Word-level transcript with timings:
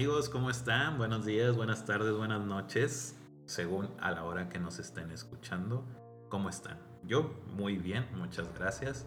amigos? 0.00 0.30
¿Cómo 0.30 0.48
están? 0.48 0.96
Buenos 0.96 1.26
días, 1.26 1.54
buenas 1.54 1.84
tardes, 1.84 2.14
buenas 2.14 2.40
noches, 2.40 3.18
según 3.44 3.90
a 4.00 4.10
la 4.10 4.24
hora 4.24 4.48
que 4.48 4.58
nos 4.58 4.78
estén 4.78 5.10
escuchando. 5.10 5.84
¿Cómo 6.30 6.48
están? 6.48 6.78
Yo 7.02 7.34
muy 7.48 7.76
bien, 7.76 8.08
muchas 8.14 8.50
gracias. 8.54 9.06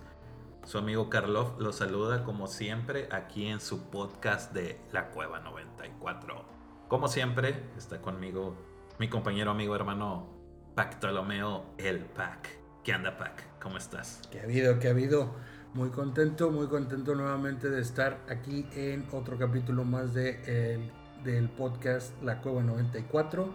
Su 0.64 0.78
amigo 0.78 1.10
Karloff 1.10 1.60
los 1.60 1.78
saluda 1.78 2.24
como 2.24 2.46
siempre 2.46 3.10
aquí 3.12 3.48
en 3.48 3.60
su 3.60 3.90
podcast 3.90 4.54
de 4.54 4.80
La 4.92 5.10
Cueva 5.10 5.40
94. 5.40 6.46
Como 6.90 7.08
siempre, 7.08 7.72
está 7.76 8.00
conmigo 8.00 8.56
mi 9.00 9.10
compañero, 9.10 9.50
amigo, 9.50 9.76
hermano 9.76 10.30
Pactolomeo 10.76 11.74
El 11.80 12.02
Pac. 12.02 12.48
¿Qué 12.84 12.94
anda, 12.94 13.18
Pac? 13.18 13.60
¿Cómo 13.60 13.78
estás? 13.78 14.22
¿Qué 14.32 14.42
ha 14.42 14.44
habido? 14.44 14.78
¿Qué 14.78 14.90
ha 14.90 14.92
habido? 14.92 15.34
Muy 15.74 15.90
contento, 15.90 16.52
muy 16.52 16.68
contento 16.68 17.16
nuevamente 17.16 17.68
de 17.68 17.82
estar 17.82 18.20
aquí 18.30 18.68
en 18.76 19.08
otro 19.12 19.40
capítulo 19.40 19.84
más 19.84 20.14
de 20.14 20.80
del 21.24 21.50
podcast 21.50 22.22
La 22.22 22.42
Cueva 22.42 22.62
94. 22.62 23.52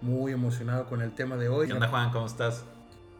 Muy 0.00 0.32
emocionado 0.32 0.86
con 0.86 1.00
el 1.00 1.12
tema 1.12 1.36
de 1.36 1.48
hoy. 1.48 1.68
¿Qué 1.68 1.74
onda, 1.74 1.86
Juan? 1.86 2.10
¿Cómo 2.10 2.26
estás? 2.26 2.64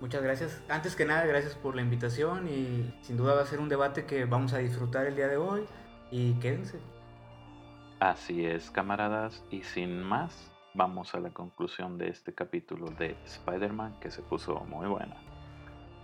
Muchas 0.01 0.21
gracias. 0.23 0.61
Antes 0.69 0.97
que 0.97 1.05
nada, 1.05 1.25
gracias 1.27 1.55
por 1.55 1.77
la 1.77 1.83
invitación 1.83 2.49
y 2.49 2.93
sin 3.03 3.17
duda 3.17 3.35
va 3.35 3.43
a 3.43 3.47
ser 3.47 3.61
un 3.61 3.69
debate 3.69 4.05
que 4.05 4.25
vamos 4.25 4.53
a 4.53 4.59
disfrutar 4.59 5.07
el 5.07 5.15
día 5.15 5.29
de 5.29 5.37
hoy 5.37 5.63
y 6.11 6.33
quédense. 6.41 6.81
Así 8.01 8.45
es, 8.47 8.71
camaradas, 8.73 9.45
y 9.53 9.63
sin 9.63 10.03
más, 10.03 10.51
vamos 10.75 11.15
a 11.15 11.21
la 11.21 11.31
conclusión 11.31 11.99
de 11.99 12.09
este 12.09 12.35
capítulo 12.35 12.87
de 12.99 13.17
Spider-Man 13.27 14.01
que 14.01 14.11
se 14.11 14.23
puso 14.23 14.59
muy 14.65 14.89
buena. 14.89 15.30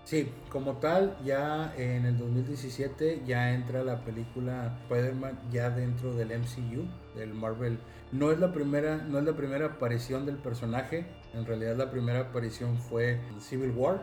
Sí, 0.06 0.30
como 0.50 0.76
tal, 0.76 1.18
ya 1.24 1.74
en 1.76 2.06
el 2.06 2.16
2017 2.16 3.22
ya 3.26 3.52
entra 3.52 3.82
la 3.82 4.04
película 4.04 4.78
Spider-Man 4.84 5.36
ya 5.50 5.68
dentro 5.70 6.14
del 6.14 6.28
MCU, 6.28 6.84
del 7.16 7.34
Marvel. 7.34 7.80
No 8.12 8.30
es 8.30 8.38
la 8.38 8.52
primera, 8.52 8.98
no 8.98 9.18
es 9.18 9.24
la 9.24 9.32
primera 9.32 9.66
aparición 9.66 10.24
del 10.24 10.36
personaje, 10.36 11.06
en 11.34 11.44
realidad 11.44 11.74
la 11.74 11.90
primera 11.90 12.20
aparición 12.20 12.78
fue 12.78 13.14
en 13.14 13.40
Civil 13.40 13.72
War, 13.72 14.00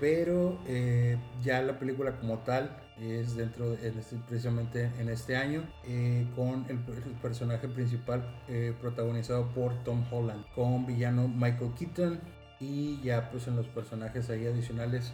pero 0.00 0.58
eh, 0.66 1.16
ya 1.40 1.62
la 1.62 1.78
película 1.78 2.16
como 2.16 2.38
tal 2.38 2.76
es 2.98 3.36
dentro 3.36 3.70
de, 3.70 3.90
este, 3.90 4.16
precisamente 4.26 4.90
en 4.98 5.08
este 5.08 5.36
año 5.36 5.62
eh, 5.86 6.26
con 6.34 6.66
el, 6.68 6.78
personaje 7.22 7.68
principal 7.68 8.24
eh, 8.48 8.74
protagonizado 8.80 9.50
por 9.50 9.72
Tom 9.84 10.04
Holland, 10.10 10.44
con 10.52 10.84
villano 10.84 11.28
Michael 11.28 11.74
Keaton 11.78 12.39
y 12.60 13.00
ya 13.02 13.30
pues 13.30 13.48
en 13.48 13.56
los 13.56 13.66
personajes 13.66 14.28
ahí 14.30 14.46
adicionales 14.46 15.12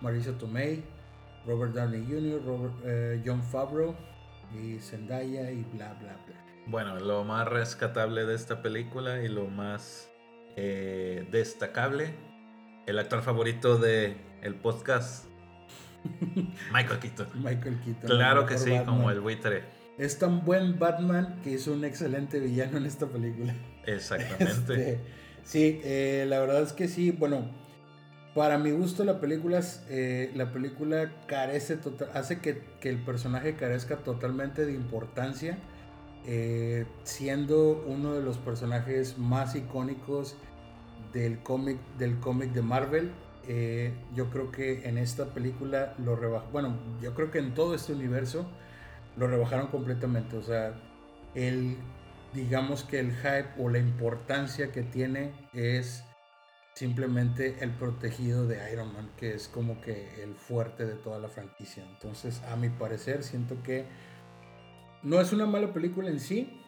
Marisa 0.00 0.32
Tomei, 0.32 0.82
Robert 1.46 1.74
Downey 1.74 2.04
Jr., 2.08 2.44
Robert, 2.44 2.74
eh, 2.84 3.22
John 3.24 3.42
Favreau 3.42 3.94
y 4.54 4.78
Zendaya 4.78 5.50
y 5.50 5.62
bla 5.74 5.94
bla 5.94 6.16
bla. 6.26 6.36
Bueno, 6.66 6.98
lo 6.98 7.24
más 7.24 7.46
rescatable 7.46 8.24
de 8.26 8.34
esta 8.34 8.62
película 8.62 9.22
y 9.22 9.28
lo 9.28 9.46
más 9.46 10.10
eh, 10.56 11.28
destacable, 11.30 12.14
el 12.86 12.98
actor 12.98 13.22
favorito 13.22 13.78
de 13.78 14.16
el 14.42 14.54
podcast, 14.54 15.26
Michael 16.72 16.98
Keaton. 16.98 17.28
Michael 17.34 17.80
Keaton. 17.84 18.10
Claro 18.10 18.46
que 18.46 18.58
sí, 18.58 18.72
como 18.84 19.10
el 19.10 19.20
buitre. 19.20 19.64
Es 19.98 20.18
tan 20.18 20.44
buen 20.44 20.78
Batman 20.78 21.40
que 21.42 21.52
hizo 21.52 21.72
un 21.72 21.84
excelente 21.84 22.38
villano 22.38 22.76
en 22.78 22.86
esta 22.86 23.06
película. 23.06 23.54
Exactamente. 23.86 24.44
Este, 24.46 25.00
Sí, 25.46 25.80
eh, 25.84 26.26
la 26.28 26.40
verdad 26.40 26.62
es 26.62 26.72
que 26.72 26.88
sí. 26.88 27.12
Bueno, 27.12 27.48
para 28.34 28.58
mi 28.58 28.72
gusto 28.72 29.04
la 29.04 29.20
película, 29.20 29.60
eh, 29.88 30.32
la 30.34 30.52
película 30.52 31.12
carece 31.26 31.76
total, 31.76 32.10
hace 32.14 32.40
que, 32.40 32.62
el 32.82 32.98
personaje 33.04 33.54
carezca 33.54 33.98
totalmente 33.98 34.66
de 34.66 34.72
importancia, 34.72 35.58
eh, 36.26 36.84
siendo 37.04 37.84
uno 37.86 38.14
de 38.14 38.22
los 38.22 38.38
personajes 38.38 39.18
más 39.18 39.54
icónicos 39.54 40.36
del 41.12 41.38
cómic 41.42 41.78
del 41.98 42.18
cómic 42.20 42.52
de 42.52 42.62
Marvel. 42.62 43.12
yo 44.14 44.30
creo 44.30 44.50
que 44.50 44.88
en 44.88 44.98
esta 44.98 45.26
película 45.26 45.94
lo 45.98 46.16
rebajaron, 46.16 46.52
bueno, 46.52 46.76
yo 47.00 47.14
creo 47.14 47.30
que 47.30 47.38
en 47.38 47.54
todo 47.54 47.74
este 47.76 47.92
universo 47.92 48.46
lo 49.16 49.28
rebajaron 49.28 49.68
completamente. 49.68 50.36
O 50.36 50.42
sea, 50.42 50.74
el 51.34 51.76
digamos 52.36 52.84
que 52.84 53.00
el 53.00 53.12
hype 53.16 53.48
o 53.58 53.68
la 53.70 53.78
importancia 53.78 54.70
que 54.70 54.82
tiene 54.82 55.32
es 55.54 56.04
simplemente 56.74 57.56
el 57.60 57.70
protegido 57.70 58.46
de 58.46 58.70
Iron 58.70 58.92
Man, 58.92 59.10
que 59.16 59.34
es 59.34 59.48
como 59.48 59.80
que 59.80 60.22
el 60.22 60.34
fuerte 60.34 60.84
de 60.84 60.94
toda 60.94 61.18
la 61.18 61.28
franquicia. 61.28 61.82
Entonces, 61.82 62.42
a 62.42 62.56
mi 62.56 62.68
parecer, 62.68 63.22
siento 63.22 63.62
que 63.62 63.86
no 65.02 65.20
es 65.20 65.32
una 65.32 65.46
mala 65.46 65.72
película 65.72 66.10
en 66.10 66.20
sí, 66.20 66.60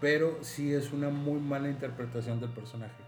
pero 0.00 0.42
sí 0.42 0.74
es 0.74 0.92
una 0.92 1.08
muy 1.08 1.40
mala 1.40 1.68
interpretación 1.68 2.40
del 2.40 2.50
personaje. 2.50 3.02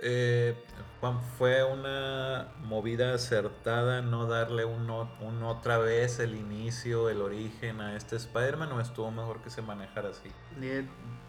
Eh, 0.00 0.56
Juan, 1.00 1.20
¿fue 1.20 1.64
una 1.64 2.48
movida 2.62 3.14
acertada 3.14 4.02
no 4.02 4.26
darle 4.26 4.64
un, 4.64 4.88
otra 4.88 5.78
vez 5.78 6.20
el 6.20 6.36
inicio, 6.36 7.10
el 7.10 7.20
origen 7.20 7.80
a 7.80 7.96
este 7.96 8.16
Spider-Man 8.16 8.72
o 8.72 8.80
estuvo 8.80 9.10
mejor 9.10 9.42
que 9.42 9.50
se 9.50 9.62
manejara 9.62 10.10
así? 10.10 10.30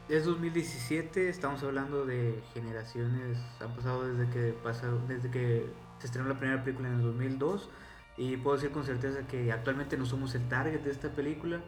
Es 0.09 0.25
2017, 0.25 1.29
estamos 1.29 1.63
hablando 1.63 2.05
de 2.05 2.43
generaciones, 2.53 3.37
han 3.61 3.73
pasado 3.73 4.05
desde 4.05 4.29
que, 4.31 4.51
pasa, 4.51 4.87
desde 5.07 5.31
que 5.31 5.65
se 5.99 6.07
estrenó 6.07 6.27
la 6.27 6.37
primera 6.37 6.61
película 6.61 6.89
en 6.89 6.95
el 6.95 7.03
2002 7.03 7.69
y 8.17 8.35
puedo 8.35 8.57
decir 8.57 8.71
con 8.71 8.83
certeza 8.83 9.25
que 9.27 9.51
actualmente 9.53 9.97
no 9.97 10.05
somos 10.05 10.35
el 10.35 10.47
target 10.49 10.81
de 10.81 10.91
esta 10.91 11.09
película. 11.09 11.61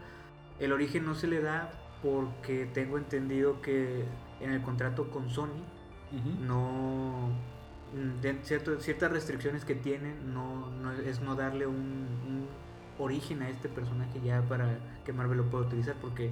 El 0.60 0.74
origen 0.74 1.06
no 1.06 1.16
se 1.16 1.28
le 1.28 1.42
da 1.42 1.72
porque 2.04 2.66
tengo 2.66 2.98
entendido 2.98 3.62
que 3.62 4.04
en 4.42 4.52
el 4.52 4.62
contrato 4.62 5.10
con 5.10 5.30
Sony 5.30 5.64
no 6.42 7.32
de 8.22 8.38
ciertas 8.44 9.12
restricciones 9.12 9.64
que 9.64 9.76
tienen 9.76 10.34
no, 10.34 10.92
es 11.06 11.22
no 11.22 11.36
darle 11.36 11.68
un, 11.68 12.48
origen 12.98 13.42
a 13.42 13.50
este 13.50 13.68
personaje 13.68 14.22
ya 14.24 14.42
para 14.44 14.78
que 15.04 15.12
Marvel 15.12 15.38
lo 15.38 15.50
pueda 15.50 15.66
utilizar 15.66 15.96
porque 16.02 16.32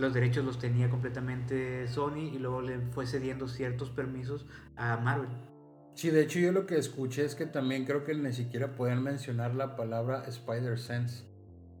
los 0.00 0.14
derechos 0.14 0.44
los 0.44 0.58
tenía 0.58 0.90
completamente 0.90 1.86
Sony 1.88 2.30
y 2.32 2.38
luego 2.38 2.62
le 2.62 2.80
fue 2.92 3.06
cediendo 3.06 3.48
ciertos 3.48 3.90
permisos 3.90 4.46
a 4.76 4.96
Marvel. 4.96 5.30
Sí, 5.94 6.10
de 6.10 6.22
hecho 6.22 6.38
yo 6.38 6.52
lo 6.52 6.66
que 6.66 6.78
escuché 6.78 7.24
es 7.24 7.34
que 7.34 7.46
también 7.46 7.84
creo 7.84 8.04
que 8.04 8.14
ni 8.14 8.32
siquiera 8.32 8.74
pueden 8.74 9.02
mencionar 9.02 9.54
la 9.54 9.76
palabra 9.76 10.24
Spider-Sense, 10.26 11.24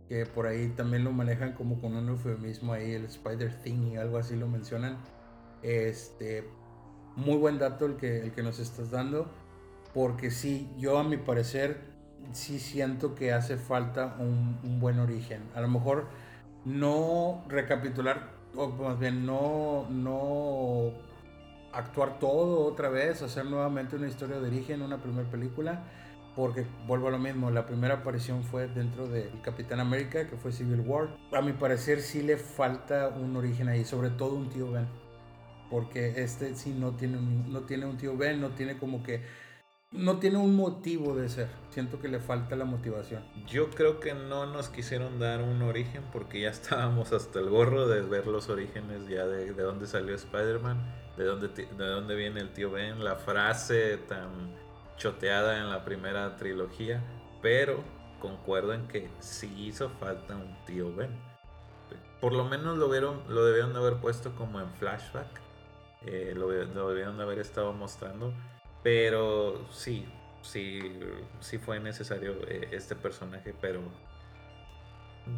que 0.08 0.26
por 0.26 0.46
ahí 0.46 0.68
también 0.76 1.04
lo 1.04 1.12
manejan 1.12 1.54
como 1.54 1.80
con 1.80 1.96
un 1.96 2.08
eufemismo 2.08 2.72
ahí, 2.72 2.92
el 2.92 3.06
Spider-Thing 3.06 3.92
y 3.92 3.96
algo 3.96 4.18
así 4.18 4.36
lo 4.36 4.46
mencionan. 4.48 4.98
Este, 5.62 6.44
muy 7.16 7.36
buen 7.36 7.58
dato 7.58 7.86
el 7.86 7.96
que, 7.96 8.20
el 8.20 8.32
que 8.32 8.42
nos 8.42 8.58
estás 8.58 8.90
dando, 8.90 9.30
porque 9.94 10.30
sí, 10.30 10.70
yo 10.76 10.98
a 10.98 11.04
mi 11.04 11.16
parecer 11.16 11.80
sí 12.32 12.58
siento 12.58 13.14
que 13.14 13.32
hace 13.32 13.56
falta 13.56 14.16
un, 14.18 14.58
un 14.62 14.80
buen 14.80 14.98
origen. 14.98 15.42
A 15.54 15.60
lo 15.60 15.68
mejor 15.68 16.08
no 16.64 17.44
recapitular, 17.48 18.30
o 18.56 18.68
más 18.68 18.98
bien 18.98 19.24
no, 19.26 19.86
no 19.90 20.92
actuar 21.72 22.18
todo 22.18 22.66
otra 22.66 22.88
vez, 22.88 23.22
hacer 23.22 23.46
nuevamente 23.46 23.96
una 23.96 24.08
historia 24.08 24.40
de 24.40 24.48
origen, 24.48 24.82
una 24.82 24.98
primera 24.98 25.28
película, 25.30 25.84
porque 26.36 26.64
vuelvo 26.86 27.08
a 27.08 27.10
lo 27.10 27.18
mismo, 27.18 27.50
la 27.50 27.66
primera 27.66 27.94
aparición 27.94 28.44
fue 28.44 28.68
dentro 28.68 29.08
del 29.08 29.40
Capitán 29.42 29.80
América, 29.80 30.26
que 30.28 30.36
fue 30.36 30.52
Civil 30.52 30.80
War. 30.80 31.08
A 31.32 31.42
mi 31.42 31.52
parecer 31.52 32.00
sí 32.00 32.22
le 32.22 32.36
falta 32.36 33.08
un 33.08 33.36
origen 33.36 33.68
ahí, 33.68 33.84
sobre 33.84 34.10
todo 34.10 34.34
un 34.34 34.48
tío 34.48 34.70
Ben 34.70 34.86
porque 35.70 36.20
este 36.22 36.54
sí 36.56 36.74
no 36.76 36.90
tiene, 36.96 37.18
no 37.48 37.60
tiene 37.60 37.86
un 37.86 37.96
tío 37.96 38.16
Ben, 38.16 38.40
no 38.40 38.50
tiene 38.50 38.76
como 38.76 39.02
que, 39.02 39.22
no 39.92 40.18
tiene 40.18 40.38
un 40.38 40.54
motivo 40.54 41.14
de 41.14 41.28
ser. 41.28 41.48
Siento 41.70 42.00
que 42.00 42.08
le 42.08 42.20
falta 42.20 42.56
la 42.56 42.64
motivación. 42.64 43.22
Yo 43.46 43.70
creo 43.70 44.00
que 44.00 44.14
no 44.14 44.46
nos 44.46 44.68
quisieron 44.68 45.18
dar 45.18 45.42
un 45.42 45.62
origen 45.62 46.02
porque 46.12 46.40
ya 46.40 46.50
estábamos 46.50 47.12
hasta 47.12 47.40
el 47.40 47.50
gorro 47.50 47.86
de 47.88 48.02
ver 48.02 48.26
los 48.26 48.48
orígenes 48.48 49.08
ya 49.08 49.26
de, 49.26 49.52
de 49.52 49.62
dónde 49.62 49.86
salió 49.86 50.14
Spider-Man, 50.14 50.78
de 51.16 51.24
dónde, 51.24 51.48
de 51.48 51.86
dónde 51.86 52.14
viene 52.14 52.40
el 52.40 52.52
tío 52.52 52.70
Ben, 52.70 53.02
la 53.02 53.16
frase 53.16 53.96
tan 53.96 54.54
choteada 54.96 55.58
en 55.58 55.70
la 55.70 55.84
primera 55.84 56.36
trilogía, 56.36 57.02
pero 57.40 57.82
concuerdo 58.20 58.74
en 58.74 58.86
que 58.86 59.10
sí 59.18 59.52
hizo 59.58 59.88
falta 59.88 60.36
un 60.36 60.56
tío 60.66 60.94
Ben. 60.94 61.10
Por 62.20 62.34
lo 62.34 62.44
menos 62.44 62.76
lo, 62.76 62.88
vieron, 62.90 63.22
lo 63.28 63.44
debieron 63.46 63.72
de 63.72 63.78
haber 63.78 63.96
puesto 63.96 64.34
como 64.36 64.60
en 64.60 64.70
flashback 64.74 65.40
eh, 66.06 66.32
lo, 66.34 66.48
debieron 66.48 67.16
de 67.16 67.22
haber 67.22 67.38
estado 67.38 67.72
mostrando. 67.72 68.32
Pero 68.82 69.70
sí, 69.70 70.06
sí, 70.42 70.80
sí 71.40 71.58
fue 71.58 71.80
necesario 71.80 72.32
eh, 72.48 72.68
este 72.72 72.96
personaje, 72.96 73.54
pero 73.60 73.82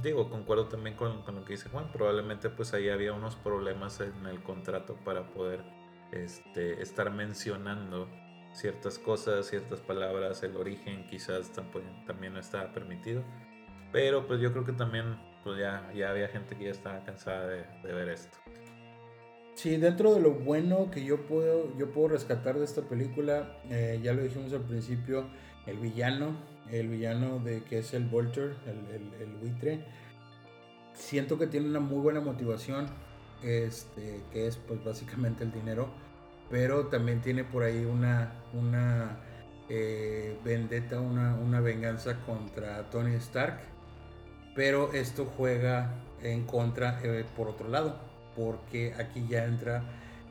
digo, 0.03 0.31
concuerdo 0.31 0.67
también 0.67 0.97
con, 0.97 1.23
con, 1.23 1.37
lo 1.37 1.45
que 1.45 1.55
dice 1.55 1.69
Juan. 1.69 1.91
Probablemente 1.93 2.51
pues 2.51 2.73
ahí 2.73 2.89
había 2.89 3.13
unos 3.13 3.37
problemas 3.37 4.01
en 4.01 4.27
el 4.27 4.43
contrato 4.43 4.97
para 5.05 5.29
poder 5.29 5.65
este, 6.13 6.81
estar 6.81 7.11
mencionando 7.11 8.09
ciertas 8.53 8.99
cosas, 8.99 9.47
ciertas 9.47 9.81
palabras, 9.81 10.43
el 10.43 10.57
origen 10.57 11.07
quizás 11.07 11.51
también, 11.53 12.05
también 12.07 12.35
no 12.35 12.41
estaba 12.41 12.73
permitido. 12.73 13.25
Pero 13.91 14.27
pues 14.27 14.41
yo 14.41 14.53
creo 14.53 14.65
que 14.65 14.73
también 14.73 15.19
pues 15.43 15.59
ya, 15.59 15.91
ya 15.95 16.11
había 16.11 16.29
gente 16.29 16.57
que 16.57 16.65
ya 16.65 16.71
estaba 16.71 17.03
cansada 17.03 17.49
de, 17.49 17.65
de 17.83 17.93
ver 17.93 18.09
esto. 18.11 18.39
Sí, 19.55 19.77
dentro 19.77 20.15
de 20.15 20.21
lo 20.21 20.33
bueno 20.33 20.91
que 20.91 21.05
yo 21.05 21.27
puedo, 21.27 21.77
yo 21.77 21.91
puedo 21.93 22.09
rescatar 22.09 22.59
de 22.59 22.65
esta 22.65 22.83
película, 22.83 23.59
eh, 23.69 24.01
ya 24.03 24.13
lo 24.13 24.23
dijimos 24.23 24.53
al 24.53 24.63
principio, 24.63 25.27
el 25.67 25.79
villano, 25.79 26.37
el 26.71 26.89
villano 26.89 27.39
de 27.39 27.63
que 27.63 27.79
es 27.79 27.93
el 27.93 28.05
Vulture, 28.07 28.55
el, 28.67 29.13
el, 29.21 29.37
buitre, 29.37 29.85
siento 30.95 31.39
que 31.39 31.47
tiene 31.47 31.69
una 31.69 31.81
muy 31.81 32.01
buena 32.01 32.21
motivación, 32.21 32.87
este, 33.43 34.23
que 34.33 34.47
es 34.47 34.57
pues 34.57 34.83
básicamente 34.83 35.45
el 35.45 35.53
dinero, 35.53 35.91
pero 36.51 36.87
también 36.87 37.21
tiene 37.21 37.45
por 37.45 37.63
ahí 37.63 37.85
una, 37.85 38.33
una 38.55 39.19
eh, 39.69 40.39
vendetta, 40.45 40.99
una, 40.99 41.35
una 41.35 41.61
venganza 41.61 42.21
contra 42.25 42.89
Tony 42.91 43.15
Stark, 43.17 43.61
pero 44.55 44.93
esto 44.95 45.31
juega 45.37 45.95
en 46.23 46.45
contra 46.45 47.01
eh, 47.03 47.25
por 47.37 47.49
otro 47.49 47.69
lado, 47.69 48.12
porque 48.37 48.95
aquí 48.95 49.27
ya 49.29 49.45
entra 49.45 49.83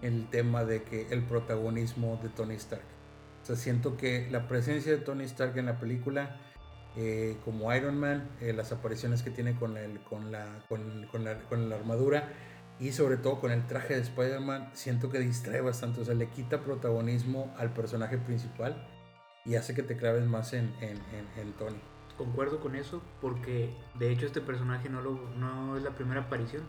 el 0.01 0.27
tema 0.29 0.65
de 0.65 0.83
que 0.83 1.07
el 1.11 1.23
protagonismo 1.23 2.19
de 2.21 2.29
Tony 2.29 2.55
Stark. 2.55 2.83
O 3.43 3.45
sea, 3.45 3.55
siento 3.55 3.97
que 3.97 4.27
la 4.31 4.47
presencia 4.47 4.91
de 4.91 4.99
Tony 4.99 5.23
Stark 5.25 5.57
en 5.57 5.65
la 5.65 5.79
película, 5.79 6.37
eh, 6.95 7.37
como 7.45 7.73
Iron 7.73 7.97
Man, 7.97 8.29
eh, 8.39 8.53
las 8.53 8.71
apariciones 8.71 9.23
que 9.23 9.31
tiene 9.31 9.55
con, 9.55 9.77
el, 9.77 9.99
con, 10.01 10.31
la, 10.31 10.63
con, 10.67 11.23
la, 11.23 11.39
con 11.39 11.69
la 11.69 11.75
armadura 11.75 12.29
y 12.79 12.91
sobre 12.91 13.17
todo 13.17 13.39
con 13.39 13.51
el 13.51 13.65
traje 13.67 13.95
de 13.95 14.01
Spider-Man, 14.01 14.71
siento 14.73 15.09
que 15.09 15.19
distrae 15.19 15.61
bastante. 15.61 16.01
O 16.01 16.05
sea, 16.05 16.15
le 16.15 16.29
quita 16.29 16.61
protagonismo 16.61 17.53
al 17.57 17.71
personaje 17.73 18.17
principal 18.17 18.87
y 19.45 19.55
hace 19.55 19.73
que 19.73 19.83
te 19.83 19.97
claves 19.97 20.25
más 20.25 20.53
en, 20.53 20.73
en, 20.81 20.97
en, 21.37 21.53
Tony. 21.53 21.79
Concuerdo 22.17 22.59
con 22.59 22.75
eso 22.75 23.01
porque 23.21 23.75
de 23.97 24.11
hecho 24.11 24.25
este 24.25 24.41
personaje 24.41 24.89
no, 24.89 25.01
lo, 25.01 25.29
no 25.37 25.77
es 25.77 25.83
la 25.83 25.91
primera 25.91 26.21
aparición. 26.21 26.63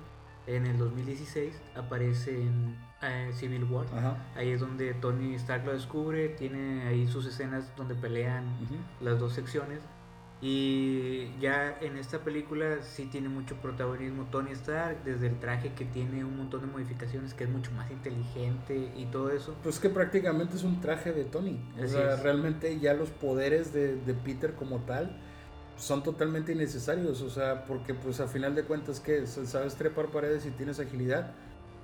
En 0.46 0.66
el 0.66 0.78
2016 0.78 1.54
aparece 1.76 2.42
en 2.42 2.76
eh, 3.02 3.30
Civil 3.32 3.64
War. 3.64 3.86
Ahí 4.34 4.50
es 4.50 4.60
donde 4.60 4.94
Tony 4.94 5.34
Stark 5.34 5.64
lo 5.64 5.72
descubre, 5.72 6.28
tiene 6.30 6.88
ahí 6.88 7.06
sus 7.06 7.26
escenas 7.26 7.70
donde 7.76 7.94
pelean 7.94 8.44
las 9.00 9.18
dos 9.18 9.32
secciones. 9.32 9.80
Y 10.44 11.30
ya 11.40 11.78
en 11.80 11.96
esta 11.96 12.18
película 12.18 12.82
sí 12.82 13.06
tiene 13.06 13.28
mucho 13.28 13.54
protagonismo 13.58 14.24
Tony 14.24 14.50
Stark, 14.50 15.04
desde 15.04 15.28
el 15.28 15.38
traje 15.38 15.72
que 15.72 15.84
tiene 15.84 16.24
un 16.24 16.36
montón 16.36 16.62
de 16.62 16.66
modificaciones, 16.66 17.32
que 17.32 17.44
es 17.44 17.50
mucho 17.50 17.70
más 17.70 17.88
inteligente 17.92 18.90
y 18.96 19.06
todo 19.06 19.30
eso. 19.30 19.54
Pues 19.62 19.78
que 19.78 19.88
prácticamente 19.88 20.56
es 20.56 20.64
un 20.64 20.80
traje 20.80 21.12
de 21.12 21.24
Tony. 21.24 21.60
o 21.80 21.86
sea, 21.86 22.16
realmente 22.16 22.80
ya 22.80 22.92
los 22.92 23.10
poderes 23.10 23.72
de, 23.72 23.94
de, 23.94 24.14
Peter 24.14 24.54
como 24.56 24.80
tal 24.80 25.16
son 25.76 26.02
totalmente 26.02 26.52
innecesarios. 26.52 27.22
O 27.22 27.30
sea, 27.30 27.64
porque 27.64 27.94
pues 27.94 28.20
a 28.20 28.28
final 28.28 28.54
de 28.54 28.64
cuentas 28.64 29.00
que 29.00 29.26
sabes 29.26 29.74
trepar 29.76 30.06
paredes 30.10 30.46
y 30.46 30.50
tienes 30.50 30.80
agilidad 30.80 31.32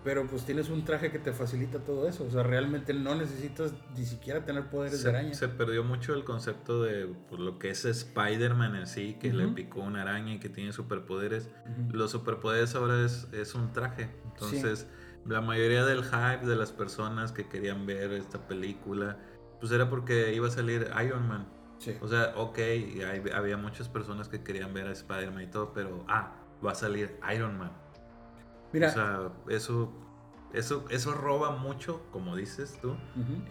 pero 0.04 0.26
pues 0.26 0.44
tienes 0.44 0.70
un 0.70 0.84
traje 0.84 1.10
que 1.10 1.18
te 1.18 1.32
facilita 1.32 1.80
todo 1.80 2.08
eso. 2.08 2.24
O 2.24 2.30
sea, 2.30 2.42
realmente 2.42 2.94
no 2.94 3.14
necesitas 3.14 3.74
ni 3.96 4.04
siquiera 4.04 4.44
tener 4.44 4.70
poderes 4.70 5.02
de 5.02 5.10
araña. 5.10 5.34
Se 5.34 5.48
perdió 5.48 5.84
mucho 5.84 6.14
el 6.14 6.24
concepto 6.24 6.82
de 6.82 7.06
pues, 7.28 7.40
lo 7.40 7.58
que 7.58 7.70
es 7.70 7.84
Spider-Man 7.84 8.76
en 8.76 8.86
sí, 8.86 9.18
que 9.20 9.32
le 9.32 9.48
picó 9.48 9.80
una 9.80 10.02
araña 10.02 10.34
y 10.34 10.38
que 10.38 10.48
tiene 10.48 10.72
superpoderes. 10.72 11.50
Los 11.90 12.12
superpoderes 12.12 12.74
ahora 12.74 13.04
es, 13.04 13.28
es 13.32 13.54
un 13.54 13.72
traje. 13.72 14.08
Entonces, 14.24 14.86
la 15.26 15.40
mayoría 15.40 15.84
del 15.84 16.04
hype 16.04 16.46
de 16.46 16.56
las 16.56 16.72
personas 16.72 17.32
que 17.32 17.48
querían 17.48 17.84
ver 17.84 18.12
esta 18.12 18.46
película, 18.46 19.18
pues 19.60 19.72
era 19.72 19.90
porque 19.90 20.32
iba 20.32 20.48
a 20.48 20.50
salir 20.50 20.88
Iron 21.04 21.28
Man. 21.28 21.57
O 22.00 22.08
sea, 22.08 22.32
ok, 22.36 22.58
había 23.34 23.56
muchas 23.56 23.88
personas 23.88 24.28
que 24.28 24.42
querían 24.42 24.74
ver 24.74 24.88
a 24.88 24.92
Spider-Man 24.92 25.42
y 25.42 25.46
todo, 25.46 25.72
pero, 25.72 26.04
ah, 26.08 26.34
va 26.64 26.72
a 26.72 26.74
salir 26.74 27.18
Iron 27.34 27.58
Man. 27.58 27.72
Mira. 28.72 28.88
O 28.88 28.92
sea, 28.92 29.32
eso, 29.48 29.92
eso, 30.52 30.84
eso 30.90 31.12
roba 31.12 31.56
mucho, 31.56 32.02
como 32.10 32.34
dices 32.36 32.78
tú, 32.80 32.96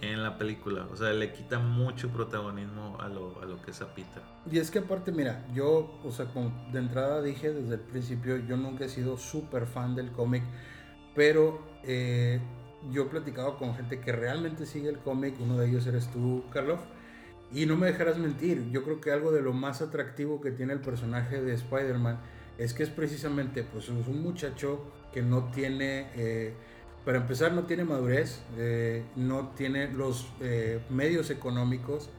en 0.01 0.23
la 0.23 0.37
película. 0.37 0.87
O 0.91 0.95
sea, 0.95 1.11
le 1.13 1.31
quita 1.31 1.59
mucho 1.59 2.09
protagonismo 2.09 2.97
a 2.99 3.07
lo, 3.07 3.41
a 3.41 3.45
lo 3.45 3.61
que 3.61 3.71
es 3.71 3.81
a 3.81 3.93
Peter. 3.93 4.21
Y 4.51 4.57
es 4.57 4.71
que 4.71 4.79
aparte, 4.79 5.11
mira, 5.11 5.45
yo, 5.53 5.99
o 6.03 6.11
sea, 6.11 6.25
como 6.25 6.51
de 6.71 6.79
entrada 6.79 7.21
dije 7.21 7.53
desde 7.53 7.75
el 7.75 7.81
principio, 7.81 8.37
yo 8.37 8.57
nunca 8.57 8.85
he 8.85 8.89
sido 8.89 9.17
súper 9.17 9.67
fan 9.67 9.95
del 9.95 10.11
cómic, 10.11 10.43
pero 11.15 11.61
eh, 11.83 12.39
yo 12.91 13.03
he 13.03 13.05
platicado 13.05 13.57
con 13.57 13.75
gente 13.75 13.99
que 13.99 14.11
realmente 14.11 14.65
sigue 14.65 14.89
el 14.89 14.99
cómic, 14.99 15.35
uno 15.39 15.57
de 15.57 15.69
ellos 15.69 15.85
eres 15.87 16.11
tú, 16.11 16.43
Carlos. 16.51 16.79
Y 17.53 17.65
no 17.65 17.77
me 17.77 17.87
dejarás 17.87 18.17
mentir, 18.17 18.69
yo 18.71 18.83
creo 18.83 18.99
que 18.99 19.11
algo 19.11 19.31
de 19.31 19.41
lo 19.41 19.53
más 19.53 19.81
atractivo 19.81 20.41
que 20.41 20.51
tiene 20.51 20.73
el 20.73 20.81
personaje 20.81 21.41
de 21.41 21.53
Spider-Man 21.53 22.19
es 22.57 22.73
que 22.73 22.83
es 22.83 22.89
precisamente 22.89 23.63
pues, 23.63 23.87
un 23.89 24.21
muchacho 24.21 24.83
que 25.13 25.21
no 25.21 25.45
tiene, 25.51 26.07
eh, 26.15 26.53
para 27.05 27.19
empezar, 27.19 27.53
no 27.53 27.63
tiene 27.63 27.85
madurez, 27.85 28.41
eh, 28.57 29.03
no 29.15 29.49
tiene 29.55 29.91
los 29.93 30.27
eh, 30.41 30.81
medios 30.89 31.29
económicos. 31.29 32.09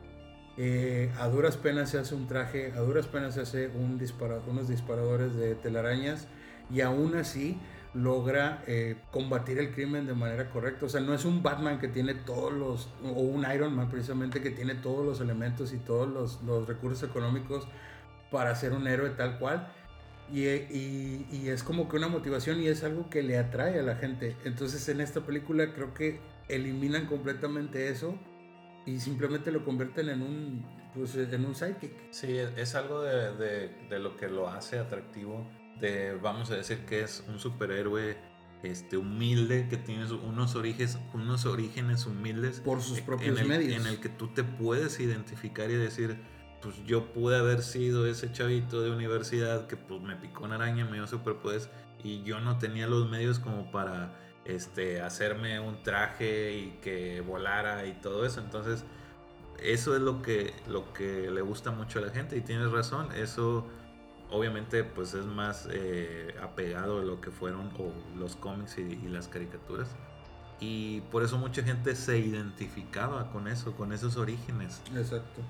a 1.18 1.28
duras 1.28 1.56
penas 1.56 1.90
se 1.90 1.98
hace 1.98 2.14
un 2.14 2.26
traje, 2.26 2.72
a 2.72 2.80
duras 2.80 3.06
penas 3.06 3.34
se 3.34 3.42
hace 3.42 3.68
un 3.68 4.00
unos 4.48 4.68
disparadores 4.68 5.36
de 5.36 5.54
telarañas 5.54 6.26
y 6.70 6.80
aún 6.80 7.14
así 7.14 7.58
logra 7.98 8.62
combatir 9.10 9.58
el 9.58 9.72
crimen 9.72 10.06
de 10.06 10.14
manera 10.14 10.50
correcta. 10.50 10.86
O 10.86 10.88
sea, 10.88 11.00
no 11.00 11.14
es 11.14 11.24
un 11.24 11.42
Batman 11.42 11.78
que 11.78 11.88
tiene 11.88 12.14
todos 12.14 12.52
los, 12.52 12.88
o 13.04 13.20
un 13.20 13.44
Iron 13.52 13.74
Man 13.74 13.90
precisamente 13.90 14.40
que 14.40 14.50
tiene 14.50 14.74
todos 14.74 15.04
los 15.04 15.20
elementos 15.20 15.72
y 15.72 15.78
todos 15.78 16.08
los, 16.08 16.42
los 16.42 16.66
recursos 16.66 17.08
económicos 17.08 17.66
para 18.30 18.54
ser 18.54 18.72
un 18.72 18.86
héroe 18.86 19.10
tal 19.10 19.38
cual 19.38 19.72
y, 20.32 20.44
y, 20.44 21.48
es 21.48 21.62
como 21.62 21.88
que 21.88 21.96
una 21.96 22.08
motivación 22.08 22.60
y 22.60 22.68
es 22.68 22.84
algo 22.84 23.08
que 23.08 23.22
le 23.22 23.38
atrae 23.38 23.78
a 23.80 23.82
la 23.82 23.96
gente. 23.96 24.36
Entonces 24.44 24.86
en 24.88 25.00
esta 25.00 25.22
película 25.22 25.72
creo 25.72 25.94
que 25.94 26.20
eliminan 26.48 27.06
completamente 27.06 27.88
eso 27.88 28.14
y 28.84 29.00
simplemente 29.00 29.50
lo 29.50 29.64
convierten 29.64 30.08
en 30.10 30.22
un, 30.22 30.66
pues, 30.94 31.16
en 31.16 31.44
un 31.44 31.54
sidekick. 31.54 31.92
Sí, 32.10 32.36
es 32.56 32.74
algo 32.74 33.02
de, 33.02 33.36
de, 33.36 33.68
de, 33.88 33.98
lo 33.98 34.16
que 34.16 34.28
lo 34.28 34.48
hace 34.48 34.78
atractivo. 34.78 35.46
De, 35.80 36.14
vamos 36.20 36.50
a 36.50 36.56
decir 36.56 36.84
que 36.86 37.02
es 37.02 37.24
un 37.28 37.38
superhéroe 37.38 38.16
este, 38.62 38.96
humilde, 38.96 39.68
que 39.68 39.76
tiene 39.76 40.04
unos 40.12 40.54
orígenes, 40.56 40.98
unos 41.14 41.46
orígenes 41.46 42.06
humildes. 42.06 42.60
Por 42.60 42.82
sus 42.82 43.00
propios 43.00 43.44
medios. 43.46 43.80
En 43.80 43.86
el 43.86 44.00
que 44.00 44.08
tú 44.08 44.28
te 44.28 44.44
puedes 44.44 44.98
identificar 45.00 45.70
y 45.70 45.74
decir 45.74 46.18
pues 46.60 46.74
yo 46.84 47.12
pude 47.12 47.36
haber 47.36 47.62
sido 47.62 48.06
ese 48.06 48.32
chavito 48.32 48.82
de 48.82 48.90
universidad 48.90 49.66
que 49.66 49.76
pues 49.76 50.00
me 50.00 50.16
picó 50.16 50.44
una 50.44 50.56
araña, 50.56 50.84
me 50.84 50.96
dio 50.96 51.06
superpoderes 51.06 51.68
y 52.02 52.22
yo 52.22 52.40
no 52.40 52.58
tenía 52.58 52.86
los 52.86 53.08
medios 53.08 53.38
como 53.38 53.70
para 53.70 54.12
este, 54.44 55.00
hacerme 55.00 55.60
un 55.60 55.82
traje 55.82 56.52
y 56.54 56.78
que 56.82 57.20
volara 57.20 57.86
y 57.86 57.92
todo 57.94 58.24
eso. 58.24 58.40
Entonces, 58.40 58.84
eso 59.62 59.94
es 59.94 60.02
lo 60.02 60.22
que, 60.22 60.52
lo 60.68 60.92
que 60.92 61.30
le 61.30 61.42
gusta 61.42 61.70
mucho 61.70 61.98
a 61.98 62.02
la 62.02 62.10
gente 62.10 62.36
y 62.36 62.40
tienes 62.40 62.70
razón, 62.70 63.08
eso 63.12 63.66
obviamente 64.30 64.84
pues 64.84 65.14
es 65.14 65.24
más 65.24 65.68
eh, 65.70 66.34
apegado 66.42 67.00
a 67.00 67.02
lo 67.02 67.20
que 67.20 67.30
fueron 67.30 67.70
los 68.16 68.36
cómics 68.36 68.78
y, 68.78 68.82
y 68.82 69.08
las 69.08 69.28
caricaturas. 69.28 69.88
Y 70.60 71.02
por 71.12 71.22
eso 71.22 71.38
mucha 71.38 71.62
gente 71.62 71.94
se 71.94 72.18
identificaba 72.18 73.30
con 73.30 73.46
eso, 73.46 73.76
con 73.76 73.92
esos 73.92 74.16
orígenes. 74.16 74.82
Exacto 74.96 75.42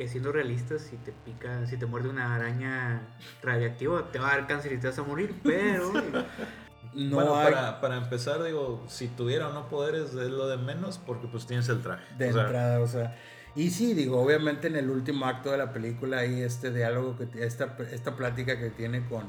que 0.00 0.08
siendo 0.08 0.32
realistas, 0.32 0.80
si 0.80 0.96
te 0.96 1.12
pica, 1.12 1.66
si 1.66 1.76
te 1.76 1.84
muerde 1.84 2.08
una 2.08 2.34
araña 2.34 3.02
radiactiva, 3.42 4.10
te 4.10 4.18
va 4.18 4.32
a 4.32 4.36
dar 4.36 4.46
cáncer 4.46 4.72
y 4.72 4.78
te 4.78 4.86
vas 4.86 4.98
a 4.98 5.02
morir, 5.02 5.38
pero... 5.42 5.92
no 6.94 7.16
bueno, 7.16 7.32
para, 7.34 7.82
para, 7.82 7.98
empezar, 7.98 8.42
digo, 8.42 8.82
si 8.88 9.08
tuviera 9.08 9.48
o 9.48 9.52
no 9.52 9.68
poderes 9.68 10.14
es 10.14 10.30
lo 10.30 10.48
de 10.48 10.56
menos 10.56 10.96
porque 10.96 11.26
pues 11.26 11.46
tienes 11.46 11.68
el 11.68 11.82
traje. 11.82 12.02
De 12.16 12.28
entrada, 12.28 12.80
o 12.80 12.86
sea... 12.86 13.14
Y 13.56 13.70
sí, 13.70 13.94
digo, 13.94 14.20
obviamente 14.20 14.68
en 14.68 14.76
el 14.76 14.90
último 14.90 15.26
acto 15.26 15.50
de 15.50 15.58
la 15.58 15.72
película 15.72 16.18
hay 16.18 16.42
este 16.42 16.70
diálogo, 16.70 17.16
que 17.16 17.44
esta, 17.44 17.76
esta 17.90 18.16
plática 18.16 18.58
que 18.58 18.70
tiene 18.70 19.04
con, 19.06 19.24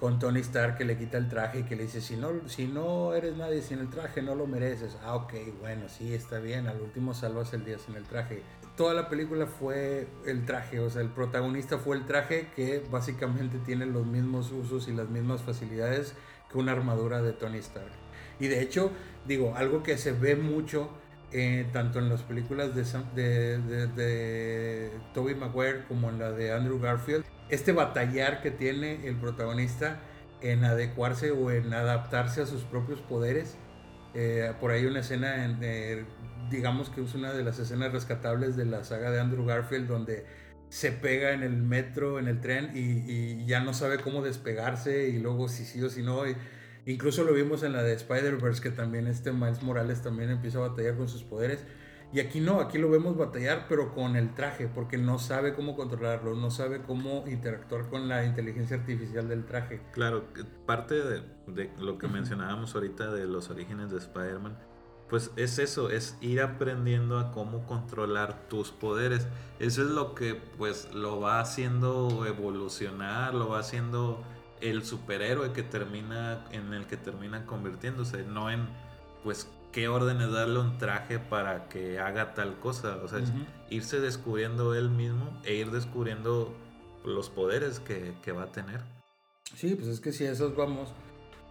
con 0.00 0.18
Tony 0.18 0.40
Stark 0.40 0.78
que 0.78 0.84
le 0.84 0.96
quita 0.96 1.18
el 1.18 1.28
traje 1.28 1.60
y 1.60 1.62
que 1.64 1.76
le 1.76 1.82
dice, 1.82 2.00
si 2.00 2.16
no, 2.16 2.48
si 2.48 2.66
no 2.66 3.14
eres 3.14 3.36
nadie 3.36 3.60
sin 3.60 3.78
el 3.80 3.90
traje, 3.90 4.22
no 4.22 4.34
lo 4.34 4.46
mereces. 4.46 4.96
Ah, 5.02 5.16
ok, 5.16 5.34
bueno, 5.60 5.88
sí, 5.88 6.14
está 6.14 6.38
bien, 6.38 6.66
al 6.66 6.80
último 6.80 7.12
salvas 7.12 7.52
el 7.52 7.64
día 7.64 7.78
sin 7.78 7.94
el 7.96 8.04
traje 8.04 8.42
toda 8.78 8.94
la 8.94 9.08
película 9.08 9.46
fue 9.46 10.06
el 10.24 10.46
traje, 10.46 10.78
o 10.78 10.88
sea, 10.88 11.02
el 11.02 11.08
protagonista 11.08 11.78
fue 11.78 11.96
el 11.96 12.06
traje 12.06 12.46
que 12.54 12.80
básicamente 12.92 13.58
tiene 13.58 13.86
los 13.86 14.06
mismos 14.06 14.52
usos 14.52 14.86
y 14.86 14.92
las 14.92 15.08
mismas 15.08 15.42
facilidades 15.42 16.14
que 16.48 16.58
una 16.58 16.72
armadura 16.72 17.20
de 17.20 17.32
Tony 17.32 17.58
Stark. 17.58 17.90
Y 18.38 18.46
de 18.46 18.62
hecho, 18.62 18.92
digo, 19.26 19.54
algo 19.56 19.82
que 19.82 19.98
se 19.98 20.12
ve 20.12 20.36
mucho 20.36 20.90
eh, 21.32 21.66
tanto 21.72 21.98
en 21.98 22.08
las 22.08 22.22
películas 22.22 22.74
de, 22.74 23.58
de 23.94 24.90
Tobey 25.14 25.34
Maguire 25.34 25.84
como 25.86 26.08
en 26.08 26.18
la 26.18 26.32
de 26.32 26.52
Andrew 26.52 26.80
Garfield, 26.80 27.24
este 27.48 27.72
batallar 27.72 28.40
que 28.42 28.50
tiene 28.50 29.06
el 29.06 29.16
protagonista 29.16 30.00
en 30.40 30.64
adecuarse 30.64 31.30
o 31.30 31.50
en 31.50 31.72
adaptarse 31.72 32.42
a 32.42 32.46
sus 32.46 32.62
propios 32.62 33.00
poderes. 33.00 33.56
Eh, 34.14 34.52
por 34.60 34.70
ahí 34.70 34.86
una 34.86 35.00
escena 35.00 35.44
en, 35.44 35.58
eh, 35.62 36.04
digamos 36.50 36.88
que 36.88 37.02
es 37.02 37.14
una 37.14 37.32
de 37.32 37.44
las 37.44 37.58
escenas 37.58 37.92
rescatables 37.92 38.56
de 38.56 38.64
la 38.64 38.84
saga 38.84 39.10
de 39.10 39.20
Andrew 39.20 39.44
Garfield 39.44 39.86
donde 39.86 40.24
se 40.70 40.92
pega 40.92 41.32
en 41.32 41.42
el 41.42 41.56
metro, 41.62 42.18
en 42.18 42.28
el 42.28 42.40
tren 42.40 42.70
y, 42.74 43.44
ya 43.46 43.60
no 43.60 43.72
sabe 43.72 43.98
cómo 43.98 44.22
despegarse 44.22 45.08
y 45.08 45.18
luego 45.18 45.48
si 45.48 45.64
sí 45.64 45.82
o 45.82 45.88
si 45.88 46.02
no. 46.02 46.22
Incluso 46.86 47.24
lo 47.24 47.32
vimos 47.32 47.62
en 47.62 47.72
la 47.72 47.82
de 47.82 47.92
Spider-Verse, 47.94 48.62
que 48.62 48.70
también 48.70 49.06
este 49.06 49.32
Miles 49.32 49.62
Morales 49.62 50.02
también 50.02 50.30
empieza 50.30 50.58
a 50.58 50.68
batallar 50.68 50.96
con 50.96 51.08
sus 51.08 51.22
poderes. 51.22 51.64
Y 52.10 52.20
aquí 52.20 52.40
no, 52.40 52.60
aquí 52.60 52.78
lo 52.78 52.88
vemos 52.88 53.18
batallar, 53.18 53.66
pero 53.68 53.94
con 53.94 54.16
el 54.16 54.34
traje, 54.34 54.66
porque 54.66 54.96
no 54.96 55.18
sabe 55.18 55.52
cómo 55.52 55.76
controlarlo, 55.76 56.34
no 56.34 56.50
sabe 56.50 56.80
cómo 56.80 57.24
interactuar 57.26 57.90
con 57.90 58.08
la 58.08 58.24
inteligencia 58.24 58.78
artificial 58.78 59.28
del 59.28 59.44
traje. 59.44 59.82
Claro, 59.92 60.24
parte 60.64 60.94
de, 60.94 61.22
de 61.46 61.70
lo 61.78 61.98
que 61.98 62.08
mencionábamos 62.08 62.74
ahorita 62.74 63.12
de 63.12 63.26
los 63.26 63.50
orígenes 63.50 63.90
de 63.90 63.98
Spider-Man, 63.98 64.56
pues 65.08 65.32
es 65.36 65.58
eso, 65.58 65.90
es 65.90 66.16
ir 66.20 66.40
aprendiendo 66.40 67.18
a 67.18 67.32
cómo 67.32 67.66
controlar 67.66 68.48
tus 68.48 68.70
poderes. 68.70 69.26
Eso 69.58 69.82
es 69.82 69.88
lo 69.88 70.14
que 70.14 70.34
pues 70.34 70.92
lo 70.94 71.20
va 71.20 71.40
haciendo 71.40 72.24
evolucionar, 72.26 73.34
lo 73.34 73.48
va 73.48 73.58
haciendo 73.58 74.22
el 74.60 74.84
superhéroe 74.84 75.52
que 75.52 75.62
termina 75.62 76.44
en 76.52 76.72
el 76.74 76.86
que 76.86 76.96
termina 76.96 77.46
convirtiéndose, 77.46 78.24
no 78.24 78.50
en 78.50 78.68
pues 79.22 79.48
qué 79.72 79.88
órdenes 79.88 80.30
darle 80.30 80.60
un 80.60 80.78
traje 80.78 81.18
para 81.18 81.68
que 81.68 81.98
haga 81.98 82.34
tal 82.34 82.58
cosa, 82.58 82.96
o 83.02 83.08
sea, 83.08 83.20
irse 83.70 84.00
descubriendo 84.00 84.74
él 84.74 84.90
mismo 84.90 85.38
e 85.44 85.54
ir 85.54 85.70
descubriendo 85.70 86.54
los 87.04 87.30
poderes 87.30 87.80
que, 87.80 88.14
que 88.22 88.32
va 88.32 88.44
a 88.44 88.52
tener. 88.52 88.80
Sí, 89.54 89.74
pues 89.74 89.88
es 89.88 90.00
que 90.00 90.12
si 90.12 90.26
a 90.26 90.32
esos 90.32 90.54
vamos, 90.56 90.90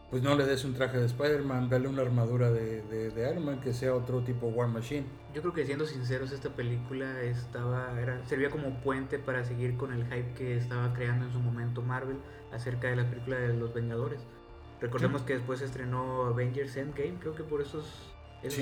pues 0.10 0.24
no 0.24 0.36
le 0.36 0.46
des 0.46 0.64
un 0.64 0.74
traje 0.74 0.98
de 0.98 1.06
Spider-Man, 1.06 1.70
dale 1.70 1.88
una 1.90 2.02
armadura 2.02 2.50
de, 2.50 2.82
de, 2.84 3.10
de, 3.12 3.30
Iron 3.30 3.44
Man 3.44 3.60
que 3.60 3.74
sea 3.74 3.94
otro 3.94 4.22
tipo 4.22 4.48
War 4.48 4.70
Machine. 4.70 5.06
Yo 5.34 5.42
creo 5.42 5.54
que 5.54 5.66
siendo 5.66 5.86
sinceros, 5.86 6.32
esta 6.32 6.50
película 6.50 7.22
estaba, 7.22 8.00
era, 8.00 8.26
servía 8.26 8.50
como 8.50 8.80
puente 8.82 9.20
para 9.20 9.44
seguir 9.44 9.76
con 9.76 9.92
el 9.92 10.06
hype 10.06 10.34
que 10.34 10.56
estaba 10.56 10.94
creando 10.94 11.26
en 11.26 11.34
su 11.34 11.40
momento 11.40 11.82
Marvel 11.82 12.18
acerca 12.54 12.88
de 12.88 12.96
la 12.96 13.10
película 13.10 13.38
de 13.38 13.54
los 13.54 13.74
Vengadores. 13.74 14.22
Recordemos 14.80 15.24
que 15.24 15.34
después 15.34 15.60
se 15.60 15.66
estrenó 15.66 16.26
Avengers 16.26 16.78
Endgame, 16.78 17.16
creo 17.20 17.36
que 17.36 17.44
por 17.44 17.62
esos, 17.62 18.14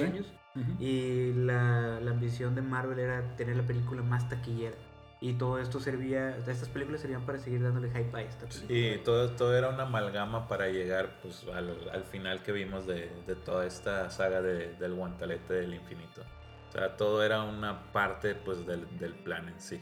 años. 0.02 0.34
Y 0.80 1.34
la, 1.34 2.00
la 2.00 2.12
ambición 2.12 2.56
de 2.56 2.62
Marvel 2.62 2.98
era 2.98 3.36
tener 3.36 3.58
la 3.58 3.68
película 3.68 4.02
más 4.02 4.28
taquillera. 4.30 4.78
Y 5.26 5.34
todo 5.34 5.58
esto 5.58 5.80
servía, 5.80 6.38
estas 6.38 6.70
películas 6.70 7.02
servían 7.02 7.26
para 7.26 7.40
seguir 7.40 7.64
dándole 7.64 7.90
hype 7.90 8.16
a 8.16 8.22
esta 8.22 8.46
película. 8.46 8.78
Y 8.78 9.00
todo, 9.00 9.32
todo 9.32 9.58
era 9.58 9.70
una 9.70 9.82
amalgama 9.82 10.48
para 10.48 10.68
llegar 10.68 11.20
pues, 11.24 11.44
al, 11.52 11.76
al 11.92 12.04
final 12.04 12.44
que 12.44 12.52
vimos 12.52 12.86
de, 12.86 13.10
de 13.26 13.36
toda 13.36 13.66
esta 13.66 14.12
saga 14.12 14.44
de, 14.44 14.76
del 14.76 14.94
guantalete 14.94 15.56
del 15.56 15.74
infinito. 15.74 16.22
O 16.70 16.72
sea, 16.72 16.96
todo 16.96 17.24
era 17.24 17.42
una 17.42 17.92
parte 17.92 18.36
pues, 18.36 18.68
del, 18.68 18.86
del 19.00 19.16
plan 19.16 19.50
en 19.50 19.60
sí. 19.60 19.82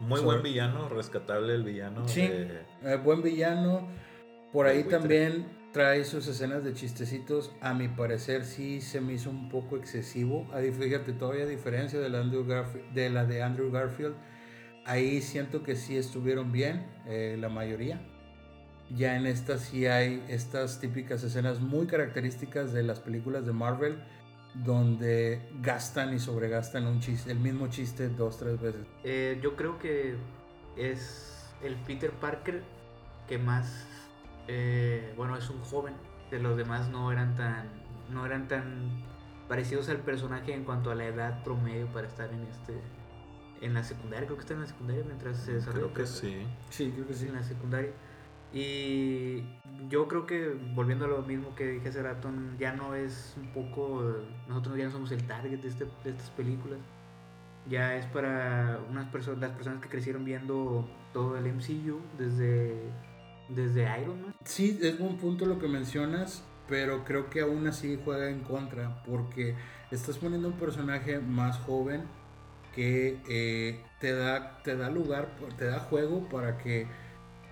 Muy 0.00 0.20
buen 0.20 0.42
villano, 0.42 0.88
rescatable 0.88 1.54
el 1.54 1.62
villano. 1.62 2.08
Sí, 2.08 2.28
eh, 2.28 2.98
buen 3.04 3.22
villano. 3.22 3.86
Por 4.52 4.66
ahí 4.66 4.82
también 4.82 5.46
trae 5.72 6.04
sus 6.04 6.26
escenas 6.26 6.64
de 6.64 6.74
chistecitos. 6.74 7.54
A 7.60 7.72
mi 7.72 7.86
parecer 7.86 8.44
sí 8.44 8.80
se 8.80 9.00
me 9.00 9.12
hizo 9.12 9.30
un 9.30 9.48
poco 9.48 9.76
excesivo. 9.76 10.48
Fíjate, 10.76 11.12
todavía 11.12 11.44
a 11.44 11.46
diferencia 11.46 12.00
de 12.00 12.08
la, 12.08 12.18
Andrew 12.18 12.44
de, 12.92 13.10
la 13.10 13.24
de 13.24 13.44
Andrew 13.44 13.70
Garfield 13.70 14.16
Ahí 14.84 15.20
siento 15.20 15.62
que 15.62 15.76
sí 15.76 15.96
estuvieron 15.96 16.50
bien, 16.50 16.86
eh, 17.06 17.36
la 17.38 17.48
mayoría. 17.48 18.00
Ya 18.90 19.16
en 19.16 19.26
esta 19.26 19.58
sí 19.58 19.86
hay 19.86 20.22
estas 20.28 20.80
típicas 20.80 21.22
escenas 21.22 21.60
muy 21.60 21.86
características 21.86 22.72
de 22.72 22.82
las 22.82 23.00
películas 23.00 23.46
de 23.46 23.52
Marvel, 23.52 24.02
donde 24.54 25.40
gastan 25.62 26.12
y 26.14 26.18
sobregastan 26.18 26.86
un 26.86 27.00
chiste, 27.00 27.30
el 27.30 27.38
mismo 27.38 27.68
chiste 27.68 28.08
dos, 28.08 28.38
tres 28.38 28.60
veces. 28.60 28.86
Eh, 29.04 29.38
yo 29.42 29.56
creo 29.56 29.78
que 29.78 30.16
es 30.76 31.46
el 31.62 31.76
Peter 31.76 32.10
Parker 32.10 32.62
que 33.28 33.38
más, 33.38 33.86
eh, 34.48 35.14
bueno, 35.16 35.36
es 35.36 35.48
un 35.48 35.60
joven. 35.60 35.94
De 36.30 36.38
los 36.38 36.56
demás 36.56 36.88
no 36.88 37.12
eran 37.12 37.36
tan, 37.36 37.68
no 38.10 38.26
eran 38.26 38.48
tan 38.48 39.04
parecidos 39.48 39.88
al 39.88 39.98
personaje 39.98 40.54
en 40.54 40.64
cuanto 40.64 40.90
a 40.90 40.94
la 40.94 41.06
edad 41.06 41.42
promedio 41.44 41.86
para 41.88 42.08
estar 42.08 42.30
en 42.32 42.42
este, 42.44 42.74
en 43.62 43.74
la 43.74 43.84
secundaria, 43.84 44.26
creo 44.26 44.36
que 44.36 44.42
está 44.42 44.54
en 44.54 44.60
la 44.60 44.66
secundaria 44.66 45.04
mientras 45.04 45.38
se 45.38 45.54
desarrolla. 45.54 45.92
Creo 45.92 45.94
que 45.94 46.06
sí. 46.06 46.46
Sí, 46.68 46.90
creo 46.94 47.06
que 47.06 47.14
sí. 47.14 47.28
En 47.28 47.34
la 47.34 47.44
secundaria. 47.44 47.92
Y 48.52 49.44
yo 49.88 50.08
creo 50.08 50.26
que, 50.26 50.54
volviendo 50.74 51.06
a 51.06 51.08
lo 51.08 51.22
mismo 51.22 51.54
que 51.54 51.66
dije 51.66 51.88
hace 51.88 52.02
rato, 52.02 52.30
ya 52.58 52.74
no 52.74 52.94
es 52.94 53.34
un 53.36 53.52
poco. 53.52 54.04
Nosotros 54.48 54.76
ya 54.76 54.84
no 54.86 54.90
somos 54.90 55.12
el 55.12 55.26
target 55.26 55.60
de, 55.60 55.68
este, 55.68 55.86
de 56.04 56.10
estas 56.10 56.30
películas. 56.30 56.80
Ya 57.70 57.96
es 57.96 58.04
para 58.06 58.80
unas 58.90 59.08
personas, 59.10 59.40
las 59.40 59.52
personas 59.52 59.80
que 59.80 59.88
crecieron 59.88 60.24
viendo 60.24 60.88
todo 61.12 61.38
el 61.38 61.44
MCU 61.54 62.00
desde, 62.18 62.90
desde 63.48 63.82
Iron 64.02 64.20
Man. 64.20 64.34
Sí, 64.44 64.78
es 64.82 64.98
buen 64.98 65.16
punto 65.16 65.46
lo 65.46 65.60
que 65.60 65.68
mencionas, 65.68 66.44
pero 66.68 67.04
creo 67.04 67.30
que 67.30 67.40
aún 67.40 67.68
así 67.68 68.00
juega 68.04 68.28
en 68.28 68.40
contra, 68.40 69.04
porque 69.04 69.54
estás 69.92 70.18
poniendo 70.18 70.48
un 70.48 70.58
personaje 70.58 71.20
más 71.20 71.58
joven 71.60 72.02
que 72.74 73.20
eh, 73.28 73.84
te, 74.00 74.12
da, 74.12 74.62
te 74.62 74.76
da 74.76 74.90
lugar, 74.90 75.28
te 75.56 75.66
da 75.66 75.78
juego 75.80 76.28
para 76.28 76.58
que 76.58 76.86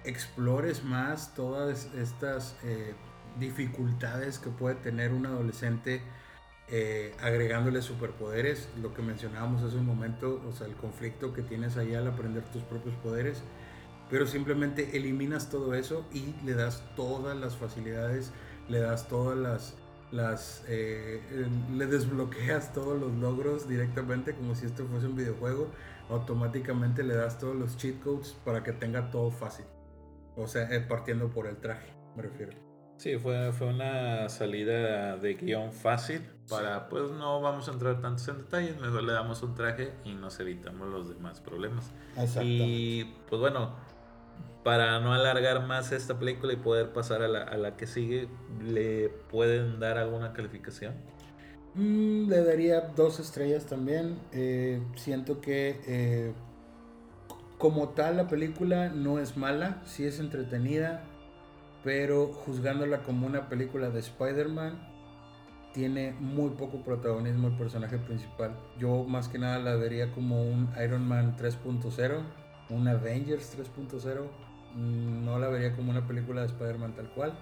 explores 0.05 0.83
más 0.83 1.35
todas 1.35 1.93
estas 1.95 2.57
eh, 2.65 2.95
dificultades 3.39 4.39
que 4.39 4.51
puede 4.51 4.77
tener 4.77 5.13
un 5.13 5.27
adolescente 5.27 6.03
eh, 6.69 7.15
agregándole 7.21 7.83
superpoderes, 7.83 8.69
lo 8.81 8.95
que 8.95 9.03
mencionábamos 9.03 9.63
hace 9.63 9.77
un 9.77 9.87
momento, 9.87 10.41
o 10.49 10.53
sea, 10.53 10.69
el 10.69 10.75
conflicto 10.75 11.33
que 11.33 11.43
tienes 11.43 11.77
ahí 11.77 11.95
al 11.95 12.07
aprender 12.07 12.45
tus 12.45 12.63
propios 12.63 12.95
poderes, 12.97 13.43
pero 14.09 14.27
simplemente 14.27 14.97
eliminas 14.97 15.51
todo 15.51 15.75
eso 15.75 16.07
y 16.13 16.35
le 16.45 16.55
das 16.55 16.85
todas 16.95 17.37
las 17.37 17.57
facilidades, 17.57 18.33
le 18.69 18.79
das 18.79 19.09
todas 19.09 19.37
las 19.37 19.75
las 20.13 20.65
eh, 20.69 21.21
le 21.73 21.87
desbloqueas 21.87 22.73
todos 22.73 22.99
los 22.99 23.13
logros 23.15 23.69
directamente 23.69 24.35
como 24.35 24.55
si 24.55 24.67
esto 24.67 24.87
fuese 24.87 25.07
un 25.07 25.17
videojuego. 25.17 25.69
Automáticamente 26.09 27.03
le 27.05 27.15
das 27.15 27.39
todos 27.39 27.55
los 27.55 27.77
cheat 27.77 28.01
codes 28.01 28.37
para 28.45 28.63
que 28.63 28.73
tenga 28.73 29.11
todo 29.11 29.31
fácil. 29.31 29.65
O 30.37 30.47
sea 30.47 30.73
eh, 30.75 30.81
partiendo 30.81 31.29
por 31.29 31.47
el 31.47 31.57
traje 31.59 31.93
me 32.17 32.23
refiero. 32.23 32.53
Sí 32.97 33.17
fue, 33.17 33.51
fue 33.53 33.69
una 33.69 34.29
salida 34.29 35.17
de 35.17 35.35
guion 35.35 35.73
fácil 35.73 36.23
para 36.49 36.89
pues 36.89 37.11
no 37.13 37.41
vamos 37.41 37.69
a 37.69 37.73
entrar 37.73 38.01
tantos 38.03 38.29
en 38.29 38.39
detalles 38.39 38.79
mejor 38.79 39.05
le 39.05 39.13
damos 39.13 39.43
un 39.43 39.55
traje 39.55 39.93
y 40.05 40.13
nos 40.13 40.39
evitamos 40.41 40.89
los 40.89 41.09
demás 41.09 41.41
problemas. 41.41 41.91
Y 42.43 43.05
pues 43.29 43.41
bueno 43.41 43.75
para 44.63 45.01
no 45.01 45.15
alargar 45.15 45.67
más 45.67 45.93
esta 45.93 46.19
película 46.19 46.53
y 46.53 46.57
poder 46.57 46.93
pasar 46.93 47.23
a 47.23 47.29
la, 47.29 47.77
que 47.77 47.87
sigue, 47.87 48.29
¿le 48.63 49.09
pueden 49.09 49.81
dar 49.81 49.97
alguna 49.97 50.33
calificación? 50.33 50.95
Mm, 51.75 52.29
le 52.29 52.45
daría 52.45 52.81
dos 52.81 53.21
estrellas 53.21 53.67
también. 53.67 54.19
Eh, 54.33 54.83
siento 54.97 55.41
que 55.41 55.81
eh, 55.87 56.33
como 57.59 57.91
tal 57.91 58.19
la 58.19 58.29
película 58.29 58.91
no 58.91 59.19
es 59.19 59.37
mala, 59.37 59.83
sí 59.87 60.05
es 60.05 60.21
entretenida, 60.21 61.05
pero 61.83 62.27
juzgándola 62.27 63.03
como 63.03 63.27
una 63.27 63.49
película 63.49 63.89
de 63.89 64.01
Spider-Man, 64.01 64.89
tiene 65.73 66.13
muy 66.19 66.51
poco 66.51 66.83
protagonismo 66.83 67.49
el 67.49 67.57
personaje 67.57 67.97
principal. 67.97 68.59
Yo 68.79 69.05
más 69.05 69.29
que 69.29 69.39
nada 69.39 69.59
la 69.59 69.77
vería 69.77 70.13
como 70.13 70.43
un 70.43 70.69
Iron 70.85 71.07
Man 71.07 71.37
3.0, 71.39 72.23
un 72.71 72.89
Avengers 72.89 73.57
3.0 73.57 74.50
Mm, 74.50 74.50
no 74.77 75.39
la 75.39 75.49
vería 75.49 75.75
como 75.75 75.91
una 75.91 76.07
película 76.07 76.43
de 76.43 76.49
Spider-Man 76.49 76.95
tal 76.95 77.11
cual. 77.13 77.39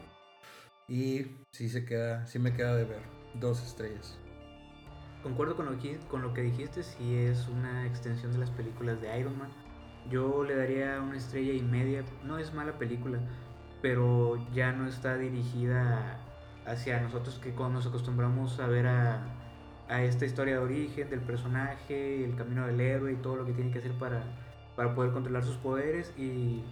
Y 0.89 1.27
sí 1.51 1.69
se 1.69 1.85
queda, 1.85 2.27
sí 2.27 2.39
me 2.39 2.55
queda 2.55 2.75
de 2.75 2.85
ver. 2.85 3.03
Dos 3.35 3.63
estrellas. 3.63 4.19
Concuerdo 5.23 5.57
con 5.57 5.67
lo, 5.67 5.79
que, 5.79 5.99
con 6.11 6.23
lo 6.23 6.33
que 6.33 6.43
dijiste, 6.43 6.83
si 6.83 7.17
es 7.17 7.49
una 7.49 7.87
extensión 7.87 8.33
de 8.33 8.39
las 8.39 8.51
películas 8.51 9.01
de 9.01 9.19
Iron 9.19 9.39
Man. 9.39 9.51
Yo 10.11 10.45
le 10.45 10.57
daría 10.57 11.01
una 11.03 11.17
estrella 11.17 11.53
y 11.53 11.63
media. 11.63 12.05
No 12.25 12.39
es 12.39 12.55
mala 12.55 12.79
película, 12.79 13.19
pero 13.83 14.39
ya 14.53 14.73
no 14.73 14.87
está 14.87 15.17
dirigida 15.17 16.25
hacia 16.67 17.01
nosotros 17.01 17.39
que 17.39 17.53
nos 17.53 17.87
acostumbramos 17.87 18.59
a 18.61 18.67
ver 18.67 18.87
a, 18.87 19.27
a 19.89 20.03
esta 20.03 20.25
historia 20.25 20.55
de 20.55 20.61
origen 20.61 21.11
del 21.11 21.21
personaje, 21.21 22.25
el 22.25 22.35
camino 22.37 22.67
del 22.67 22.81
héroe 22.81 23.13
y 23.13 23.17
todo 23.17 23.37
lo 23.37 23.47
que 23.47 23.53
tiene 23.53 23.71
que 23.71 23.79
hacer 23.79 23.93
para, 23.93 24.23
para 24.77 24.95
poder 24.95 25.13
controlar 25.13 25.45
sus 25.45 25.57
poderes 25.57 26.13
y 26.17 26.63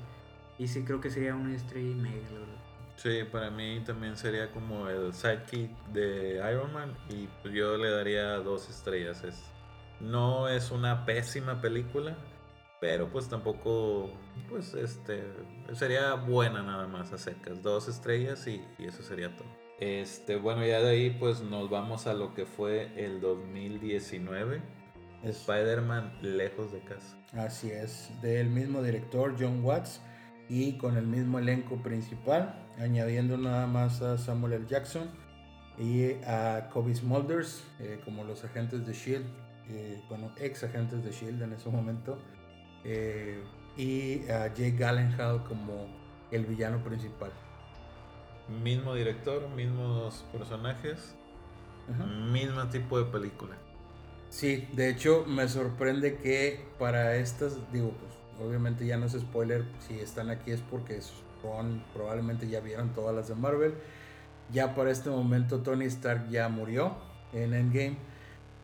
y 0.59 0.69
sí, 0.69 0.85
creo 0.85 1.01
que 1.01 1.11
sería 1.11 1.35
una 1.35 1.55
estrella 1.55 1.91
y 1.91 1.95
media, 1.95 2.31
la 2.33 2.41
verdad. 2.41 2.67
Sí, 2.97 3.25
para 3.31 3.51
mí 3.51 3.83
también 3.85 4.17
sería 4.17 4.51
como 4.51 4.89
el 4.89 5.13
sidekick 5.13 5.71
de 5.93 6.37
Iron 6.51 6.73
Man 6.73 6.97
y 7.11 7.29
pues 7.43 7.53
yo 7.53 7.77
le 7.77 7.91
daría 7.91 8.39
dos 8.39 8.71
estrellas. 8.71 9.23
Es, 9.23 9.43
no 10.01 10.49
es 10.49 10.71
una 10.71 11.05
pésima 11.05 11.61
película, 11.61 12.17
pero 12.81 13.09
pues 13.11 13.29
tampoco, 13.29 14.11
pues 14.49 14.73
este, 14.73 15.25
sería 15.75 16.15
buena 16.15 16.63
nada 16.63 16.87
más 16.87 17.13
a 17.13 17.19
secas. 17.19 17.63
Dos 17.63 17.87
estrellas 17.89 18.47
y, 18.47 18.65
y 18.79 18.87
eso 18.87 19.03
sería 19.03 19.37
todo. 19.37 19.49
Este, 19.79 20.37
bueno, 20.37 20.65
ya 20.65 20.81
de 20.81 20.89
ahí 20.89 21.11
pues 21.11 21.43
nos 21.43 21.69
vamos 21.69 22.07
a 22.07 22.15
lo 22.15 22.33
que 22.33 22.47
fue 22.47 22.91
el 22.97 23.21
2019. 23.21 24.63
Spider-Man 25.23 26.19
lejos 26.23 26.73
de 26.73 26.81
casa. 26.81 27.17
Así 27.33 27.71
es, 27.71 28.11
del 28.23 28.49
mismo 28.49 28.83
director 28.83 29.35
John 29.39 29.63
Watts 29.63 30.01
y 30.49 30.75
con 30.79 30.97
el 30.97 31.07
mismo 31.07 31.39
elenco 31.39 31.77
principal, 31.83 32.55
añadiendo 32.79 33.37
nada 33.37 33.67
más 33.67 34.03
a 34.03 34.19
Samuel 34.19 34.55
L. 34.55 34.67
Jackson 34.69 35.09
y 35.79 36.13
a 36.25 36.69
Kobe 36.73 36.95
Smulders 36.95 37.65
eh, 37.81 38.01
como 38.05 38.25
los 38.25 38.45
agentes 38.45 38.87
de 38.87 38.93
Shield, 38.93 39.27
eh, 39.69 40.01
bueno, 40.09 40.31
ex 40.39 40.63
agentes 40.65 41.05
de 41.05 41.11
Shield 41.11 41.43
en 41.43 41.53
ese 41.53 41.69
momento, 41.69 42.19
eh, 42.85 43.43
y 43.77 44.29
a 44.31 44.49
Jake 44.55 44.77
Gyllenhaal 44.79 45.45
como 45.45 45.87
el 46.31 46.47
villano 46.47 46.83
principal. 46.83 47.31
Mismo 48.63 48.95
director, 48.95 49.49
mismos 49.51 50.25
personajes, 50.33 51.15
mismo 52.31 52.69
tipo 52.69 52.99
de 52.99 53.05
película. 53.11 53.57
Sí, 54.29 54.69
de 54.73 54.91
hecho 54.91 55.25
me 55.27 55.49
sorprende 55.49 56.17
que 56.17 56.65
para 56.79 57.17
estas, 57.17 57.59
digo, 57.73 57.91
pues 57.91 58.13
obviamente 58.45 58.87
ya 58.87 58.97
no 58.97 59.07
es 59.07 59.13
spoiler, 59.13 59.65
si 59.87 59.99
están 59.99 60.31
aquí 60.31 60.51
es 60.51 60.61
porque 60.61 61.01
son, 61.43 61.83
probablemente 61.95 62.49
ya 62.49 62.61
vieron 62.61 62.93
todas 62.95 63.15
las 63.15 63.29
de 63.29 63.35
Marvel. 63.35 63.75
Ya 64.53 64.75
para 64.75 64.91
este 64.91 65.11
momento 65.11 65.61
Tony 65.61 65.87
Stark 65.87 66.29
ya 66.31 66.49
murió 66.49 66.97
en 67.33 67.53
Endgame 67.55 67.97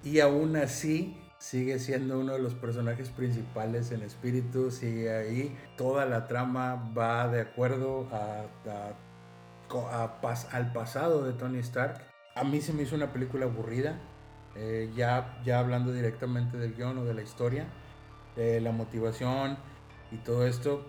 y 0.04 0.20
aún 0.20 0.56
así 0.56 1.16
sigue 1.38 1.80
siendo 1.80 2.20
uno 2.20 2.34
de 2.34 2.38
los 2.38 2.54
personajes 2.54 3.10
principales 3.10 3.90
en 3.90 4.02
espíritu, 4.02 4.70
sigue 4.70 5.12
ahí. 5.12 5.56
Toda 5.76 6.06
la 6.06 6.28
trama 6.28 6.92
va 6.96 7.26
de 7.26 7.40
acuerdo 7.40 8.06
a, 8.12 8.44
al 10.52 10.72
pasado 10.72 11.24
de 11.24 11.32
Tony 11.32 11.58
Stark. 11.58 12.00
A 12.36 12.44
mí 12.44 12.60
se 12.60 12.72
me 12.72 12.84
hizo 12.84 12.94
una 12.94 13.12
película 13.12 13.46
aburrida, 13.46 13.98
eh, 14.54 14.92
ya, 14.94 15.40
ya 15.44 15.58
hablando 15.58 15.92
directamente 15.92 16.56
del 16.58 16.74
guion 16.74 16.98
o 16.98 17.04
de 17.04 17.14
la 17.14 17.22
historia, 17.22 17.66
eh, 18.36 18.60
la 18.62 18.72
motivación 18.72 19.56
y 20.10 20.16
todo 20.18 20.46
esto. 20.46 20.86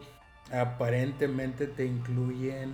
Aparentemente 0.52 1.68
te 1.68 1.86
incluyen 1.86 2.74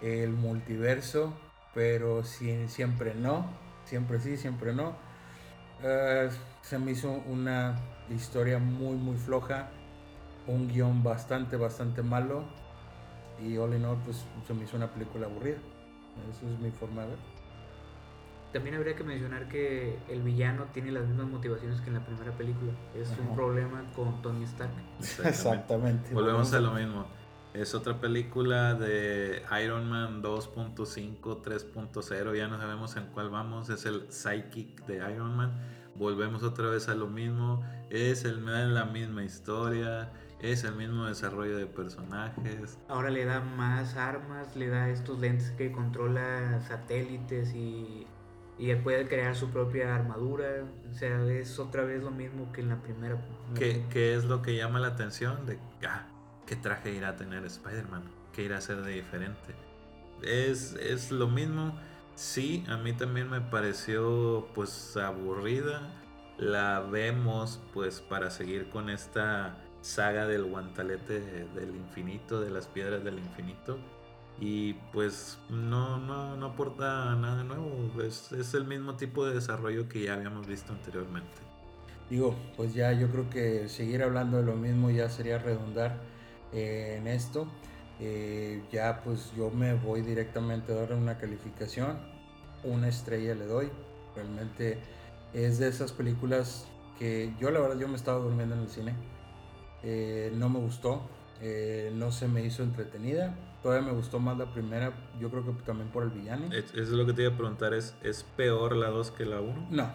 el 0.00 0.30
multiverso, 0.30 1.32
pero 1.74 2.22
siempre 2.24 3.14
no, 3.14 3.46
siempre 3.84 4.20
sí, 4.20 4.36
siempre 4.36 4.72
no. 4.72 4.94
Eh, 5.82 6.28
se 6.62 6.78
me 6.78 6.92
hizo 6.92 7.10
una 7.26 7.76
historia 8.10 8.58
muy, 8.58 8.96
muy 8.96 9.16
floja, 9.16 9.68
un 10.46 10.68
guion 10.68 11.02
bastante, 11.02 11.56
bastante 11.56 12.02
malo. 12.02 12.44
Y 13.40 13.56
all 13.56 13.74
in 13.74 13.84
all, 13.84 13.98
pues 14.04 14.24
se 14.46 14.54
me 14.54 14.64
hizo 14.64 14.76
una 14.76 14.92
película 14.92 15.26
aburrida. 15.26 15.58
Esa 16.30 16.52
es 16.52 16.58
mi 16.58 16.70
forma 16.70 17.02
de 17.02 17.08
ver. 17.10 17.37
También 18.52 18.76
habría 18.76 18.96
que 18.96 19.04
mencionar 19.04 19.48
que 19.48 19.98
el 20.08 20.22
villano 20.22 20.64
tiene 20.72 20.90
las 20.90 21.06
mismas 21.06 21.26
motivaciones 21.26 21.80
que 21.80 21.88
en 21.88 21.94
la 21.94 22.04
primera 22.04 22.32
película. 22.32 22.72
Es 22.94 23.12
un 23.18 23.34
problema 23.34 23.84
con 23.94 24.22
Tony 24.22 24.44
Stark. 24.44 24.72
Exactamente. 25.24 26.14
Volvemos 26.14 26.52
a 26.54 26.60
lo 26.60 26.72
mismo. 26.72 27.06
Es 27.52 27.74
otra 27.74 28.00
película 28.00 28.74
de 28.74 29.42
Iron 29.62 29.88
Man 29.88 30.22
2.5, 30.22 31.20
3.0. 31.20 32.36
Ya 32.36 32.48
no 32.48 32.58
sabemos 32.58 32.96
en 32.96 33.06
cuál 33.06 33.30
vamos. 33.30 33.68
Es 33.68 33.84
el 33.84 34.10
Psychic 34.10 34.86
de 34.86 34.96
Iron 35.12 35.36
Man 35.36 35.52
volvemos 35.98 36.42
otra 36.42 36.70
vez 36.70 36.88
a 36.88 36.94
lo 36.94 37.08
mismo, 37.08 37.62
es 37.90 38.24
el, 38.24 38.44
la 38.72 38.84
misma 38.84 39.24
historia, 39.24 40.10
es 40.40 40.64
el 40.64 40.74
mismo 40.74 41.06
desarrollo 41.06 41.56
de 41.56 41.66
personajes. 41.66 42.78
Ahora 42.88 43.10
le 43.10 43.24
da 43.24 43.40
más 43.40 43.96
armas, 43.96 44.54
le 44.56 44.68
da 44.68 44.88
estos 44.88 45.18
lentes 45.18 45.50
que 45.50 45.72
controla 45.72 46.60
satélites 46.60 47.52
y, 47.54 48.06
y 48.58 48.70
él 48.70 48.82
puede 48.82 49.06
crear 49.06 49.34
su 49.36 49.50
propia 49.50 49.94
armadura. 49.94 50.64
O 50.90 50.94
sea, 50.94 51.24
es 51.26 51.58
otra 51.58 51.84
vez 51.84 52.02
lo 52.02 52.10
mismo 52.10 52.52
que 52.52 52.60
en 52.60 52.68
la 52.68 52.82
primera. 52.82 53.16
¿Qué, 53.54 53.84
qué 53.90 54.14
es 54.14 54.24
lo 54.24 54.42
que 54.42 54.56
llama 54.56 54.80
la 54.80 54.88
atención? 54.88 55.46
De, 55.46 55.58
ah, 55.86 56.06
¿qué 56.46 56.56
traje 56.56 56.92
irá 56.92 57.10
a 57.10 57.16
tener 57.16 57.44
Spider-Man? 57.44 58.02
¿Qué 58.32 58.42
irá 58.42 58.58
a 58.58 58.60
ser 58.60 58.82
de 58.82 58.92
diferente? 58.92 59.54
Es, 60.22 60.74
es 60.74 61.10
lo 61.10 61.28
mismo 61.28 61.74
Sí, 62.18 62.64
a 62.66 62.76
mí 62.76 62.92
también 62.94 63.30
me 63.30 63.40
pareció 63.40 64.48
pues 64.52 64.96
aburrida. 64.96 65.82
La 66.36 66.80
vemos 66.80 67.60
pues 67.72 68.00
para 68.00 68.28
seguir 68.30 68.70
con 68.70 68.90
esta 68.90 69.56
saga 69.82 70.26
del 70.26 70.42
guantalete 70.42 71.20
del 71.54 71.76
infinito, 71.76 72.40
de 72.40 72.50
las 72.50 72.66
piedras 72.66 73.04
del 73.04 73.20
infinito. 73.20 73.78
Y 74.40 74.74
pues 74.92 75.38
no, 75.50 75.98
no, 75.98 76.36
no 76.36 76.46
aporta 76.46 77.14
nada 77.16 77.42
nuevo. 77.42 77.90
Es, 78.02 78.32
es 78.32 78.54
el 78.54 78.64
mismo 78.64 78.96
tipo 78.96 79.26
de 79.26 79.34
desarrollo 79.34 79.88
que 79.88 80.04
ya 80.04 80.14
habíamos 80.14 80.46
visto 80.46 80.72
anteriormente. 80.72 81.48
Digo, 82.10 82.34
pues 82.56 82.72
ya 82.72 82.92
yo 82.92 83.10
creo 83.10 83.28
que 83.28 83.68
seguir 83.68 84.02
hablando 84.02 84.38
de 84.38 84.44
lo 84.44 84.54
mismo 84.54 84.90
ya 84.90 85.10
sería 85.10 85.38
redundar 85.38 85.98
eh, 86.52 86.96
en 86.98 87.06
esto. 87.06 87.46
Eh, 88.00 88.62
ya 88.70 89.02
pues 89.02 89.32
yo 89.36 89.50
me 89.50 89.74
voy 89.74 90.02
directamente 90.02 90.72
a 90.72 90.76
dar 90.76 90.92
una 90.94 91.18
calificación. 91.18 91.98
Una 92.64 92.88
estrella 92.88 93.34
le 93.34 93.46
doy. 93.46 93.70
Realmente 94.14 94.78
es 95.34 95.58
de 95.58 95.68
esas 95.68 95.92
películas 95.92 96.66
que 96.98 97.34
yo 97.38 97.50
la 97.50 97.60
verdad 97.60 97.78
yo 97.78 97.88
me 97.88 97.96
estaba 97.96 98.18
durmiendo 98.18 98.54
en 98.54 98.62
el 98.62 98.70
cine. 98.70 98.94
Eh, 99.82 100.32
no 100.34 100.48
me 100.48 100.60
gustó. 100.60 101.02
Eh, 101.40 101.92
no 101.94 102.10
se 102.10 102.28
me 102.28 102.44
hizo 102.44 102.62
entretenida. 102.62 103.34
Todavía 103.62 103.88
me 103.88 103.92
gustó 103.92 104.18
más 104.18 104.36
la 104.38 104.52
primera. 104.52 104.92
Yo 105.20 105.30
creo 105.30 105.44
que 105.44 105.52
también 105.64 105.88
por 105.90 106.02
el 106.02 106.10
villano. 106.10 106.52
Eso 106.52 106.80
es 106.80 106.88
lo 106.90 107.06
que 107.06 107.12
te 107.12 107.22
iba 107.22 107.32
a 107.32 107.36
preguntar. 107.36 107.74
¿Es, 107.74 107.94
¿es 108.02 108.24
peor 108.36 108.76
la 108.76 108.88
2 108.88 109.10
que 109.12 109.24
la 109.24 109.40
1? 109.40 109.68
No. 109.70 109.92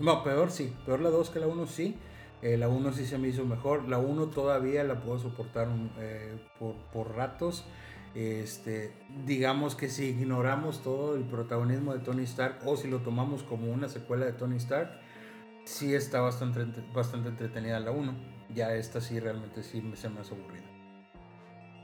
no, 0.00 0.24
peor 0.24 0.50
sí. 0.50 0.74
Peor 0.86 1.00
la 1.00 1.10
2 1.10 1.30
que 1.30 1.40
la 1.40 1.46
1 1.46 1.66
sí. 1.66 1.96
Eh, 2.42 2.56
la 2.56 2.68
1 2.68 2.92
sí 2.92 3.06
se 3.06 3.18
me 3.18 3.28
hizo 3.28 3.44
mejor. 3.44 3.88
La 3.88 3.98
1 3.98 4.26
todavía 4.26 4.84
la 4.84 5.00
puedo 5.00 5.18
soportar 5.18 5.68
eh, 5.98 6.36
por, 6.58 6.74
por, 6.92 7.14
ratos. 7.14 7.64
Este, 8.14 8.92
digamos 9.24 9.76
que 9.76 9.88
si 9.88 10.06
ignoramos 10.06 10.82
todo 10.82 11.14
el 11.14 11.22
protagonismo 11.22 11.92
de 11.92 12.00
Tony 12.00 12.24
Stark 12.24 12.58
o 12.64 12.76
si 12.76 12.88
lo 12.88 12.98
tomamos 12.98 13.42
como 13.44 13.70
una 13.70 13.88
secuela 13.88 14.26
de 14.26 14.32
Tony 14.32 14.56
Stark, 14.56 14.90
sí 15.64 15.94
está 15.94 16.20
bastante, 16.20 16.66
bastante 16.92 17.28
entretenida 17.28 17.78
la 17.78 17.92
1. 17.92 18.39
Ya 18.54 18.74
esta 18.74 19.00
sí 19.00 19.20
realmente 19.20 19.62
sí 19.62 19.82
se 19.94 20.08
me 20.08 20.20
hace 20.20 20.34
aburrida. 20.34 20.64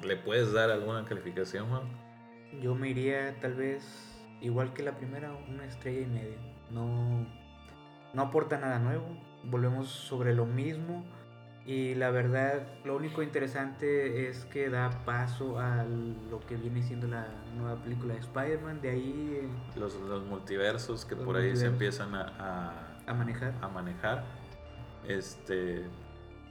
¿Le 0.02 0.16
puedes 0.16 0.52
dar 0.52 0.70
alguna 0.70 1.04
calificación, 1.04 1.68
Juan? 1.68 1.82
Yo 2.60 2.74
me 2.74 2.90
iría 2.90 3.38
tal 3.40 3.54
vez 3.54 3.84
igual 4.40 4.72
que 4.72 4.82
la 4.82 4.96
primera, 4.96 5.32
una 5.48 5.64
estrella 5.64 6.00
y 6.00 6.06
media. 6.06 6.38
No, 6.70 7.26
no 8.12 8.22
aporta 8.22 8.58
nada 8.58 8.78
nuevo 8.78 9.06
volvemos 9.50 9.88
sobre 9.88 10.34
lo 10.34 10.46
mismo 10.46 11.04
y 11.64 11.94
la 11.94 12.10
verdad 12.10 12.66
lo 12.84 12.96
único 12.96 13.22
interesante 13.22 14.28
es 14.28 14.44
que 14.44 14.70
da 14.70 14.90
paso 15.04 15.58
a 15.58 15.84
lo 16.30 16.38
que 16.46 16.56
viene 16.56 16.82
siendo 16.82 17.08
la 17.08 17.26
nueva 17.56 17.82
película 17.82 18.14
de 18.14 18.20
Spider-Man, 18.20 18.80
de 18.80 18.90
ahí... 18.90 19.40
Eh, 19.42 19.78
los, 19.78 19.94
los 19.94 20.24
multiversos 20.24 21.04
que 21.04 21.16
por 21.16 21.36
ahí 21.36 21.56
se 21.56 21.66
empiezan 21.66 22.14
a, 22.14 22.94
a, 23.04 23.14
manejar. 23.14 23.52
A 23.60 23.68
manejar. 23.68 24.24
Este, 25.08 25.84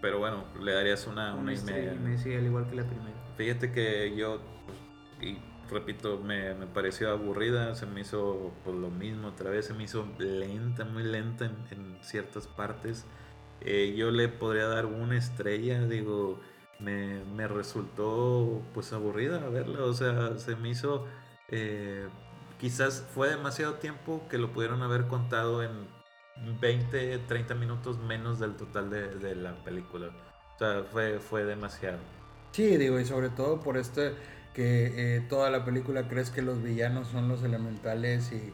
pero 0.05 0.19
bueno, 0.19 0.43
le 0.61 0.71
darías 0.71 1.07
una, 1.07 1.33
una, 1.33 1.51
y 1.51 1.57
media. 1.61 1.93
al 1.93 2.45
igual 2.45 2.67
que 2.69 2.75
la 2.75 2.83
primera. 2.83 3.17
Fíjate 3.37 3.71
que 3.71 4.15
yo, 4.15 4.39
pues, 4.67 4.77
y 5.31 5.39
repito, 5.67 6.19
me, 6.19 6.53
me, 6.53 6.67
pareció 6.67 7.09
aburrida, 7.09 7.73
se 7.73 7.87
me 7.87 8.01
hizo 8.01 8.53
por 8.63 8.75
lo 8.75 8.91
mismo, 8.91 9.29
otra 9.29 9.49
vez 9.49 9.65
se 9.65 9.73
me 9.73 9.85
hizo 9.85 10.07
lenta, 10.19 10.85
muy 10.85 11.01
lenta 11.01 11.45
en, 11.45 11.97
ciertas 12.03 12.45
partes. 12.45 13.07
Eh, 13.61 13.95
yo 13.97 14.11
le 14.11 14.27
podría 14.27 14.67
dar 14.67 14.85
una 14.85 15.17
estrella, 15.17 15.81
digo, 15.87 16.39
me, 16.77 17.23
me, 17.35 17.47
resultó 17.47 18.61
pues 18.75 18.93
aburrida 18.93 19.39
verla, 19.49 19.85
o 19.85 19.93
sea, 19.95 20.37
se 20.37 20.55
me 20.55 20.69
hizo, 20.69 21.07
eh, 21.49 22.07
quizás 22.59 23.03
fue 23.15 23.27
demasiado 23.27 23.73
tiempo 23.73 24.21
que 24.29 24.37
lo 24.37 24.51
pudieron 24.51 24.83
haber 24.83 25.07
contado 25.07 25.63
en 25.63 25.71
20, 26.59 27.19
30 27.19 27.55
minutos 27.55 27.97
menos 27.99 28.39
del 28.39 28.55
total 28.55 28.89
de, 28.89 29.15
de 29.15 29.35
la 29.35 29.55
película. 29.63 30.07
O 30.55 30.57
sea, 30.57 30.83
fue, 30.91 31.19
fue 31.19 31.43
demasiado. 31.43 31.99
Sí, 32.51 32.77
digo, 32.77 32.99
y 32.99 33.05
sobre 33.05 33.29
todo 33.29 33.59
por 33.59 33.77
este 33.77 34.13
que 34.55 35.17
eh, 35.17 35.21
toda 35.27 35.49
la 35.49 35.65
película 35.65 36.07
crees 36.07 36.29
que 36.29 36.41
los 36.41 36.63
villanos 36.63 37.09
son 37.09 37.27
los 37.27 37.43
elementales 37.43 38.31
y, 38.31 38.53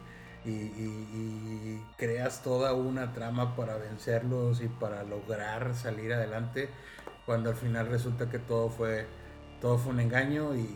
creas 1.96 2.42
toda 2.42 2.74
una 2.74 3.12
trama 3.12 3.54
para 3.54 3.76
vencerlos 3.76 4.60
y 4.60 4.66
para 4.66 5.04
lograr 5.04 5.72
salir 5.76 6.12
adelante, 6.12 6.68
cuando 7.24 7.50
al 7.50 7.56
final 7.56 7.86
resulta 7.86 8.28
que 8.28 8.40
todo 8.40 8.68
fue, 8.68 9.06
todo 9.60 9.78
fue 9.78 9.92
un 9.92 10.00
engaño 10.00 10.56
y, 10.56 10.68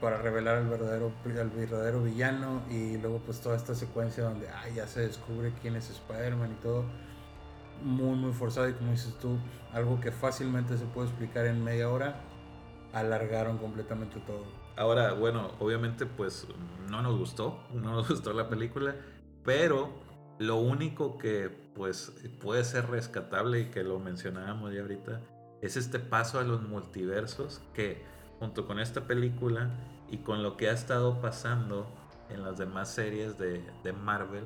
para 0.00 0.16
revelar 0.16 0.56
al 0.56 0.68
verdadero, 0.68 1.12
verdadero 1.24 2.02
villano 2.02 2.62
y 2.70 2.96
luego 2.96 3.18
pues 3.18 3.40
toda 3.40 3.56
esta 3.56 3.74
secuencia 3.74 4.24
donde 4.24 4.48
ya 4.74 4.86
se 4.86 5.00
descubre 5.00 5.52
quién 5.60 5.76
es 5.76 5.90
Spider-Man 5.90 6.52
y 6.52 6.62
todo 6.62 6.84
muy 7.82 8.16
muy 8.16 8.32
forzado 8.32 8.68
y 8.68 8.72
como 8.74 8.92
dices 8.92 9.14
tú, 9.18 9.38
algo 9.72 10.00
que 10.00 10.12
fácilmente 10.12 10.76
se 10.76 10.84
puede 10.86 11.08
explicar 11.08 11.46
en 11.46 11.62
media 11.62 11.88
hora 11.88 12.20
alargaron 12.92 13.58
completamente 13.58 14.20
todo. 14.26 14.44
Ahora, 14.76 15.12
bueno, 15.12 15.52
obviamente 15.60 16.06
pues 16.06 16.46
no 16.90 17.02
nos 17.02 17.18
gustó, 17.18 17.60
no 17.72 17.92
nos 17.92 18.08
gustó 18.10 18.32
la 18.32 18.48
película, 18.48 18.96
pero 19.44 19.90
lo 20.38 20.56
único 20.56 21.18
que 21.18 21.50
pues 21.74 22.12
puede 22.40 22.64
ser 22.64 22.88
rescatable 22.88 23.60
y 23.60 23.64
que 23.66 23.82
lo 23.82 23.98
mencionábamos 23.98 24.72
ya 24.72 24.80
ahorita 24.80 25.20
es 25.62 25.76
este 25.76 25.98
paso 25.98 26.38
a 26.38 26.42
los 26.42 26.62
multiversos 26.62 27.60
que 27.74 28.02
junto 28.40 28.66
con 28.66 28.80
esta 28.80 29.02
película 29.06 29.70
y 30.10 30.18
con 30.18 30.42
lo 30.42 30.56
que 30.56 30.68
ha 30.68 30.72
estado 30.72 31.20
pasando 31.20 31.86
en 32.30 32.42
las 32.42 32.58
demás 32.58 32.90
series 32.90 33.38
de, 33.38 33.62
de 33.84 33.92
Marvel, 33.92 34.44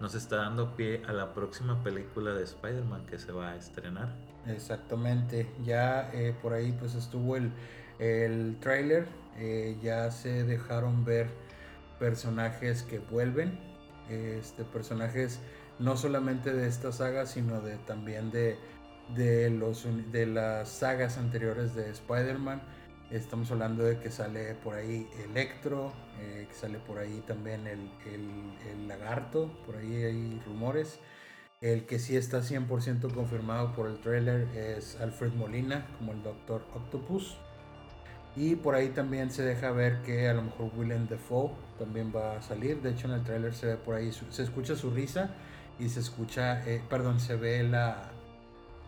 nos 0.00 0.14
está 0.14 0.36
dando 0.36 0.76
pie 0.76 1.02
a 1.08 1.12
la 1.12 1.32
próxima 1.32 1.82
película 1.82 2.34
de 2.34 2.44
Spider-Man 2.44 3.06
que 3.06 3.18
se 3.18 3.32
va 3.32 3.52
a 3.52 3.56
estrenar. 3.56 4.14
Exactamente, 4.46 5.50
ya 5.64 6.10
eh, 6.12 6.34
por 6.42 6.52
ahí 6.52 6.72
pues 6.72 6.94
estuvo 6.94 7.36
el, 7.36 7.50
el 7.98 8.58
tráiler, 8.60 9.06
eh, 9.36 9.78
ya 9.82 10.10
se 10.10 10.44
dejaron 10.44 11.04
ver 11.04 11.30
personajes 11.98 12.82
que 12.82 12.98
vuelven, 12.98 13.58
este, 14.08 14.64
personajes 14.64 15.40
no 15.78 15.96
solamente 15.96 16.52
de 16.52 16.66
esta 16.66 16.92
saga, 16.92 17.26
sino 17.26 17.60
de, 17.60 17.76
también 17.78 18.30
de, 18.30 18.56
de, 19.14 19.50
los, 19.50 19.86
de 20.10 20.26
las 20.26 20.68
sagas 20.68 21.18
anteriores 21.18 21.74
de 21.74 21.90
Spider-Man. 21.90 22.62
Estamos 23.10 23.50
hablando 23.50 23.84
de 23.84 23.98
que 23.98 24.10
sale 24.10 24.54
por 24.54 24.74
ahí 24.74 25.08
Electro, 25.24 25.92
eh, 26.20 26.46
que 26.46 26.54
sale 26.54 26.78
por 26.78 26.98
ahí 26.98 27.22
también 27.26 27.66
el, 27.66 27.90
el, 28.04 28.28
el, 28.70 28.86
lagarto, 28.86 29.50
por 29.64 29.76
ahí 29.76 30.04
hay 30.04 30.42
rumores. 30.44 31.00
El 31.62 31.86
que 31.86 31.98
sí 31.98 32.16
está 32.16 32.40
100% 32.40 33.12
confirmado 33.14 33.72
por 33.72 33.88
el 33.88 33.98
trailer 34.00 34.46
es 34.54 35.00
Alfred 35.00 35.32
Molina 35.32 35.86
como 35.96 36.12
el 36.12 36.22
Doctor 36.22 36.66
Octopus. 36.74 37.38
Y 38.36 38.56
por 38.56 38.74
ahí 38.74 38.90
también 38.90 39.30
se 39.30 39.42
deja 39.42 39.70
ver 39.70 40.02
que 40.02 40.28
a 40.28 40.34
lo 40.34 40.42
mejor 40.42 40.70
Willem 40.76 41.08
Dafoe 41.08 41.52
también 41.78 42.12
va 42.14 42.36
a 42.36 42.42
salir. 42.42 42.82
De 42.82 42.90
hecho 42.90 43.06
en 43.06 43.14
el 43.14 43.24
trailer 43.24 43.54
se 43.54 43.68
ve 43.68 43.76
por 43.76 43.94
ahí, 43.94 44.12
se 44.12 44.42
escucha 44.42 44.76
su 44.76 44.90
risa 44.90 45.30
y 45.78 45.88
se 45.88 46.00
escucha, 46.00 46.62
eh, 46.68 46.82
perdón, 46.90 47.20
se 47.20 47.36
ve 47.36 47.62
la, 47.62 48.10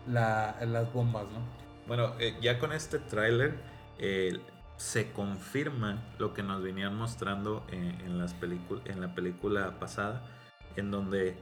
la, 0.06 0.56
las 0.66 0.92
bombas, 0.92 1.24
¿no? 1.24 1.40
Bueno, 1.86 2.12
eh, 2.20 2.36
ya 2.40 2.58
con 2.58 2.72
este 2.72 2.98
tráiler 2.98 3.79
eh, 4.00 4.40
se 4.76 5.12
confirma 5.12 6.02
lo 6.18 6.32
que 6.32 6.42
nos 6.42 6.62
venían 6.62 6.96
mostrando 6.96 7.64
en, 7.70 8.00
en 8.00 8.18
las 8.18 8.34
en 8.86 9.00
la 9.00 9.14
película 9.14 9.78
pasada, 9.78 10.24
en 10.76 10.90
donde 10.90 11.36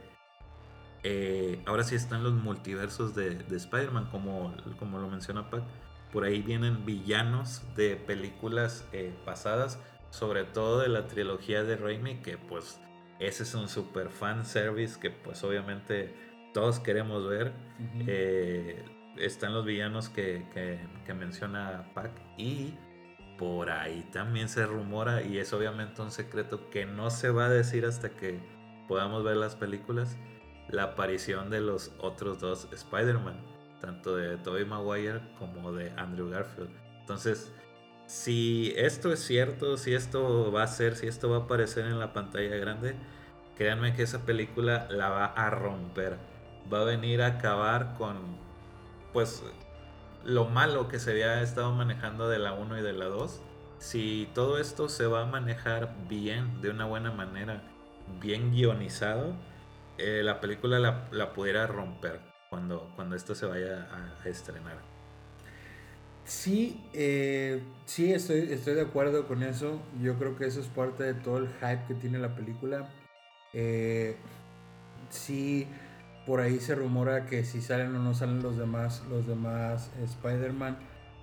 eh, 1.03 1.61
ahora 1.65 1.83
sí 1.85 1.95
están 1.95 2.21
los 2.23 2.33
multiversos 2.33 3.15
de, 3.15 3.35
de 3.35 3.55
Spider-Man, 3.55 4.09
como, 4.11 4.53
como 4.77 4.99
lo 4.99 5.07
menciona 5.07 5.49
Pac. 5.49 5.63
Por 6.11 6.25
ahí 6.25 6.41
vienen 6.41 6.85
villanos 6.85 7.63
de 7.75 7.95
películas 7.95 8.85
eh, 8.91 9.15
pasadas, 9.25 9.79
sobre 10.09 10.43
todo 10.43 10.81
de 10.81 10.89
la 10.89 11.07
trilogía 11.07 11.63
de 11.63 11.77
Raimi, 11.77 12.15
que 12.21 12.37
pues 12.37 12.81
ese 13.19 13.43
es 13.43 13.53
un 13.53 13.69
super 13.69 14.09
fan 14.09 14.45
service 14.45 14.99
que 14.99 15.11
pues 15.11 15.43
obviamente 15.43 16.13
todos 16.53 16.79
queremos 16.79 17.25
ver. 17.27 17.53
Uh 17.79 17.83
-huh. 17.83 18.05
eh, 18.07 18.98
están 19.19 19.53
los 19.53 19.65
villanos 19.65 20.09
que, 20.09 20.45
que, 20.53 21.13
menciona 21.13 21.91
Pac 21.93 22.11
y 22.37 22.75
por 23.37 23.71
ahí 23.71 24.07
también 24.11 24.47
se 24.47 24.65
rumora 24.65 25.23
y 25.23 25.39
es 25.39 25.53
obviamente 25.53 26.01
un 26.01 26.11
secreto 26.11 26.69
que 26.69 26.85
no 26.85 27.09
se 27.09 27.29
va 27.29 27.45
a 27.45 27.49
decir 27.49 27.85
hasta 27.85 28.11
que 28.11 28.39
podamos 28.87 29.23
ver 29.23 29.37
las 29.37 29.55
películas 29.55 30.17
la 30.69 30.83
aparición 30.83 31.49
de 31.49 31.61
los 31.61 31.91
otros 31.99 32.39
dos 32.39 32.67
Spider-Man, 32.71 33.41
tanto 33.81 34.15
de 34.15 34.37
Tobey 34.37 34.65
Maguire 34.65 35.21
como 35.37 35.71
de 35.71 35.91
Andrew 35.97 36.29
Garfield. 36.29 36.69
Entonces, 36.99 37.51
si 38.05 38.73
esto 38.75 39.11
es 39.11 39.19
cierto, 39.19 39.77
si 39.77 39.93
esto 39.93 40.51
va 40.51 40.63
a 40.63 40.67
ser, 40.67 40.95
si 40.95 41.07
esto 41.07 41.29
va 41.29 41.37
a 41.37 41.39
aparecer 41.41 41.85
en 41.85 41.99
la 41.99 42.13
pantalla 42.13 42.55
grande, 42.55 42.95
créanme 43.57 43.95
que 43.95 44.03
esa 44.03 44.25
película 44.25 44.87
la 44.89 45.09
va 45.09 45.25
a 45.25 45.49
romper. 45.49 46.17
Va 46.71 46.81
a 46.81 46.85
venir 46.85 47.21
a 47.21 47.27
acabar 47.27 47.95
con, 47.97 48.37
pues, 49.13 49.43
lo 50.23 50.45
malo 50.45 50.87
que 50.87 50.99
se 50.99 51.11
había 51.11 51.41
estado 51.41 51.73
manejando 51.73 52.29
de 52.29 52.39
la 52.39 52.53
1 52.53 52.79
y 52.79 52.81
de 52.81 52.93
la 52.93 53.05
2. 53.05 53.41
Si 53.79 54.29
todo 54.33 54.59
esto 54.59 54.89
se 54.89 55.05
va 55.05 55.23
a 55.23 55.25
manejar 55.25 55.95
bien, 56.07 56.61
de 56.61 56.69
una 56.69 56.85
buena 56.85 57.11
manera, 57.11 57.63
bien 58.21 58.51
guionizado, 58.51 59.33
eh, 59.97 60.21
la 60.23 60.41
película 60.41 60.79
la, 61.11 61.33
pudiera 61.33 61.67
romper 61.67 62.19
cuando, 62.49 62.91
cuando 62.95 63.15
esto 63.15 63.35
se 63.35 63.45
vaya 63.45 63.87
a, 63.91 64.23
a 64.23 64.29
estrenar. 64.29 64.89
Sí, 66.29 66.79
eh, 66.93 67.59
sí, 67.85 68.13
estoy, 68.13 68.53
estoy 68.53 68.75
de 68.75 68.81
acuerdo 68.81 69.27
con 69.27 69.41
eso. 69.41 69.81
Yo 69.99 70.13
creo 70.19 70.37
que 70.37 70.45
eso 70.45 70.59
es 70.59 70.67
parte 70.67 71.03
de 71.03 71.15
todo 71.15 71.39
el 71.39 71.47
hype 71.47 71.85
que 71.87 71.95
tiene 71.95 72.19
la 72.19 72.35
película. 72.35 72.87
Eh, 73.51 74.15
sí, 75.09 75.67
por 76.29 76.41
ahí 76.41 76.59
se 76.59 76.75
rumora 76.75 77.25
que 77.25 77.43
si 77.43 77.59
salen 77.59 77.95
o 77.95 77.99
no 77.99 78.13
salen 78.13 78.43
los 78.43 78.55
demás, 78.55 79.01
los 79.09 79.25
demás 79.25 79.89
Spider-Man. 79.99 80.77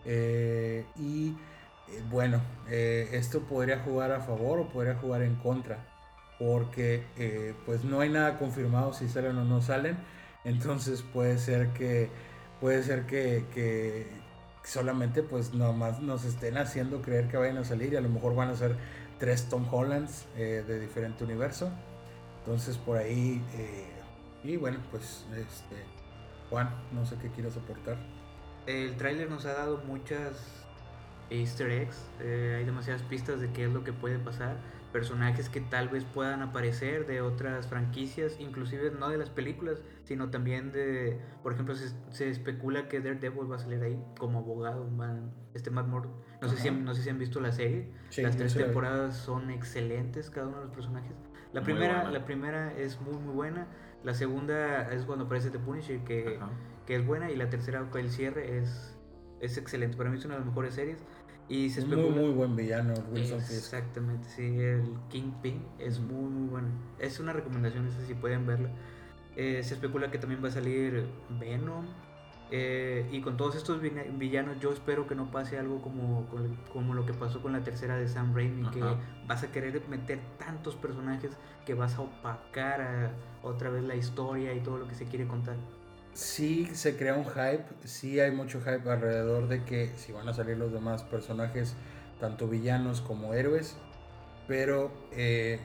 Eh, 0.04 0.84
y 0.96 1.36
bueno, 2.10 2.40
esto 2.68 3.42
podría 3.42 3.78
jugar 3.78 4.10
a 4.10 4.20
favor 4.20 4.58
o 4.58 4.68
podría 4.68 4.96
jugar 4.96 5.22
en 5.22 5.36
contra 5.36 5.78
porque 6.38 7.04
eh, 7.16 7.54
pues 7.64 7.84
no 7.84 8.00
hay 8.00 8.10
nada 8.10 8.38
confirmado 8.38 8.92
si 8.92 9.08
salen 9.08 9.38
o 9.38 9.44
no 9.44 9.62
salen 9.62 9.96
entonces 10.44 11.02
puede 11.02 11.38
ser 11.38 11.68
que 11.68 12.10
puede 12.60 12.82
ser 12.82 13.06
que, 13.06 13.44
que 13.54 14.06
solamente 14.64 15.22
pues 15.22 15.54
nomás 15.54 16.00
nos 16.00 16.24
estén 16.24 16.58
haciendo 16.58 17.00
creer 17.00 17.28
que 17.28 17.36
vayan 17.36 17.58
a 17.58 17.64
salir 17.64 17.92
y 17.92 17.96
a 17.96 18.00
lo 18.00 18.08
mejor 18.08 18.34
van 18.34 18.50
a 18.50 18.56
ser 18.56 18.76
tres 19.18 19.48
Tom 19.48 19.66
Hollands 19.72 20.26
eh, 20.36 20.62
de 20.66 20.78
diferente 20.78 21.24
universo 21.24 21.70
entonces 22.40 22.76
por 22.76 22.98
ahí 22.98 23.42
eh, 23.54 23.86
y 24.48 24.56
bueno 24.56 24.78
pues 24.90 25.26
este 25.36 25.76
Juan 26.50 26.70
no 26.92 27.04
sé 27.04 27.16
qué 27.16 27.28
quieras 27.30 27.56
aportar 27.56 27.96
el 28.66 28.96
tráiler 28.96 29.30
nos 29.30 29.46
ha 29.46 29.52
dado 29.52 29.78
muchas 29.86 30.64
easter 31.30 31.70
eggs 31.70 32.08
hay 32.20 32.64
demasiadas 32.64 33.02
pistas 33.02 33.40
de 33.40 33.50
qué 33.52 33.64
es 33.64 33.72
lo 33.72 33.84
que 33.84 33.92
puede 33.92 34.18
pasar 34.18 34.56
personajes 34.96 35.50
que 35.50 35.60
tal 35.60 35.90
vez 35.90 36.04
puedan 36.04 36.40
aparecer 36.40 37.06
de 37.06 37.20
otras 37.20 37.66
franquicias, 37.66 38.40
inclusive 38.40 38.90
no 38.90 39.10
de 39.10 39.18
las 39.18 39.28
películas, 39.28 39.82
sino 40.04 40.30
también 40.30 40.72
de, 40.72 41.20
por 41.42 41.52
ejemplo, 41.52 41.74
se, 41.74 41.90
se 42.12 42.30
especula 42.30 42.88
que 42.88 43.00
Daredevil 43.00 43.52
va 43.52 43.56
a 43.56 43.58
salir 43.58 43.82
ahí 43.82 44.02
como 44.18 44.38
abogado, 44.38 44.88
man, 44.88 45.34
este 45.52 45.70
Matt 45.70 45.88
Murdock. 45.88 46.12
No 46.40 46.48
sé, 46.48 46.56
si, 46.56 46.70
no 46.70 46.94
sé 46.94 47.02
si 47.02 47.10
han 47.10 47.18
visto 47.18 47.40
la 47.40 47.52
serie, 47.52 47.92
sí, 48.08 48.22
las 48.22 48.38
tres 48.38 48.54
temporadas 48.54 49.18
son 49.18 49.50
excelentes 49.50 50.30
cada 50.30 50.48
uno 50.48 50.60
de 50.60 50.64
los 50.64 50.72
personajes. 50.72 51.12
La 51.52 51.62
primera, 51.62 52.10
la 52.10 52.24
primera 52.24 52.72
es 52.76 53.00
muy 53.00 53.16
muy 53.16 53.34
buena, 53.34 53.66
la 54.04 54.14
segunda 54.14 54.92
es 54.92 55.04
cuando 55.04 55.24
aparece 55.24 55.50
The 55.50 55.58
Punisher 55.58 56.00
que, 56.04 56.38
que 56.86 56.96
es 56.96 57.06
buena 57.06 57.30
y 57.30 57.36
la 57.36 57.48
tercera 57.48 57.86
el 57.94 58.10
cierre 58.10 58.58
es, 58.58 58.96
es 59.40 59.56
excelente, 59.58 59.96
para 59.96 60.10
mí 60.10 60.18
es 60.18 60.24
una 60.24 60.34
de 60.34 60.40
las 60.40 60.48
mejores 60.48 60.74
series. 60.74 60.98
Y 61.48 61.70
se 61.70 61.80
especula... 61.80 62.08
Muy, 62.08 62.24
muy 62.24 62.30
buen 62.32 62.56
villano, 62.56 62.94
Wilson 63.12 63.38
Exactamente, 63.38 64.28
sí, 64.28 64.42
el 64.42 64.96
Kingpin 65.10 65.64
es 65.78 66.00
muy, 66.00 66.28
muy 66.28 66.48
bueno. 66.48 66.68
Es 66.98 67.20
una 67.20 67.32
recomendación, 67.32 67.86
esa 67.86 68.04
si 68.04 68.14
pueden 68.14 68.46
verla. 68.46 68.70
Eh, 69.36 69.62
se 69.62 69.74
especula 69.74 70.10
que 70.10 70.18
también 70.18 70.42
va 70.42 70.48
a 70.48 70.52
salir 70.52 71.06
Venom. 71.38 71.86
Eh, 72.50 73.08
y 73.10 73.20
con 73.20 73.36
todos 73.36 73.56
estos 73.56 73.80
villanos, 73.80 74.60
yo 74.60 74.72
espero 74.72 75.06
que 75.06 75.14
no 75.14 75.30
pase 75.30 75.58
algo 75.58 75.82
como, 75.82 76.26
como 76.72 76.94
lo 76.94 77.04
que 77.04 77.12
pasó 77.12 77.42
con 77.42 77.52
la 77.52 77.64
tercera 77.64 77.96
de 77.96 78.08
Sam 78.08 78.34
Raimi, 78.34 78.62
Ajá. 78.62 78.70
que 78.70 78.82
vas 79.26 79.42
a 79.42 79.50
querer 79.50 79.82
meter 79.88 80.20
tantos 80.38 80.76
personajes 80.76 81.32
que 81.64 81.74
vas 81.74 81.96
a 81.96 82.02
opacar 82.02 82.80
a, 82.80 83.10
otra 83.42 83.70
vez 83.70 83.82
la 83.82 83.96
historia 83.96 84.54
y 84.54 84.60
todo 84.60 84.78
lo 84.78 84.86
que 84.86 84.94
se 84.94 85.06
quiere 85.06 85.26
contar 85.26 85.56
sí 86.16 86.66
se 86.72 86.96
crea 86.96 87.14
un 87.14 87.26
hype, 87.26 87.64
sí 87.84 88.18
hay 88.20 88.30
mucho 88.30 88.60
hype 88.60 88.90
alrededor 88.90 89.48
de 89.48 89.64
que 89.64 89.92
si 89.96 90.12
van 90.12 90.26
a 90.28 90.32
salir 90.32 90.56
los 90.56 90.72
demás 90.72 91.02
personajes, 91.02 91.74
tanto 92.18 92.48
villanos 92.48 93.02
como 93.02 93.34
héroes, 93.34 93.76
pero 94.48 94.90
eh, 95.12 95.60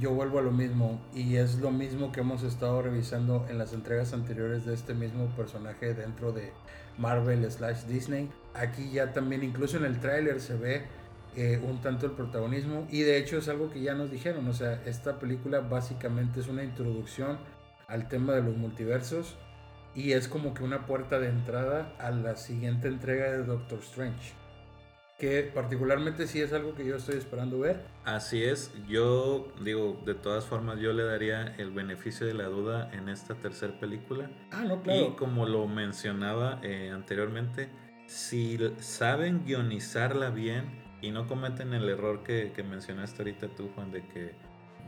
yo 0.00 0.12
vuelvo 0.12 0.38
a 0.38 0.42
lo 0.42 0.50
mismo 0.50 1.00
y 1.14 1.36
es 1.36 1.58
lo 1.58 1.70
mismo 1.70 2.12
que 2.12 2.20
hemos 2.20 2.42
estado 2.42 2.82
revisando 2.82 3.46
en 3.48 3.58
las 3.58 3.72
entregas 3.72 4.12
anteriores 4.12 4.66
de 4.66 4.74
este 4.74 4.94
mismo 4.94 5.26
personaje 5.36 5.94
dentro 5.94 6.32
de 6.32 6.52
Marvel 6.98 7.50
slash 7.50 7.84
Disney. 7.84 8.30
Aquí 8.54 8.90
ya 8.90 9.12
también 9.12 9.42
incluso 9.42 9.76
en 9.76 9.84
el 9.84 10.00
tráiler 10.00 10.40
se 10.40 10.56
ve 10.56 10.82
eh, 11.36 11.60
un 11.62 11.80
tanto 11.80 12.06
el 12.06 12.12
protagonismo 12.12 12.86
y 12.90 13.02
de 13.02 13.18
hecho 13.18 13.38
es 13.38 13.48
algo 13.48 13.70
que 13.70 13.80
ya 13.80 13.94
nos 13.94 14.10
dijeron, 14.10 14.46
o 14.48 14.52
sea, 14.52 14.82
esta 14.86 15.18
película 15.18 15.60
básicamente 15.60 16.40
es 16.40 16.48
una 16.48 16.64
introducción 16.64 17.38
al 17.86 18.08
tema 18.08 18.34
de 18.34 18.42
los 18.42 18.56
multiversos 18.56 19.36
y 19.94 20.12
es 20.12 20.28
como 20.28 20.54
que 20.54 20.62
una 20.62 20.86
puerta 20.86 21.18
de 21.18 21.28
entrada 21.28 21.92
a 21.98 22.10
la 22.10 22.36
siguiente 22.36 22.88
entrega 22.88 23.32
de 23.32 23.44
Doctor 23.44 23.80
Strange. 23.80 24.32
Que 25.18 25.42
particularmente 25.42 26.28
sí 26.28 26.40
es 26.40 26.52
algo 26.52 26.76
que 26.76 26.86
yo 26.86 26.94
estoy 26.94 27.16
esperando 27.16 27.58
ver. 27.58 27.84
Así 28.04 28.44
es, 28.44 28.72
yo 28.88 29.48
digo, 29.60 30.00
de 30.06 30.14
todas 30.14 30.44
formas 30.44 30.78
yo 30.78 30.92
le 30.92 31.02
daría 31.02 31.56
el 31.56 31.72
beneficio 31.72 32.24
de 32.24 32.34
la 32.34 32.44
duda 32.44 32.88
en 32.92 33.08
esta 33.08 33.34
tercera 33.34 33.80
película. 33.80 34.30
Ah, 34.52 34.62
no, 34.62 34.80
claro. 34.80 35.00
Y 35.00 35.16
como 35.16 35.44
lo 35.46 35.66
mencionaba 35.66 36.60
eh, 36.62 36.92
anteriormente, 36.94 37.68
si 38.06 38.58
saben 38.78 39.44
guionizarla 39.44 40.30
bien 40.30 40.84
y 41.02 41.10
no 41.10 41.26
cometen 41.26 41.74
el 41.74 41.88
error 41.88 42.22
que, 42.22 42.52
que 42.52 42.62
mencionaste 42.62 43.22
ahorita 43.22 43.48
tú, 43.56 43.70
Juan, 43.74 43.90
de 43.90 44.06
que 44.06 44.36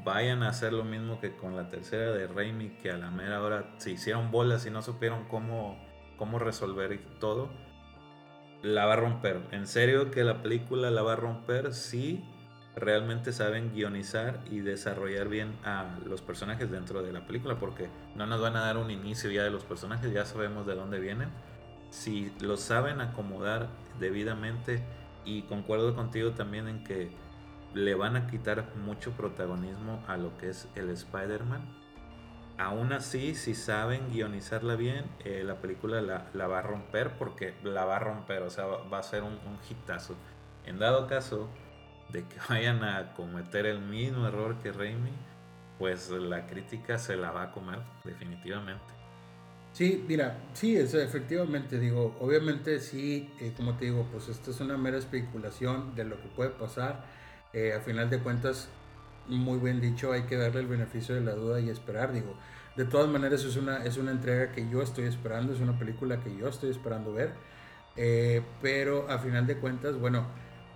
vayan 0.04 0.44
a 0.44 0.48
hacer 0.50 0.72
lo 0.72 0.84
mismo 0.84 1.20
que 1.20 1.34
con 1.36 1.56
la 1.56 1.68
tercera 1.68 2.12
de 2.12 2.26
Raimi, 2.26 2.70
que 2.70 2.90
a 2.90 2.96
la 2.96 3.10
mera 3.10 3.42
hora 3.42 3.74
se 3.78 3.90
hicieron 3.90 4.30
bolas 4.30 4.64
y 4.64 4.70
no 4.70 4.80
supieron 4.80 5.24
cómo, 5.26 5.76
cómo 6.16 6.38
resolver 6.38 6.98
todo. 7.18 7.50
La 8.62 8.86
va 8.86 8.94
a 8.94 8.96
romper. 8.96 9.40
En 9.52 9.66
serio 9.66 10.10
que 10.10 10.24
la 10.24 10.42
película 10.42 10.90
la 10.90 11.02
va 11.02 11.14
a 11.14 11.16
romper 11.16 11.72
si 11.74 12.24
realmente 12.76 13.32
saben 13.32 13.72
guionizar 13.74 14.40
y 14.50 14.60
desarrollar 14.60 15.28
bien 15.28 15.56
a 15.64 15.98
los 16.06 16.22
personajes 16.22 16.70
dentro 16.70 17.02
de 17.02 17.12
la 17.12 17.26
película, 17.26 17.58
porque 17.58 17.88
no 18.14 18.26
nos 18.26 18.40
van 18.40 18.56
a 18.56 18.60
dar 18.60 18.76
un 18.76 18.90
inicio 18.90 19.30
ya 19.30 19.42
de 19.42 19.50
los 19.50 19.64
personajes, 19.64 20.12
ya 20.12 20.24
sabemos 20.24 20.66
de 20.66 20.74
dónde 20.74 21.00
vienen. 21.00 21.30
Si 21.90 22.32
los 22.40 22.60
saben 22.60 23.00
acomodar 23.00 23.68
debidamente, 23.98 24.82
y 25.24 25.42
concuerdo 25.42 25.94
contigo 25.94 26.30
también 26.30 26.68
en 26.68 26.84
que 26.84 27.10
le 27.74 27.94
van 27.94 28.16
a 28.16 28.26
quitar 28.26 28.74
mucho 28.76 29.12
protagonismo 29.12 30.02
a 30.08 30.16
lo 30.16 30.36
que 30.38 30.50
es 30.50 30.68
el 30.74 30.90
Spider-Man. 30.90 31.79
Aún 32.60 32.92
así, 32.92 33.34
si 33.34 33.54
saben 33.54 34.10
guionizarla 34.12 34.76
bien, 34.76 35.06
eh, 35.24 35.42
la 35.44 35.62
película 35.62 36.02
la, 36.02 36.46
va 36.46 36.58
a 36.58 36.62
romper 36.62 37.16
porque 37.18 37.54
la 37.64 37.86
va 37.86 37.96
a 37.96 38.00
romper, 38.00 38.42
o 38.42 38.50
sea, 38.50 38.66
va, 38.66 38.98
a 38.98 39.02
ser 39.02 39.22
un, 39.22 39.32
un 39.32 39.58
hitazo. 39.68 40.14
En 40.66 40.78
dado 40.78 41.06
caso, 41.06 41.48
de 42.12 42.24
que 42.24 42.36
vayan 42.50 42.84
a 42.84 43.14
cometer 43.14 43.64
el 43.64 43.80
mismo 43.80 44.26
error 44.26 44.56
que 44.62 44.72
Raimi, 44.72 45.12
pues 45.78 46.10
la 46.10 46.46
crítica 46.46 46.98
se 46.98 47.16
la 47.16 47.30
va 47.30 47.44
a 47.44 47.52
comer 47.52 47.78
definitivamente. 48.04 48.92
Sí, 49.72 50.04
mira, 50.06 50.36
sí, 50.52 50.76
es, 50.76 50.92
efectivamente, 50.92 51.78
digo, 51.78 52.14
obviamente 52.20 52.80
sí, 52.80 53.32
eh, 53.40 53.54
como 53.56 53.76
te 53.76 53.86
digo, 53.86 54.06
pues 54.12 54.28
esto 54.28 54.50
es 54.50 54.60
una 54.60 54.76
mera 54.76 54.98
especulación 54.98 55.94
de 55.94 56.04
lo 56.04 56.20
que 56.20 56.28
puede 56.28 56.50
pasar. 56.50 57.04
Eh, 57.52 57.72
a 57.72 57.80
final 57.80 58.10
de 58.10 58.18
cuentas, 58.18 58.68
muy 59.30 59.58
bien 59.58 59.80
dicho, 59.80 60.12
hay 60.12 60.22
que 60.22 60.36
darle 60.36 60.60
el 60.60 60.66
beneficio 60.66 61.14
de 61.14 61.22
la 61.22 61.32
duda 61.32 61.60
y 61.60 61.70
esperar, 61.70 62.12
digo. 62.12 62.34
De 62.76 62.84
todas 62.84 63.08
maneras, 63.08 63.44
es 63.44 63.56
una, 63.56 63.84
es 63.84 63.96
una 63.96 64.10
entrega 64.10 64.52
que 64.52 64.68
yo 64.68 64.82
estoy 64.82 65.04
esperando, 65.04 65.52
es 65.52 65.60
una 65.60 65.78
película 65.78 66.20
que 66.20 66.36
yo 66.36 66.48
estoy 66.48 66.70
esperando 66.70 67.12
ver. 67.12 67.34
Eh, 67.96 68.42
pero 68.62 69.10
a 69.10 69.18
final 69.18 69.46
de 69.46 69.56
cuentas, 69.56 69.98
bueno, 69.98 70.26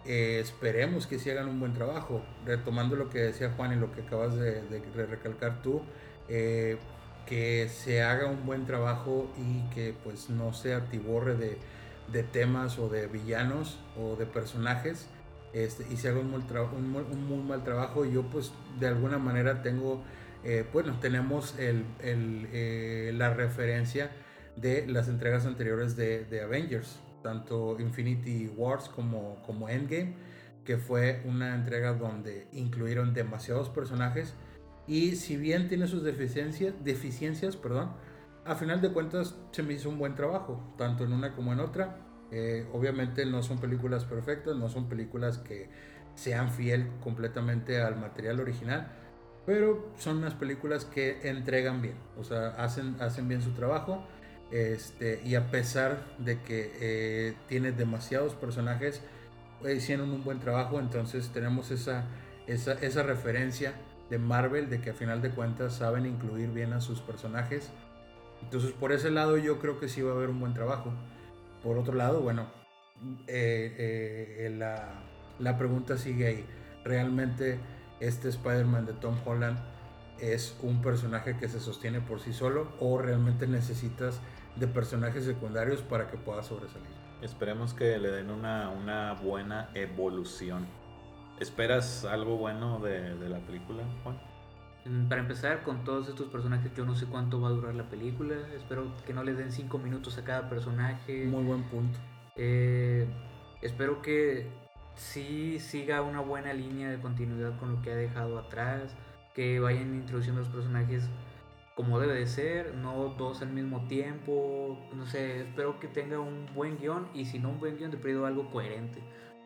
eh, 0.05 0.39
esperemos 0.41 1.07
que 1.07 1.19
sí 1.19 1.31
hagan 1.31 1.49
un 1.49 1.61
buen 1.61 1.73
trabajo. 1.73 2.23
Retomando 2.45 2.97
lo 2.97 3.11
que 3.11 3.21
decía 3.21 3.53
Juan 3.57 3.73
y 3.73 3.77
lo 3.77 3.93
que 3.93 4.03
acabas 4.03 4.35
de, 4.37 4.63
recalcar 5.09 5.63
tú, 5.63 5.83
eh, 6.29 6.79
que 7.27 7.69
se 7.69 8.03
haga 8.03 8.27
un 8.27 8.45
buen 8.45 8.67
trabajo 8.67 9.33
y 9.39 9.63
que 9.75 9.95
pues 10.05 10.29
no 10.31 10.53
se 10.53 10.75
atiborre 10.75 11.35
de, 11.37 12.23
temas 12.33 12.79
o 12.79 12.89
de 12.89 13.07
villanos 13.07 13.79
o 13.99 14.17
de 14.17 14.27
personajes 14.27 15.09
este, 15.55 15.87
y 15.91 15.97
se 15.97 16.09
haga 16.09 16.21
un, 16.21 16.35
un, 16.35 17.27
muy 17.27 17.43
mal 17.43 17.65
trabajo. 17.65 18.05
Yo 18.05 18.25
pues 18.25 18.53
de 18.79 18.89
alguna 18.89 19.19
manera 19.19 19.63
tengo, 19.63 20.03
eh, 20.45 20.67
bueno, 20.73 20.99
tenemos 21.01 21.59
el, 21.59 21.87
la 23.19 23.33
referencia 23.33 24.11
de 24.57 24.87
las 24.87 25.09
entregas 25.09 25.47
anteriores 25.47 25.97
de, 25.97 26.25
de 26.25 26.43
Avengers 26.43 27.01
tanto 27.25 27.81
Infinity 27.81 28.49
Wars 28.55 28.91
como, 28.91 29.43
como 29.47 29.69
Endgame, 29.69 30.15
que 30.65 30.77
fue 30.77 31.23
una 31.25 31.55
entrega 31.55 31.95
donde 31.95 32.47
incluyeron 32.53 33.15
demasiados 33.15 33.71
personajes 33.71 34.35
y 34.87 35.17
si 35.17 35.39
bien 35.39 35.69
tiene 35.69 35.89
sus 35.89 36.05
deficiencias, 36.05 36.75
deficiencias 36.85 37.57
perdón, 37.57 37.93
a 38.45 38.55
final 38.55 38.83
de 38.83 38.93
cuentas 38.93 39.35
se 39.53 39.63
me 39.63 39.73
hizo 39.73 39.89
un 39.89 39.99
buen 39.99 40.15
trabajo, 40.15 40.63
tanto 40.77 41.05
en 41.05 41.15
una 41.15 41.35
como 41.35 41.55
en 41.55 41.61
otra. 41.61 41.97
Eh, 42.37 42.67
obviamente 42.73 43.25
no 43.27 43.45
son 43.45 43.61
películas 43.61 44.05
perfectas, 44.05 44.57
no 44.57 44.69
son 44.69 44.89
películas 44.89 45.39
que 45.39 45.69
sean 46.17 46.51
fiel 46.51 46.91
completamente 47.01 47.81
al 47.81 47.95
material 47.95 48.41
original, 48.41 48.89
pero 49.47 49.93
son 49.99 50.19
unas 50.19 50.35
películas 50.35 50.85
que 50.85 51.29
entregan 51.29 51.81
bien, 51.81 51.95
o 52.19 52.25
sea, 52.25 52.49
hacen, 52.57 52.97
hacen 53.01 53.29
bien 53.29 53.41
su 53.41 53.53
trabajo 53.53 54.05
este, 54.51 55.23
y 55.25 55.37
a 55.37 55.49
pesar 55.53 56.05
de 56.19 56.43
que 56.43 56.73
eh, 56.81 57.37
tiene 57.47 57.71
demasiados 57.71 58.35
personajes, 58.35 59.01
eh, 59.65 59.75
hicieron 59.75 60.11
un 60.11 60.25
buen 60.25 60.41
trabajo, 60.41 60.81
entonces 60.81 61.29
tenemos 61.29 61.71
esa, 61.71 62.05
esa, 62.49 62.73
esa 62.73 63.05
referencia 63.05 63.75
de 64.11 64.19
Marvel 64.19 64.71
de 64.71 64.81
que 64.81 64.91
a 64.91 64.95
final 64.95 65.23
de 65.23 65.31
cuentas 65.31 65.77
saben 65.77 66.05
incluir 66.05 66.51
bien 66.51 66.73
a 66.73 66.81
sus 66.81 67.01
personajes. 67.01 67.71
Entonces 68.43 68.73
por 68.73 68.91
ese 68.91 69.13
lado 69.13 69.39
yo 69.39 69.61
creo 69.61 69.79
que 69.79 69.89
sí 69.89 70.03
va 70.03 70.11
a 70.11 70.15
haber 70.17 70.31
un 70.31 70.41
buen 70.41 70.53
trabajo. 70.53 70.93
Por 71.65 71.79
otro 71.79 71.95
lado, 71.95 72.21
bueno, 72.21 72.47
eh, 73.27 74.55
la, 74.57 75.03
la 75.41 75.59
pregunta 75.59 75.97
sigue 75.99 76.27
ahí. 76.27 76.45
¿Realmente 76.85 77.59
este 77.99 78.29
Spider-Man 78.29 78.87
de 78.87 78.93
Tom 78.93 79.17
Holland 79.25 79.59
es 80.21 80.57
un 80.63 80.81
personaje 80.81 81.37
que 81.37 81.49
se 81.49 81.61
sostiene 81.61 82.01
por 82.01 82.21
sí 82.21 82.33
solo 82.33 82.69
o 82.81 82.99
realmente 82.99 83.47
necesitas 83.47 84.21
de 84.57 84.67
personajes 84.67 85.25
secundarios 85.25 85.83
para 85.83 86.09
que 86.11 86.17
pueda 86.17 86.43
sobresalir. 86.43 86.89
Esperemos 87.23 87.75
que 87.75 87.99
le 87.99 88.11
den 88.11 88.31
una, 88.31 88.71
una 88.71 89.15
buena 89.15 89.71
evolución. 89.75 90.67
¿Esperas 91.41 92.05
algo 92.05 92.37
bueno 92.37 92.79
de, 92.79 93.17
de, 93.17 93.29
la 93.29 93.39
película, 93.39 93.83
Juan? 94.03 94.21
Mm, 94.85 95.09
para 95.09 95.23
empezar, 95.23 95.63
con 95.63 95.85
todos 95.85 96.09
estos 96.09 96.29
personajes, 96.29 96.73
yo 96.75 96.85
no 96.85 96.95
sé 96.95 97.07
cuánto 97.07 97.41
va 97.41 97.49
a 97.49 97.53
durar 97.53 97.75
la 97.75 97.89
película. 97.89 98.37
Espero 98.55 98.93
que 99.07 99.15
no 99.15 99.25
les 99.25 99.39
den 99.39 99.53
cinco 99.53 99.79
minutos 99.79 100.19
a 100.19 100.25
cada 100.25 100.49
personaje. 100.49 101.25
Muy 101.27 101.45
buen 101.45 101.63
punto. 101.65 101.99
Eh, 102.37 103.07
espero 103.63 104.03
que 104.03 104.47
sí 104.95 105.59
siga 105.59 106.03
una 106.03 106.21
buena 106.21 106.53
línea 106.53 106.91
de 106.91 106.99
continuidad 107.01 107.59
con 107.59 107.73
lo 107.73 107.83
que 107.83 107.93
ha 107.93 107.97
dejado 107.97 108.39
atrás. 108.39 108.95
Que 109.35 109.59
vayan 109.59 109.95
introduciendo 109.95 110.41
los 110.41 110.51
personajes 110.51 111.09
como 111.75 111.99
debe 111.99 112.15
de 112.15 112.27
ser, 112.27 112.75
no 112.77 113.15
dos 113.19 113.43
al 113.43 113.51
mismo 113.51 113.87
tiempo, 113.89 114.79
no 114.95 115.07
sé, 115.07 115.41
espero 115.41 115.81
que 115.81 115.89
tenga 115.89 116.21
un 116.21 116.47
buen 116.55 116.79
guion 116.79 117.09
y 117.15 117.25
si 117.25 117.39
no 117.41 117.51
un 117.51 117.59
buen 117.59 117.77
guion, 117.77 117.91
de 117.91 117.97
periodo 117.97 118.27
algo 118.27 118.49
coherente, 118.51 119.03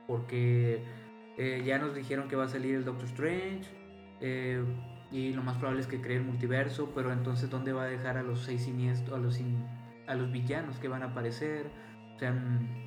porque 0.07 0.85
eh, 1.39 1.63
ya 1.65 1.79
nos 1.79 1.95
dijeron 1.95 2.29
que 2.29 2.37
va 2.37 2.45
a 2.45 2.49
salir 2.49 2.75
el 2.75 2.85
Doctor 2.85 3.07
Strange 3.07 3.71
eh, 4.21 4.63
y 5.11 5.33
lo 5.33 5.43
más 5.43 5.57
probable 5.57 5.81
es 5.81 5.87
que 5.87 6.01
cree 6.01 6.19
el 6.19 6.25
multiverso, 6.25 6.93
pero 6.95 7.13
entonces 7.13 7.49
¿dónde 7.51 7.73
va 7.73 7.85
a 7.85 7.87
dejar 7.87 8.19
a 8.19 8.23
los 8.23 8.41
seis 8.41 8.65
siniestros, 8.65 9.19
a 9.19 9.21
los, 9.21 9.39
a 10.07 10.15
los 10.15 10.31
villanos 10.31 10.77
que 10.79 10.89
van 10.89 11.03
a 11.03 11.07
aparecer? 11.07 11.71
O 12.17 12.19
sea, 12.19 12.33
mm, 12.33 12.85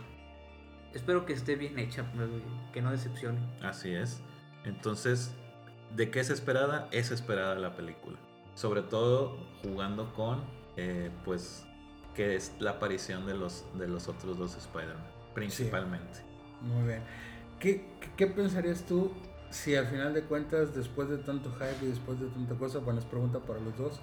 espero 0.93 1.25
que 1.25 1.33
esté 1.33 1.55
bien 1.55 1.79
hecha, 1.79 2.05
que 2.73 2.81
no 2.81 2.91
decepcione. 2.91 3.39
Así 3.61 3.91
es. 3.91 4.21
Entonces, 4.65 5.33
¿de 5.95 6.11
qué 6.11 6.19
es 6.19 6.29
esperada? 6.29 6.87
Es 6.91 7.11
esperada 7.11 7.55
la 7.55 7.75
película 7.75 8.17
sobre 8.55 8.81
todo 8.81 9.37
jugando 9.63 10.13
con, 10.13 10.43
eh, 10.77 11.09
pues, 11.25 11.65
que 12.15 12.35
es 12.35 12.53
la 12.59 12.71
aparición 12.71 13.25
de 13.25 13.33
los, 13.35 13.65
de 13.77 13.87
los 13.87 14.07
otros 14.07 14.37
dos 14.37 14.55
Spider-Man, 14.55 15.03
principalmente. 15.33 16.19
Muy 16.61 16.87
bien. 16.87 17.01
¿Qué, 17.59 17.85
¿Qué, 18.17 18.27
pensarías 18.27 18.83
tú 18.85 19.11
si 19.51 19.75
al 19.75 19.87
final 19.87 20.13
de 20.13 20.23
cuentas, 20.23 20.73
después 20.73 21.09
de 21.09 21.17
tanto 21.17 21.51
hype 21.53 21.85
y 21.85 21.89
después 21.89 22.19
de 22.19 22.27
tanta 22.27 22.55
cosa, 22.55 22.79
bueno, 22.79 22.99
es 22.99 23.05
pregunta 23.05 23.39
para 23.39 23.59
los 23.59 23.77
dos, 23.77 24.01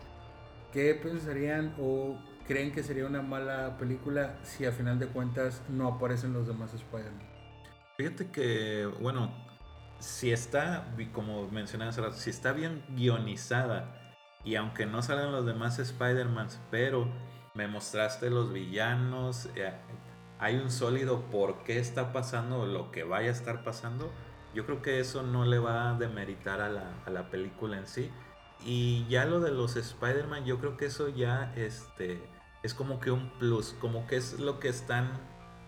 ¿qué 0.72 0.94
pensarían 0.94 1.74
o 1.80 2.18
creen 2.46 2.72
que 2.72 2.82
sería 2.82 3.06
una 3.06 3.22
mala 3.22 3.76
película 3.78 4.38
si 4.42 4.64
al 4.64 4.72
final 4.72 4.98
de 4.98 5.06
cuentas 5.06 5.62
no 5.68 5.88
aparecen 5.88 6.32
los 6.32 6.46
demás 6.46 6.72
Spider-Man? 6.74 7.28
Fíjate 7.96 8.30
que, 8.30 8.87
bueno, 9.00 9.34
si 9.98 10.30
está, 10.30 10.87
como 11.12 11.48
mencioné 11.48 11.87
hace 11.87 12.00
rato, 12.00 12.14
si 12.14 12.30
está 12.30 12.52
bien 12.52 12.84
guionizada 12.90 14.14
y 14.44 14.54
aunque 14.54 14.87
no 14.87 15.02
salgan 15.02 15.32
los 15.32 15.44
demás 15.44 15.78
Spider-Mans, 15.78 16.61
pero 16.70 17.08
me 17.54 17.66
mostraste 17.66 18.30
los 18.30 18.52
villanos, 18.52 19.48
eh, 19.56 19.72
hay 20.38 20.56
un 20.56 20.70
sólido 20.70 21.22
por 21.30 21.64
qué 21.64 21.78
está 21.78 22.12
pasando 22.12 22.66
lo 22.66 22.92
que 22.92 23.02
vaya 23.02 23.30
a 23.30 23.32
estar 23.32 23.64
pasando, 23.64 24.12
yo 24.59 24.66
creo 24.66 24.83
que 24.83 24.99
eso 24.99 25.23
no 25.23 25.44
le 25.44 25.61
va 25.61 25.90
a 25.90 25.94
demeritar 25.94 26.61
a 26.61 26.68
la, 26.68 26.90
a 27.07 27.11
la 27.11 27.31
película 27.31 27.79
en 27.79 27.87
sí. 27.87 28.11
Y 28.66 29.07
ya 29.07 29.25
lo 29.25 29.38
de 29.38 29.53
los 29.53 29.77
Spider-Man, 29.77 30.47
yo 30.47 30.59
creo 30.59 30.77
que 30.77 30.87
eso 30.87 31.09
ya 31.09 31.53
este, 31.55 32.21
es 32.64 32.75
como 32.75 32.99
que 32.99 33.12
un 33.12 33.31
plus, 33.38 33.77
como 33.81 34.09
que 34.09 34.16
es 34.16 34.40
lo 34.40 34.59
que 34.59 34.68
están 34.68 35.12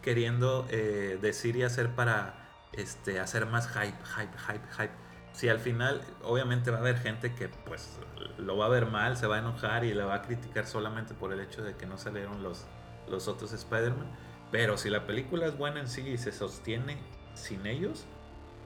queriendo 0.02 0.66
eh, 0.70 1.20
decir 1.22 1.54
y 1.54 1.62
hacer 1.62 1.94
para 1.94 2.48
este, 2.72 3.20
hacer 3.20 3.46
más 3.46 3.68
hype, 3.68 3.96
hype, 4.16 4.36
hype, 4.36 4.66
hype 4.76 4.94
si 5.34 5.48
al 5.48 5.60
final 5.60 6.02
obviamente 6.24 6.72
va 6.72 6.78
a 6.78 6.80
haber 6.80 6.98
gente 6.98 7.32
que 7.32 7.48
pues 7.48 7.96
lo 8.38 8.56
va 8.56 8.66
a 8.66 8.68
ver 8.70 8.86
mal, 8.86 9.16
se 9.16 9.28
va 9.28 9.36
a 9.36 9.38
enojar 9.38 9.84
y 9.84 9.94
la 9.94 10.04
va 10.04 10.16
a 10.16 10.22
criticar 10.22 10.66
solamente 10.66 11.14
por 11.14 11.32
el 11.32 11.38
hecho 11.38 11.62
de 11.62 11.76
que 11.76 11.86
no 11.86 11.96
salieron 11.96 12.42
los, 12.42 12.66
los 13.08 13.28
otros 13.28 13.52
Spider-Man. 13.52 14.10
Pero 14.50 14.76
si 14.76 14.90
la 14.90 15.06
película 15.06 15.46
es 15.46 15.56
buena 15.56 15.78
en 15.78 15.86
sí 15.86 16.00
y 16.00 16.18
se 16.18 16.32
sostiene 16.32 16.98
sin 17.34 17.66
ellos, 17.66 18.04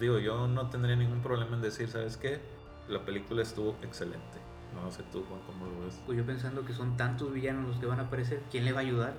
digo, 0.00 0.18
yo 0.18 0.46
no 0.48 0.68
tendría 0.70 0.96
ningún 0.96 1.20
problema 1.20 1.56
en 1.56 1.62
decir, 1.62 1.88
¿sabes 1.88 2.16
qué? 2.16 2.40
La 2.88 3.04
película 3.04 3.42
estuvo 3.42 3.76
excelente. 3.82 4.38
No 4.74 4.90
sé 4.90 5.02
tú, 5.12 5.24
Juan, 5.28 5.40
cómo 5.46 5.66
lo 5.66 5.84
ves. 5.84 6.00
Pues 6.04 6.18
yo 6.18 6.26
pensando 6.26 6.64
que 6.64 6.72
son 6.72 6.96
tantos 6.96 7.32
villanos 7.32 7.68
los 7.68 7.78
que 7.78 7.86
van 7.86 8.00
a 8.00 8.04
aparecer, 8.04 8.40
¿quién 8.50 8.64
le 8.64 8.72
va 8.72 8.80
a 8.80 8.82
ayudar? 8.82 9.14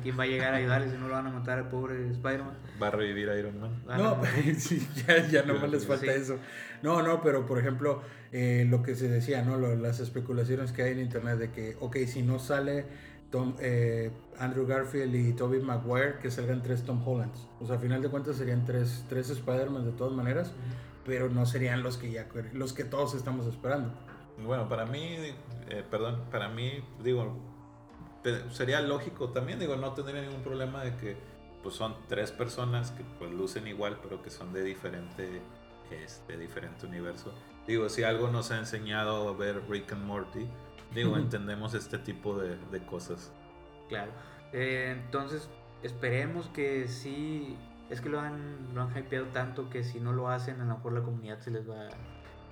¿Quién 0.00 0.16
va 0.16 0.22
a 0.22 0.26
llegar 0.26 0.54
a 0.54 0.58
ayudarle 0.58 0.88
si 0.88 0.96
no 0.96 1.08
lo 1.08 1.14
van 1.14 1.26
a 1.26 1.30
matar 1.30 1.58
al 1.58 1.68
pobre 1.68 2.08
Spider-Man? 2.10 2.56
Va 2.80 2.86
a 2.86 2.90
revivir 2.92 3.28
a 3.28 3.36
Iron 3.36 3.60
Man. 3.60 3.82
no, 3.84 4.20
sí, 4.56 4.86
ya, 5.06 5.26
ya 5.26 5.42
no 5.42 5.54
más 5.54 5.68
les 5.70 5.86
falta 5.86 6.12
eso. 6.12 6.38
No, 6.82 7.02
no, 7.02 7.20
pero 7.20 7.46
por 7.46 7.58
ejemplo, 7.58 8.00
eh, 8.30 8.64
lo 8.68 8.84
que 8.84 8.94
se 8.94 9.08
decía, 9.08 9.42
¿no? 9.42 9.58
las 9.58 9.98
especulaciones 9.98 10.70
que 10.70 10.82
hay 10.82 10.92
en 10.92 11.00
internet 11.00 11.38
de 11.38 11.50
que, 11.50 11.76
ok, 11.80 11.96
si 12.06 12.22
no 12.22 12.38
sale 12.38 12.86
Tom, 13.32 13.54
eh, 13.58 14.12
Andrew 14.38 14.66
Garfield 14.66 15.14
y 15.14 15.32
Tobey 15.32 15.60
Maguire, 15.60 16.18
que 16.20 16.30
salgan 16.30 16.62
tres 16.62 16.84
Tom 16.84 17.02
Hollands. 17.04 17.48
O 17.60 17.66
sea, 17.66 17.76
a 17.76 17.78
final 17.78 18.00
de 18.00 18.08
cuentas 18.08 18.36
serían 18.36 18.64
tres, 18.64 19.04
tres 19.08 19.30
Spider-Man 19.30 19.84
de 19.84 19.92
todas 19.92 20.12
maneras, 20.12 20.52
pero 21.04 21.28
no 21.28 21.46
serían 21.46 21.82
los 21.82 21.96
que 21.96 22.12
ya 22.12 22.28
los 22.52 22.72
que 22.72 22.84
todos 22.84 23.14
estamos 23.14 23.46
esperando. 23.46 23.92
Bueno, 24.38 24.68
para 24.68 24.86
mí, 24.86 25.16
eh, 25.68 25.84
perdón, 25.90 26.22
para 26.30 26.48
mí, 26.48 26.84
digo, 27.02 27.36
sería 28.52 28.80
lógico 28.80 29.30
también, 29.30 29.58
digo, 29.58 29.76
no 29.76 29.92
tendría 29.94 30.22
ningún 30.22 30.42
problema 30.42 30.84
de 30.84 30.94
que 30.96 31.16
pues 31.62 31.74
son 31.74 31.94
tres 32.08 32.32
personas 32.32 32.90
que 32.90 33.04
pues 33.18 33.30
lucen 33.32 33.66
igual, 33.66 33.98
pero 34.02 34.22
que 34.22 34.30
son 34.30 34.52
de 34.52 34.62
diferente, 34.62 35.40
este, 35.90 36.36
diferente 36.36 36.86
universo. 36.86 37.32
Digo, 37.66 37.88
si 37.88 38.02
algo 38.02 38.28
nos 38.28 38.50
ha 38.50 38.58
enseñado 38.58 39.34
ver 39.36 39.62
Rick 39.68 39.92
and 39.92 40.04
Morty, 40.04 40.48
digo, 40.94 41.16
entendemos 41.16 41.74
este 41.74 41.98
tipo 41.98 42.38
de, 42.38 42.80
cosas. 42.86 43.32
Claro. 43.88 44.12
Eh, 44.52 44.96
entonces, 45.04 45.48
esperemos 45.82 46.48
que 46.48 46.88
sí. 46.88 47.56
Es 47.90 48.00
que 48.00 48.08
lo 48.08 48.20
han, 48.20 48.74
lo 48.74 48.82
han 48.82 48.96
hypeado 48.96 49.26
tanto 49.26 49.68
que 49.68 49.84
si 49.84 50.00
no 50.00 50.12
lo 50.12 50.28
hacen, 50.28 50.60
a 50.60 50.64
lo 50.64 50.76
mejor 50.76 50.92
la 50.94 51.02
comunidad 51.02 51.40
se 51.40 51.50
les 51.50 51.68
va, 51.68 51.88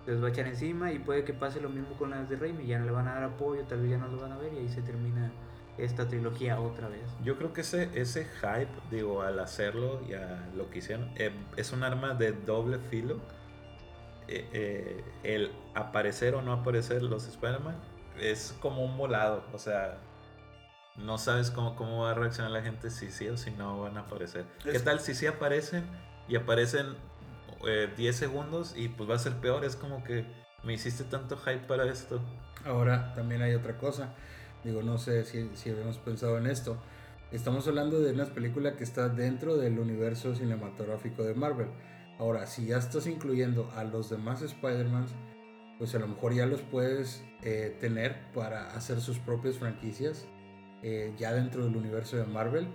les 0.06 0.22
va 0.22 0.26
a 0.26 0.30
echar 0.30 0.46
encima 0.46 0.92
y 0.92 0.98
puede 0.98 1.24
que 1.24 1.32
pase 1.32 1.62
lo 1.62 1.70
mismo 1.70 1.96
con 1.96 2.10
las 2.10 2.28
de 2.28 2.36
Raimi. 2.36 2.66
Ya 2.66 2.78
no 2.78 2.84
le 2.84 2.90
van 2.90 3.08
a 3.08 3.14
dar 3.14 3.22
apoyo, 3.24 3.62
tal 3.64 3.80
vez 3.80 3.92
ya 3.92 3.98
no 3.98 4.08
lo 4.08 4.20
van 4.20 4.32
a 4.32 4.36
ver 4.36 4.52
y 4.52 4.58
ahí 4.58 4.68
se 4.68 4.82
termina 4.82 5.30
esta 5.78 6.08
trilogía 6.08 6.60
otra 6.60 6.88
vez. 6.88 7.02
Yo 7.24 7.38
creo 7.38 7.54
que 7.54 7.62
ese, 7.62 7.88
ese 7.94 8.24
hype, 8.24 8.68
digo, 8.90 9.22
al 9.22 9.38
hacerlo 9.38 10.02
y 10.06 10.12
a 10.12 10.46
lo 10.54 10.68
que 10.68 10.80
hicieron, 10.80 11.10
eh, 11.16 11.32
es 11.56 11.72
un 11.72 11.84
arma 11.84 12.14
de 12.14 12.32
doble 12.32 12.78
filo. 12.78 13.18
Eh, 14.28 14.46
eh, 14.52 15.04
el 15.24 15.50
aparecer 15.74 16.34
o 16.34 16.42
no 16.42 16.52
aparecer 16.52 17.02
los 17.02 17.26
Spider-Man 17.26 17.74
es 18.20 18.54
como 18.60 18.84
un 18.84 18.96
volado, 18.96 19.44
o 19.52 19.58
sea, 19.58 19.98
no 20.96 21.18
sabes 21.18 21.50
cómo, 21.50 21.76
cómo 21.76 22.04
va 22.04 22.10
a 22.10 22.14
reaccionar 22.14 22.52
la 22.52 22.62
gente 22.62 22.90
si 22.90 23.10
sí 23.10 23.28
o 23.28 23.36
si 23.36 23.50
no 23.50 23.80
van 23.80 23.96
a 23.96 24.00
aparecer. 24.00 24.44
¿Qué 24.62 24.78
tal 24.78 25.00
si 25.00 25.14
sí 25.14 25.26
aparecen 25.26 25.84
y 26.28 26.36
aparecen 26.36 26.96
10 27.96 28.16
segundos 28.16 28.74
y 28.76 28.88
pues 28.88 29.08
va 29.08 29.14
a 29.14 29.18
ser 29.18 29.34
peor? 29.34 29.64
Es 29.64 29.76
como 29.76 30.04
que 30.04 30.24
me 30.62 30.74
hiciste 30.74 31.04
tanto 31.04 31.36
hype 31.36 31.66
para 31.66 31.84
esto. 31.90 32.20
Ahora 32.64 33.14
también 33.14 33.40
hay 33.40 33.54
otra 33.54 33.78
cosa 33.78 34.14
Digo, 34.64 34.82
no 34.82 34.98
sé 34.98 35.24
si, 35.24 35.50
si 35.54 35.70
habíamos 35.70 35.98
pensado 35.98 36.36
en 36.36 36.46
esto. 36.46 36.76
Estamos 37.32 37.66
hablando 37.66 38.00
de 38.00 38.12
una 38.12 38.26
película 38.26 38.76
que 38.76 38.84
está 38.84 39.08
dentro 39.08 39.56
del 39.56 39.78
universo 39.78 40.34
cinematográfico 40.34 41.22
de 41.22 41.34
Marvel. 41.34 41.68
Ahora, 42.18 42.46
si 42.46 42.66
ya 42.66 42.76
estás 42.76 43.06
incluyendo 43.06 43.70
a 43.76 43.84
los 43.84 44.10
demás 44.10 44.42
Spider-Man, 44.42 45.06
pues 45.80 45.94
a 45.94 45.98
lo 45.98 46.06
mejor 46.06 46.34
ya 46.34 46.44
los 46.44 46.60
puedes 46.60 47.24
eh, 47.42 47.74
tener 47.80 48.14
para 48.34 48.74
hacer 48.74 49.00
sus 49.00 49.18
propias 49.18 49.56
franquicias 49.56 50.26
eh, 50.82 51.14
ya 51.18 51.32
dentro 51.32 51.64
del 51.64 51.74
universo 51.74 52.18
de 52.18 52.26
Marvel. 52.26 52.68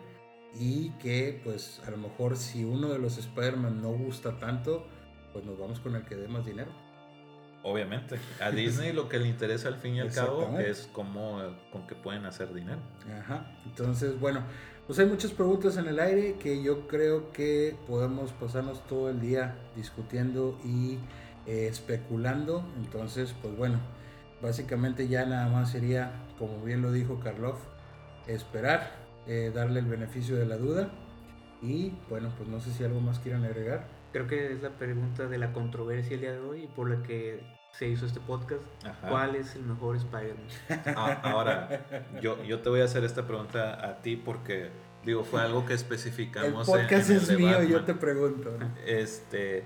Y 0.59 0.89
que 0.97 1.39
pues 1.43 1.81
a 1.85 1.91
lo 1.91 1.97
mejor 1.97 2.35
si 2.35 2.65
uno 2.65 2.89
de 2.89 2.97
los 2.97 3.19
Spider-Man 3.19 3.79
no 3.79 3.91
gusta 3.91 4.39
tanto, 4.39 4.87
pues 5.33 5.45
nos 5.45 5.59
vamos 5.59 5.79
con 5.79 5.95
el 5.95 6.03
que 6.03 6.15
dé 6.15 6.27
más 6.27 6.47
dinero. 6.47 6.71
Obviamente. 7.61 8.17
A 8.41 8.49
Disney 8.51 8.91
lo 8.91 9.07
que 9.07 9.19
le 9.19 9.27
interesa 9.27 9.67
al 9.67 9.75
fin 9.75 9.95
y 9.95 9.99
al 9.99 10.11
cabo 10.11 10.57
es 10.57 10.89
cómo, 10.91 11.43
con 11.71 11.85
qué 11.85 11.93
pueden 11.93 12.25
hacer 12.25 12.55
dinero. 12.55 12.79
Ajá. 13.19 13.55
Entonces, 13.65 14.19
bueno, 14.19 14.41
pues 14.87 14.97
hay 14.97 15.05
muchas 15.05 15.29
preguntas 15.29 15.77
en 15.77 15.87
el 15.87 15.99
aire 15.99 16.37
que 16.39 16.63
yo 16.63 16.87
creo 16.87 17.31
que 17.31 17.75
podemos 17.85 18.31
pasarnos 18.31 18.83
todo 18.87 19.11
el 19.11 19.21
día 19.21 19.55
discutiendo 19.75 20.59
y 20.65 20.97
eh, 21.45 21.67
especulando. 21.69 22.63
Entonces, 22.77 23.35
pues 23.41 23.55
bueno, 23.55 23.79
básicamente 24.41 25.07
ya 25.07 25.25
nada 25.25 25.47
más 25.47 25.71
sería, 25.71 26.11
como 26.37 26.61
bien 26.63 26.81
lo 26.81 26.91
dijo 26.91 27.19
Karloff, 27.19 27.59
esperar, 28.27 28.91
eh, 29.27 29.51
darle 29.53 29.79
el 29.79 29.85
beneficio 29.85 30.35
de 30.35 30.45
la 30.45 30.57
duda. 30.57 30.89
Y 31.61 31.93
bueno, 32.09 32.31
pues 32.37 32.49
no 32.49 32.59
sé 32.59 32.71
si 32.71 32.83
algo 32.83 32.99
más 32.99 33.19
quieran 33.19 33.43
agregar. 33.43 33.87
Creo 34.11 34.27
que 34.27 34.53
es 34.53 34.61
la 34.61 34.69
pregunta 34.69 35.27
de 35.27 35.37
la 35.37 35.51
controversia 35.51 36.15
el 36.15 36.21
día 36.21 36.31
de 36.31 36.39
hoy 36.39 36.63
y 36.63 36.67
por 36.67 36.89
la 36.89 37.03
que 37.03 37.43
se 37.71 37.87
hizo 37.87 38.05
este 38.05 38.19
podcast. 38.19 38.63
¿Cuál 39.07 39.35
es 39.35 39.55
el 39.55 39.63
mejor 39.63 39.97
Spider-Man? 39.97 40.47
Ah, 40.97 41.19
ahora, 41.23 41.85
yo, 42.21 42.41
yo 42.43 42.59
te 42.61 42.69
voy 42.69 42.81
a 42.81 42.85
hacer 42.85 43.03
esta 43.03 43.27
pregunta 43.27 43.85
a 43.85 44.01
ti 44.01 44.15
porque, 44.15 44.69
digo, 45.03 45.23
fue 45.23 45.41
algo 45.41 45.65
que 45.65 45.73
especificamos. 45.73 46.67
El 46.69 46.81
podcast 46.81 47.09
es 47.09 47.37
mío, 47.37 47.63
yo 47.63 47.83
te 47.83 47.93
pregunto. 47.93 48.57
Este, 48.85 49.65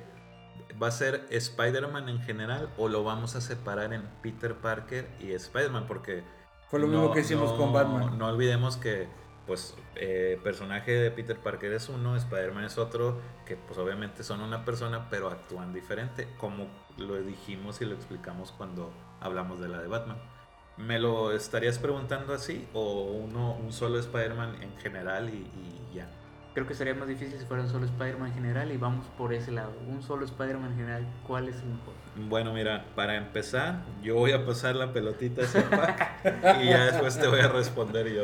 ¿va 0.82 0.88
a 0.88 0.92
ser 0.92 1.28
Spider-Man 1.30 2.10
en 2.10 2.22
general 2.22 2.70
o 2.78 2.88
lo 2.88 3.04
vamos 3.04 3.36
a 3.36 3.42
separar 3.42 3.94
en 3.94 4.04
Peter 4.22 4.56
Parker 4.56 5.08
y 5.20 5.32
Spider-Man? 5.32 5.86
Porque... 5.88 6.24
Fue 6.70 6.80
lo 6.80 6.88
mismo 6.88 7.12
que 7.12 7.22
hicimos 7.22 7.54
con 7.54 7.74
Batman. 7.74 8.18
No 8.18 8.28
olvidemos 8.28 8.78
que 8.78 9.08
pues 9.50 9.74
eh, 9.96 10.40
personaje 10.44 10.92
de 10.92 11.10
Peter 11.10 11.36
Parker 11.36 11.74
es 11.74 11.90
uno, 11.90 12.16
Spider-Man 12.16 12.66
es 12.66 12.78
otro, 12.78 13.20
que 13.48 13.56
pues 13.56 13.80
obviamente 13.80 14.24
son 14.24 14.42
una 14.42 14.64
persona, 14.64 15.10
pero 15.10 15.28
actúan 15.28 15.74
diferente, 15.74 16.28
como 16.38 16.68
lo 16.98 17.16
dijimos 17.16 17.82
y 17.82 17.86
lo 17.86 17.96
explicamos 17.96 18.52
cuando 18.52 18.94
hablamos 19.20 19.60
de 19.60 19.70
la 19.70 19.82
de 19.82 19.88
Batman. 19.88 20.18
¿Me 20.78 21.00
lo 21.00 21.32
estarías 21.32 21.80
preguntando 21.80 22.32
así 22.32 22.70
o 22.74 23.06
uno, 23.06 23.56
un 23.56 23.74
solo 23.74 23.98
Spider-Man 23.98 24.62
en 24.62 24.78
general 24.78 25.30
y, 25.30 25.48
ya? 25.96 26.08
Creo 26.54 26.66
que 26.66 26.74
sería 26.74 26.96
más 26.96 27.08
difícil 27.08 27.38
si 27.38 27.46
fuera 27.46 27.64
un 27.64 27.70
solo 27.70 27.86
Spider-Man 27.86 28.30
en 28.30 28.34
general 28.34 28.72
y 28.72 28.78
vamos 28.78 29.06
por 29.18 29.34
ese 29.34 29.52
lado. 29.52 29.72
Un 29.88 30.02
solo 30.02 30.26
Spider-Man 30.26 30.72
en 30.72 30.78
general, 30.78 31.08
¿cuál 31.28 31.48
es 31.48 31.58
el 31.58 31.68
mejor? 31.68 31.94
Bueno, 32.28 32.54
mira, 32.54 32.86
para 32.96 33.16
empezar, 33.16 33.84
yo 34.02 34.16
voy 34.16 34.32
a 34.32 34.46
pasar 34.46 34.76
la 34.76 34.92
pelotita 34.92 35.44
a 35.44 35.70
Pac 35.70 36.62
y 36.62 36.66
ya 36.66 36.86
después 36.86 37.20
te 37.20 37.28
voy 37.28 37.40
a 37.40 37.48
responder 37.50 38.12
yo. 38.12 38.24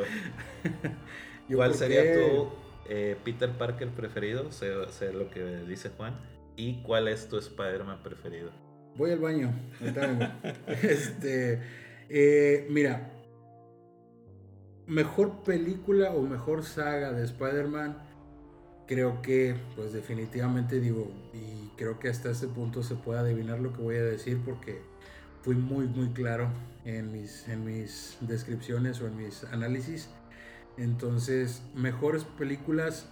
¿Cuál 1.55 1.75
sería 1.75 2.01
tu 2.13 2.49
eh, 2.89 3.15
Peter 3.23 3.51
Parker 3.51 3.89
preferido? 3.89 4.51
Sé, 4.51 4.73
lo 5.13 5.29
que 5.29 5.43
dice 5.67 5.91
Juan. 5.95 6.15
¿Y 6.55 6.81
cuál 6.81 7.07
es 7.07 7.29
tu 7.29 7.37
Spider-Man 7.37 8.01
preferido? 8.01 8.49
Voy 8.95 9.11
al 9.11 9.19
baño. 9.19 9.53
este, 10.67 11.61
eh, 12.09 12.65
mira, 12.69 13.11
mejor 14.87 15.43
película 15.43 16.11
o 16.11 16.21
mejor 16.21 16.63
saga 16.63 17.11
de 17.11 17.23
Spider-Man, 17.23 17.97
creo 18.87 19.21
que, 19.21 19.55
pues 19.75 19.93
definitivamente 19.93 20.79
digo, 20.79 21.11
y 21.33 21.69
creo 21.77 21.99
que 21.99 22.09
hasta 22.09 22.31
ese 22.31 22.47
punto 22.47 22.83
se 22.83 22.95
puede 22.95 23.19
adivinar 23.19 23.59
lo 23.59 23.73
que 23.73 23.81
voy 23.81 23.95
a 23.95 24.03
decir 24.03 24.39
porque 24.45 24.81
fui 25.41 25.55
muy, 25.55 25.87
muy 25.87 26.09
claro 26.09 26.49
en 26.85 27.11
mis, 27.11 27.47
en 27.47 27.65
mis 27.65 28.17
descripciones 28.21 29.01
o 29.01 29.07
en 29.07 29.17
mis 29.17 29.43
análisis. 29.45 30.09
Entonces, 30.77 31.63
mejores 31.73 32.23
películas 32.23 33.07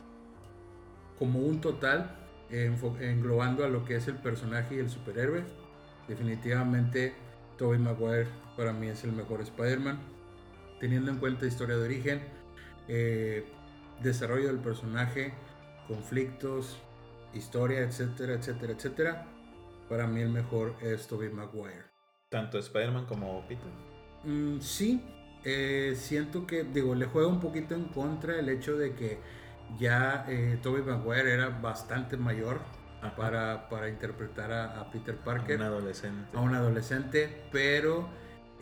como 1.18 1.40
un 1.40 1.62
total, 1.62 2.18
englobando 2.50 3.64
a 3.64 3.70
lo 3.70 3.86
que 3.86 3.96
es 3.96 4.08
el 4.08 4.16
personaje 4.16 4.76
y 4.76 4.80
el 4.80 4.90
superhéroe. 4.90 5.44
Definitivamente, 6.08 7.14
Tobey 7.58 7.80
Maguire 7.80 8.28
para 8.58 8.74
mí 8.74 8.88
es 8.88 9.04
el 9.04 9.14
mejor 9.14 9.42
Spider-Man. 9.42 10.00
Teniendo 10.80 11.12
en 11.12 11.18
cuenta 11.18 11.46
historia 11.46 11.78
de 11.78 11.86
origen, 11.86 12.22
eh, 12.88 13.46
desarrollo 14.02 14.48
del 14.48 14.60
personaje, 14.60 15.34
conflictos, 15.88 16.78
historia, 17.34 17.82
etcétera, 17.82 18.34
etcétera, 18.34 18.74
etcétera. 18.74 19.28
Para 19.90 20.08
mí 20.08 20.22
el 20.22 20.30
mejor 20.30 20.76
es 20.82 21.08
Tobey 21.08 21.30
Maguire. 21.30 21.84
¿Tanto 22.30 22.58
Spider-Man 22.58 23.06
como 23.06 23.46
Peter? 23.48 23.68
Mm, 24.24 24.60
sí, 24.60 25.04
eh, 25.44 25.94
siento 25.96 26.48
que, 26.48 26.64
digo, 26.64 26.96
le 26.96 27.06
juega 27.06 27.28
un 27.28 27.40
poquito 27.40 27.76
en 27.76 27.86
contra 27.86 28.40
el 28.40 28.50
hecho 28.50 28.78
de 28.78 28.96
que 28.96 29.20
ya 29.78 30.26
eh, 30.28 30.60
Tobey 30.62 30.84
Maguire 30.84 31.32
era 31.34 31.50
bastante 31.50 32.18
mayor 32.18 32.60
para, 33.18 33.68
para, 33.70 33.90
interpretar 33.90 34.52
a, 34.52 34.90
Peter 34.92 35.16
Parker. 35.18 35.62
A 35.62 35.66
un 35.66 35.74
adolescente. 35.74 36.38
A 36.38 36.42
un 36.42 36.56
adolescente, 36.56 37.44
pero 37.52 38.08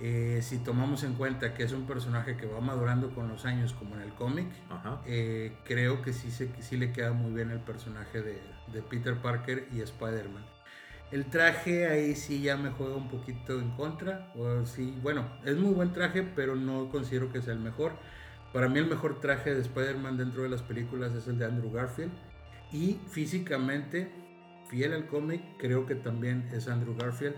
eh, 0.02 0.40
si 0.42 0.58
tomamos 0.58 1.04
en 1.04 1.14
cuenta 1.14 1.54
que 1.54 1.64
es 1.64 1.72
un 1.74 1.86
personaje 1.86 2.36
que 2.36 2.48
va 2.48 2.60
madurando 2.60 3.14
con 3.14 3.28
los 3.28 3.46
años, 3.46 3.74
como 3.74 3.96
en 3.96 4.02
el 4.02 4.14
cómic, 4.14 4.48
eh, 5.06 5.54
creo 5.64 6.02
que 6.02 6.12
sí, 6.12 6.32
se, 6.32 6.50
sí 6.62 6.76
le 6.78 6.92
queda 6.92 7.14
muy 7.14 7.32
bien 7.32 7.52
el 7.52 7.60
personaje 7.60 8.22
de, 8.22 8.42
de 8.74 8.82
Peter 8.82 9.16
Parker 9.16 9.68
y 9.72 9.82
Spider-Man. 9.82 10.44
El 11.12 11.26
traje 11.26 11.88
ahí 11.88 12.16
sí 12.16 12.42
ya 12.42 12.56
me 12.56 12.72
juega 12.72 12.96
un 12.96 13.10
poquito 13.10 13.60
en 13.60 13.70
contra. 13.72 14.32
O 14.36 14.66
sí, 14.66 14.98
bueno, 15.04 15.30
es 15.44 15.58
muy 15.58 15.74
buen 15.74 15.92
traje, 15.92 16.24
pero 16.24 16.56
no 16.56 16.90
considero 16.90 17.32
que 17.32 17.42
sea 17.42 17.54
el 17.54 17.60
mejor. 17.60 17.92
Para 18.54 18.70
mí 18.70 18.80
el 18.80 18.88
mejor 18.88 19.20
traje 19.20 19.54
de 19.54 19.62
Spider-Man 19.62 20.18
dentro 20.18 20.44
de 20.44 20.50
las 20.50 20.62
películas 20.62 21.14
es 21.14 21.28
el 21.28 21.38
de 21.38 21.46
Andrew 21.46 21.72
Garfield. 21.72 22.12
Y 22.72 22.98
físicamente, 23.10 24.10
fiel 24.70 24.94
al 24.94 25.08
cómic, 25.08 25.42
creo 25.60 25.86
que 25.86 25.96
también 25.96 26.50
es 26.54 26.70
Andrew 26.70 26.96
Garfield. 26.98 27.36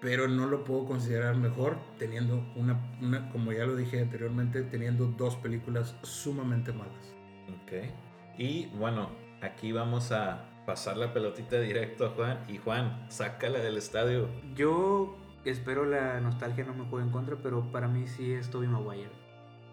Pero 0.00 0.28
no 0.28 0.46
lo 0.46 0.64
puedo 0.64 0.86
considerar 0.86 1.36
mejor 1.36 1.76
teniendo 1.98 2.44
una, 2.54 2.80
una 3.02 3.30
como 3.30 3.52
ya 3.52 3.66
lo 3.66 3.74
dije 3.74 4.00
anteriormente, 4.00 4.62
teniendo 4.62 5.06
dos 5.06 5.36
películas 5.36 5.96
sumamente 6.02 6.72
malas. 6.72 7.14
Ok. 7.62 7.90
Y 8.38 8.66
bueno, 8.76 9.10
aquí 9.42 9.72
vamos 9.72 10.12
a 10.12 10.44
pasar 10.66 10.96
la 10.96 11.12
pelotita 11.12 11.58
directo 11.58 12.06
a 12.06 12.10
Juan 12.10 12.44
y 12.46 12.58
Juan, 12.58 13.06
sácala 13.08 13.58
del 13.58 13.78
estadio. 13.78 14.28
Yo 14.54 15.16
espero 15.44 15.84
la 15.84 16.20
nostalgia 16.20 16.64
no 16.64 16.74
me 16.74 16.84
juegue 16.84 17.06
en 17.06 17.12
contra, 17.12 17.36
pero 17.36 17.72
para 17.72 17.88
mí 17.88 18.06
sí 18.06 18.32
es 18.32 18.50
Toby 18.50 18.66
Maguire. 18.66 19.10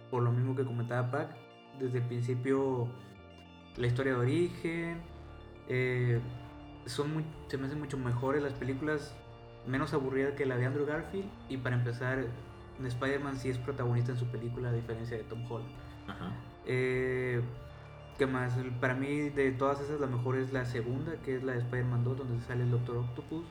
por 0.09 0.23
lo 0.23 0.31
mismo 0.31 0.55
que 0.55 0.63
comentaba 0.63 1.11
Pac, 1.11 1.35
desde 1.79 1.97
el 1.97 2.05
principio 2.05 2.87
la 3.75 3.87
historia 3.87 4.13
de 4.13 4.19
origen, 4.19 5.01
eh, 5.67 6.21
son 6.85 7.13
muy, 7.13 7.25
se 7.47 7.57
me 7.57 7.67
hacen 7.67 7.79
mucho 7.79 7.97
mejores 7.97 8.41
las 8.41 8.53
películas, 8.53 9.13
menos 9.67 9.93
aburridas 9.93 10.33
que 10.33 10.45
la 10.45 10.57
de 10.57 10.65
Andrew 10.65 10.85
Garfield, 10.85 11.29
y 11.49 11.57
para 11.57 11.75
empezar, 11.75 12.25
Spider-Man 12.83 13.37
sí 13.37 13.49
es 13.49 13.57
protagonista 13.57 14.11
en 14.11 14.17
su 14.17 14.27
película 14.27 14.69
a 14.69 14.73
diferencia 14.73 15.17
de 15.17 15.23
Tom 15.23 15.49
Holland. 15.49 15.71
Ajá. 16.07 16.31
Eh, 16.65 17.41
¿Qué 18.17 18.25
más? 18.27 18.57
Para 18.79 18.93
mí, 18.93 19.29
de 19.29 19.51
todas 19.51 19.81
esas, 19.81 19.99
la 19.99 20.07
mejor 20.07 20.37
es 20.37 20.53
la 20.53 20.65
segunda, 20.65 21.17
que 21.21 21.35
es 21.35 21.43
la 21.43 21.53
de 21.53 21.59
Spider-Man 21.59 22.03
2, 22.03 22.17
donde 22.17 22.45
sale 22.45 22.63
el 22.63 22.71
Doctor 22.71 22.97
Octopus. 22.97 23.45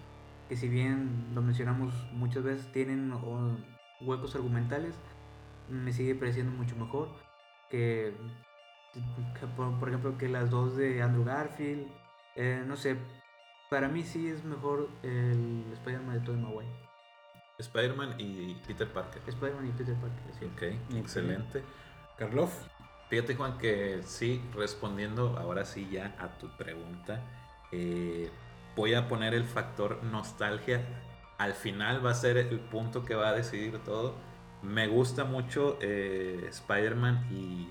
Que 0.48 0.56
si 0.56 0.68
bien 0.68 1.26
lo 1.34 1.42
mencionamos 1.42 1.94
muchas 2.12 2.42
veces, 2.42 2.70
tienen 2.72 3.12
huecos 4.00 4.34
argumentales, 4.34 4.94
me 5.68 5.92
sigue 5.92 6.14
pareciendo 6.14 6.52
mucho 6.52 6.76
mejor 6.76 7.08
que, 7.70 8.14
que 8.92 9.46
por, 9.48 9.78
por 9.78 9.88
ejemplo, 9.88 10.16
que 10.18 10.28
las 10.28 10.50
dos 10.50 10.76
de 10.76 11.02
Andrew 11.02 11.24
Garfield. 11.24 11.86
Eh, 12.36 12.62
no 12.66 12.76
sé, 12.76 12.96
para 13.74 13.88
mí 13.88 14.04
sí 14.04 14.28
es 14.28 14.44
mejor 14.44 14.88
el 15.02 15.64
Spider-Man 15.72 16.20
de 16.20 16.24
Tobey 16.24 16.40
Maguire. 16.40 16.70
Spider-Man 17.58 18.14
y 18.18 18.54
Peter 18.64 18.86
Parker. 18.86 19.20
Spider-Man 19.26 19.66
y 19.66 19.72
Peter 19.72 19.96
Parker, 19.96 20.32
sí. 20.38 20.44
Ok, 20.44 20.96
excelente. 20.96 21.64
Karloff. 22.16 22.68
Fíjate 23.10 23.34
Juan 23.34 23.58
que 23.58 24.00
sí, 24.04 24.40
respondiendo 24.54 25.36
ahora 25.38 25.64
sí 25.64 25.88
ya 25.90 26.14
a 26.20 26.38
tu 26.38 26.56
pregunta, 26.56 27.20
eh, 27.72 28.30
voy 28.76 28.94
a 28.94 29.08
poner 29.08 29.34
el 29.34 29.42
factor 29.42 30.04
nostalgia. 30.04 30.80
Al 31.38 31.54
final 31.54 32.06
va 32.06 32.12
a 32.12 32.14
ser 32.14 32.36
el 32.36 32.60
punto 32.60 33.04
que 33.04 33.16
va 33.16 33.30
a 33.30 33.32
decidir 33.32 33.82
todo. 33.82 34.14
Me 34.62 34.86
gusta 34.86 35.24
mucho 35.24 35.78
eh, 35.80 36.46
Spider-Man 36.48 37.26
y 37.32 37.68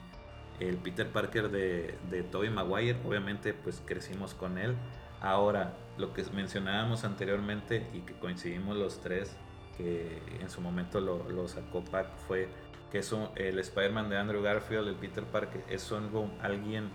el 0.60 0.76
Peter 0.76 1.10
Parker 1.10 1.50
de, 1.50 1.98
de 2.10 2.24
Tobey 2.24 2.50
Maguire. 2.50 3.00
Obviamente 3.06 3.54
pues 3.54 3.82
crecimos 3.86 4.34
con 4.34 4.58
él. 4.58 4.76
Ahora, 5.22 5.78
lo 5.98 6.14
que 6.14 6.24
mencionábamos 6.34 7.04
anteriormente 7.04 7.88
y 7.94 8.00
que 8.00 8.14
coincidimos 8.14 8.78
los 8.78 9.02
tres, 9.02 9.38
que 9.78 10.22
en 10.40 10.50
su 10.50 10.62
momento 10.62 11.02
lo, 11.02 11.30
sacó 11.48 11.84
Pac, 11.84 12.16
fue 12.28 12.50
que 12.92 13.00
un- 13.12 13.30
el 13.36 13.58
Spider-Man 13.60 14.10
de 14.10 14.18
Andrew 14.18 14.42
Garfield, 14.42 14.88
el 14.88 14.96
Peter 14.96 15.24
Parker, 15.24 15.64
es 15.68 15.92
algo, 15.92 16.32
alguien 16.42 16.92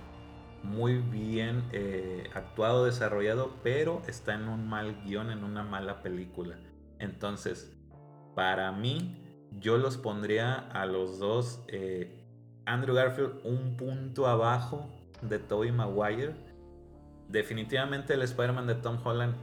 muy 0.62 0.98
bien 0.98 1.64
eh, 1.72 2.30
actuado, 2.34 2.84
desarrollado, 2.84 3.54
pero 3.62 4.02
está 4.06 4.34
en 4.34 4.48
un 4.48 4.68
mal 4.68 5.02
guion, 5.04 5.30
en 5.30 5.44
una 5.44 5.62
mala 5.62 6.02
película. 6.02 6.58
Entonces, 6.98 7.76
para 8.34 8.72
mí, 8.72 9.24
yo 9.60 9.78
los 9.78 9.96
pondría 9.96 10.54
a 10.54 10.86
los 10.86 11.18
dos, 11.18 11.64
eh, 11.68 12.24
Andrew 12.66 12.94
Garfield 12.94 13.40
un 13.44 13.76
punto 13.76 14.26
abajo 14.26 14.88
de 15.22 15.38
Tobey 15.38 15.72
Maguire. 15.72 16.34
Definitivamente 17.28 18.14
el 18.14 18.22
Spider-Man 18.22 18.66
de 18.66 18.74
Tom 18.74 18.98
Holland 19.04 19.34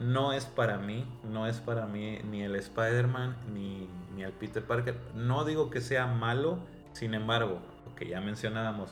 no 0.00 0.32
es 0.32 0.46
para 0.46 0.78
mí, 0.78 1.04
no 1.24 1.46
es 1.46 1.58
para 1.58 1.86
mí 1.86 2.18
ni 2.30 2.42
el 2.42 2.56
Spider-Man 2.56 3.36
ni, 3.52 3.88
ni 4.14 4.22
el 4.22 4.32
Peter 4.32 4.64
Parker. 4.64 4.98
No 5.14 5.44
digo 5.44 5.70
que 5.70 5.80
sea 5.80 6.06
malo, 6.06 6.58
sin 6.92 7.14
embargo, 7.14 7.60
lo 7.86 7.94
que 7.94 8.08
ya 8.08 8.20
mencionábamos, 8.20 8.90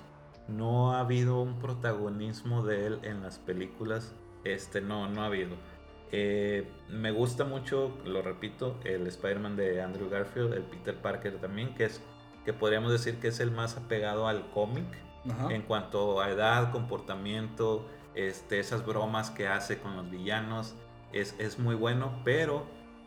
no 0.48 0.92
ha 0.92 1.00
habido 1.00 1.40
un 1.40 1.58
protagonismo 1.58 2.64
de 2.64 2.86
él 2.86 2.98
en 3.02 3.22
las 3.22 3.38
películas. 3.38 4.14
Este 4.44 4.80
no, 4.80 5.08
no 5.08 5.22
ha 5.22 5.26
habido. 5.26 5.56
Eh, 6.10 6.66
me 6.88 7.10
gusta 7.10 7.44
mucho, 7.44 7.92
lo 8.04 8.22
repito, 8.22 8.78
el 8.84 9.06
Spider-Man 9.06 9.56
de 9.56 9.82
Andrew 9.82 10.08
Garfield, 10.08 10.54
el 10.54 10.62
Peter 10.62 10.96
Parker 10.96 11.38
también, 11.38 11.74
que 11.74 11.84
es 11.84 12.00
que 12.44 12.54
podríamos 12.54 12.90
decir 12.90 13.20
que 13.20 13.28
es 13.28 13.40
el 13.40 13.50
más 13.50 13.76
apegado 13.76 14.26
al 14.26 14.50
cómic 14.50 14.86
en 15.50 15.60
cuanto 15.62 16.22
a 16.22 16.30
edad, 16.30 16.72
comportamiento, 16.72 17.86
este, 18.14 18.58
esas 18.58 18.84
bromas 18.84 19.30
que 19.30 19.48
hace 19.48 19.78
con 19.78 19.96
los 19.96 20.10
villanos, 20.10 20.74
es, 21.12 21.34
es 21.38 21.58
muy 21.58 21.74
bueno, 21.74 22.20
pero 22.24 22.66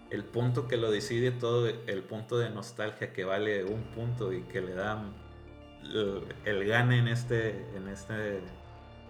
el 0.10 0.24
punto 0.26 0.68
que 0.68 0.78
lo 0.78 0.92
decide 0.92 1.32
todo, 1.32 1.68
el 1.68 2.04
punto 2.04 2.38
de 2.38 2.50
nostalgia 2.50 3.14
que 3.14 3.24
vale 3.24 3.64
un 3.64 3.84
punto 3.96 4.34
y 4.34 4.42
que 4.44 4.62
le 4.62 4.74
da 4.74 5.04
el, 5.84 6.24
el 6.46 6.66
gane 6.66 7.00
en, 7.00 7.08
este, 7.08 7.66
en, 7.76 7.88
este, 7.88 8.42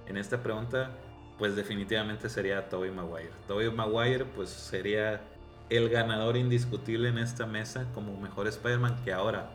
en 0.08 0.18
esta 0.18 0.44
pregunta, 0.44 0.92
pues 1.38 1.56
definitivamente 1.56 2.30
sería 2.30 2.70
Tobey 2.70 2.92
Maguire. 2.92 3.32
Tobey 3.48 3.72
Maguire 3.72 4.26
pues 4.26 4.50
sería 4.50 5.22
el 5.70 5.90
ganador 5.90 6.38
indiscutible 6.38 7.10
en 7.10 7.18
esta 7.18 7.46
mesa 7.46 7.88
como 7.94 8.20
mejor 8.20 8.48
Spider-Man 8.48 9.04
que 9.04 9.12
ahora, 9.12 9.52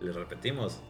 les 0.00 0.14
repetimos, 0.14 0.80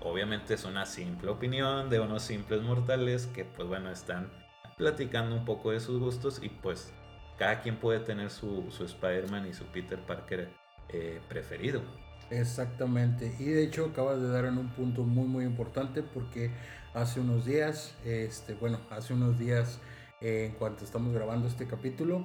obviamente 0.00 0.54
es 0.54 0.64
una 0.64 0.86
simple 0.86 1.30
opinión 1.30 1.90
de 1.90 2.00
unos 2.00 2.22
simples 2.22 2.62
mortales 2.62 3.26
que 3.26 3.44
pues 3.44 3.68
bueno 3.68 3.90
están 3.90 4.30
platicando 4.76 5.36
un 5.36 5.44
poco 5.44 5.70
de 5.70 5.80
sus 5.80 6.00
gustos 6.00 6.40
y 6.42 6.48
pues 6.48 6.92
cada 7.38 7.60
quien 7.60 7.76
puede 7.76 8.00
tener 8.00 8.30
su, 8.30 8.66
su 8.70 8.84
Spider-Man 8.84 9.48
y 9.48 9.52
su 9.52 9.64
Peter 9.66 9.98
Parker 9.98 10.48
eh, 10.88 11.20
preferido. 11.28 11.82
Exactamente. 12.30 13.34
Y 13.38 13.44
de 13.44 13.64
hecho 13.64 13.86
acabas 13.86 14.20
de 14.20 14.28
dar 14.28 14.44
en 14.44 14.58
un 14.58 14.68
punto 14.70 15.02
muy 15.02 15.26
muy 15.26 15.44
importante 15.44 16.02
porque 16.02 16.50
hace 16.94 17.20
unos 17.20 17.44
días, 17.44 17.94
este, 18.04 18.54
bueno, 18.54 18.80
hace 18.90 19.12
unos 19.14 19.38
días 19.38 19.80
eh, 20.20 20.46
en 20.50 20.58
cuanto 20.58 20.84
estamos 20.84 21.12
grabando 21.12 21.48
este 21.48 21.66
capítulo, 21.66 22.24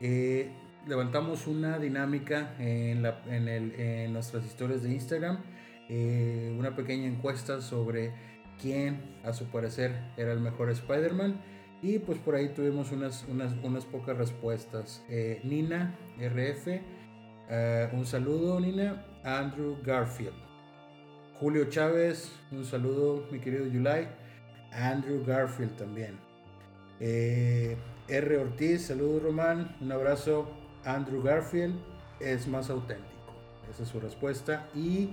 eh, 0.00 0.52
levantamos 0.86 1.46
una 1.46 1.78
dinámica 1.78 2.54
en, 2.58 3.02
la, 3.02 3.22
en, 3.26 3.48
el, 3.48 3.72
en 3.74 4.12
nuestras 4.12 4.44
historias 4.44 4.82
de 4.82 4.92
Instagram, 4.92 5.42
una 6.58 6.76
pequeña 6.76 7.06
encuesta 7.06 7.62
sobre 7.62 8.12
quién 8.60 9.18
a 9.24 9.32
su 9.32 9.46
parecer 9.46 9.98
era 10.16 10.32
el 10.32 10.40
mejor 10.40 10.70
Spider-Man. 10.70 11.40
Y 11.80 12.00
pues 12.00 12.18
por 12.18 12.34
ahí 12.34 12.48
tuvimos 12.48 12.90
unas, 12.90 13.24
unas, 13.28 13.52
unas 13.62 13.84
pocas 13.84 14.16
respuestas. 14.16 15.02
Eh, 15.08 15.40
Nina 15.44 15.94
RF, 16.18 16.80
eh, 17.48 17.88
un 17.92 18.04
saludo 18.04 18.58
Nina. 18.58 19.04
Andrew 19.22 19.76
Garfield. 19.84 20.34
Julio 21.38 21.66
Chávez, 21.66 22.32
un 22.50 22.64
saludo 22.64 23.26
mi 23.30 23.38
querido 23.38 23.66
Yulai. 23.66 24.08
Andrew 24.72 25.24
Garfield 25.24 25.76
también. 25.76 26.18
Eh, 27.00 27.76
R. 28.08 28.38
Ortiz, 28.38 28.86
saludo 28.86 29.20
Román, 29.20 29.76
un 29.80 29.92
abrazo. 29.92 30.50
Andrew 30.84 31.22
Garfield 31.22 31.76
es 32.20 32.48
más 32.48 32.70
auténtico. 32.70 33.08
Esa 33.70 33.82
es 33.82 33.88
su 33.88 34.00
respuesta. 34.00 34.68
Y 34.74 35.10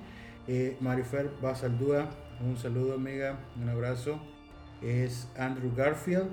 Marifer 0.79 1.29
Basaldúa, 1.41 2.09
un 2.41 2.57
saludo 2.57 2.95
amiga, 2.95 3.37
un 3.61 3.69
abrazo. 3.69 4.19
Es 4.81 5.27
Andrew 5.37 5.73
Garfield. 5.75 6.29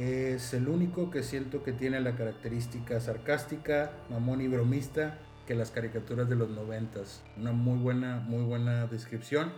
Es 0.00 0.54
el 0.54 0.66
único 0.68 1.10
que 1.10 1.22
siento 1.22 1.62
que 1.62 1.74
tiene 1.74 2.00
la 2.00 2.16
característica 2.16 2.98
sarcástica, 3.00 3.92
mamón 4.08 4.40
y 4.40 4.48
bromista 4.48 5.18
que 5.46 5.54
las 5.54 5.70
caricaturas 5.70 6.26
de 6.26 6.36
los 6.36 6.48
noventas. 6.48 7.22
Una 7.36 7.52
muy 7.52 7.78
buena, 7.78 8.16
muy 8.20 8.42
buena 8.42 8.86
descripción. 8.86 9.52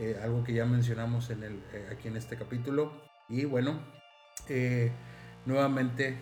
eh, 0.00 0.18
algo 0.20 0.42
que 0.42 0.52
ya 0.52 0.66
mencionamos 0.66 1.30
eh, 1.30 1.88
aquí 1.92 2.08
en 2.08 2.16
este 2.16 2.36
capítulo. 2.36 2.90
Y 3.28 3.44
bueno, 3.44 3.78
eh, 4.48 4.90
nuevamente 5.46 6.18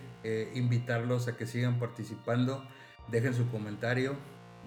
invitarlos 0.53 1.27
a 1.27 1.35
que 1.35 1.47
sigan 1.47 1.79
participando. 1.79 2.63
Dejen 3.07 3.33
su 3.33 3.49
comentario. 3.49 4.15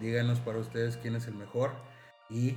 Díganos 0.00 0.40
para 0.40 0.58
ustedes 0.58 0.96
quién 0.96 1.14
es 1.14 1.28
el 1.28 1.34
mejor. 1.34 1.70
Y 2.28 2.56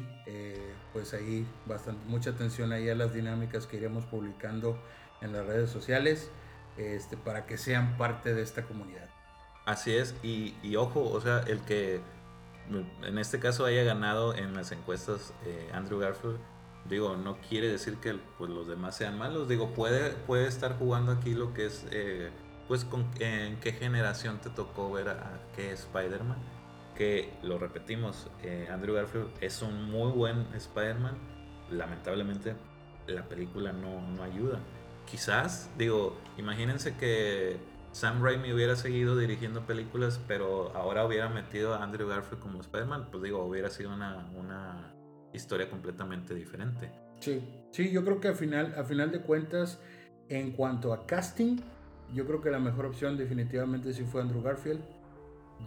pues 0.93 1.14
ahí 1.14 1.45
bastante, 1.68 2.04
mucha 2.08 2.32
atención 2.32 2.72
ahí 2.72 2.89
a 2.89 2.95
las 2.95 3.14
dinámicas 3.14 3.68
que 3.68 3.78
iremos 3.78 4.08
publicando 4.08 4.82
en 5.22 5.34
las 5.34 5.45
redes 5.45 5.70
sociales 5.70 6.32
este, 6.78 7.17
para 7.17 7.45
que 7.45 7.57
sean 7.57 7.97
parte 7.97 8.34
de 8.34 8.41
esta 8.41 8.63
comunidad. 8.63 9.09
Así 9.65 9.95
es, 9.95 10.15
y, 10.24 10.55
y 10.63 10.78
ojo, 10.78 11.01
o 11.01 11.22
sea, 11.22 11.39
el 11.47 11.59
que 11.61 12.01
en 13.03 13.17
este 13.17 13.39
caso 13.39 13.65
haya 13.65 13.84
ganado 13.84 14.36
en 14.36 14.53
las 14.53 14.72
encuestas 14.72 15.34
eh, 15.45 15.70
Andrew 15.74 15.99
Garfield, 15.99 16.38
digo, 16.88 17.17
no 17.17 17.38
quiere 17.49 17.67
decir 17.67 17.97
que 17.97 18.17
pues, 18.38 18.49
los 18.49 18.67
demás 18.67 18.95
sean 18.95 19.17
malos, 19.17 19.47
digo, 19.47 19.74
puede, 19.74 20.11
puede 20.11 20.47
estar 20.47 20.78
jugando 20.78 21.11
aquí 21.11 21.34
lo 21.34 21.53
que 21.53 21.65
es, 21.65 21.86
eh, 21.91 22.30
pues, 22.67 22.86
con, 22.86 23.09
en 23.20 23.59
qué 23.59 23.74
generación 23.74 24.39
te 24.39 24.49
tocó 24.49 24.91
ver 24.91 25.09
a, 25.09 25.39
qué 25.55 25.72
Spider-Man, 25.72 26.38
que 26.95 27.34
lo 27.43 27.57
repetimos, 27.57 28.30
eh, 28.43 28.67
Andrew 28.72 28.95
Garfield 28.95 29.30
es 29.41 29.61
un 29.61 29.89
muy 29.89 30.11
buen 30.11 30.47
Spider-Man, 30.53 31.17
lamentablemente 31.72 32.55
la 33.07 33.24
película 33.24 33.72
no, 33.72 34.01
no 34.01 34.24
ayuda. 34.24 34.59
Quizás, 35.12 35.70
digo, 35.78 36.16
imagínense 36.38 36.95
que 36.95 37.57
Sam 37.91 38.24
Raimi 38.24 38.53
hubiera 38.53 38.76
seguido 38.76 39.18
dirigiendo 39.18 39.66
películas, 39.66 40.20
pero 40.28 40.72
ahora 40.76 41.05
hubiera 41.05 41.30
metido 41.30 41.74
a 41.74 41.84
Andrew 41.84 42.07
Garfield 42.07 42.41
como 42.41 42.62
Spider-Man, 42.62 43.07
pues 43.12 43.24
digo, 43.24 43.43
hubiera 43.43 43.70
sido 43.70 43.93
una, 43.93 44.30
una 44.38 44.93
historia 45.34 45.70
completamente 45.70 46.36
diferente. 46.36 46.91
Sí, 47.20 47.41
sí, 47.72 47.91
yo 47.91 48.05
creo 48.05 48.20
que 48.20 48.28
al 48.30 48.36
final, 48.36 48.74
a 48.78 48.84
final 48.84 49.12
de 49.12 49.22
cuentas, 49.22 49.80
en 50.30 50.51
cuanto 50.51 50.93
a 50.93 51.07
casting, 51.07 51.57
yo 52.14 52.26
creo 52.28 52.41
que 52.41 52.51
la 52.51 52.60
mejor 52.60 52.86
opción 52.86 53.18
definitivamente 53.18 53.93
sí 53.93 54.03
fue 54.03 54.22
Andrew 54.22 54.41
Garfield. 54.43 54.82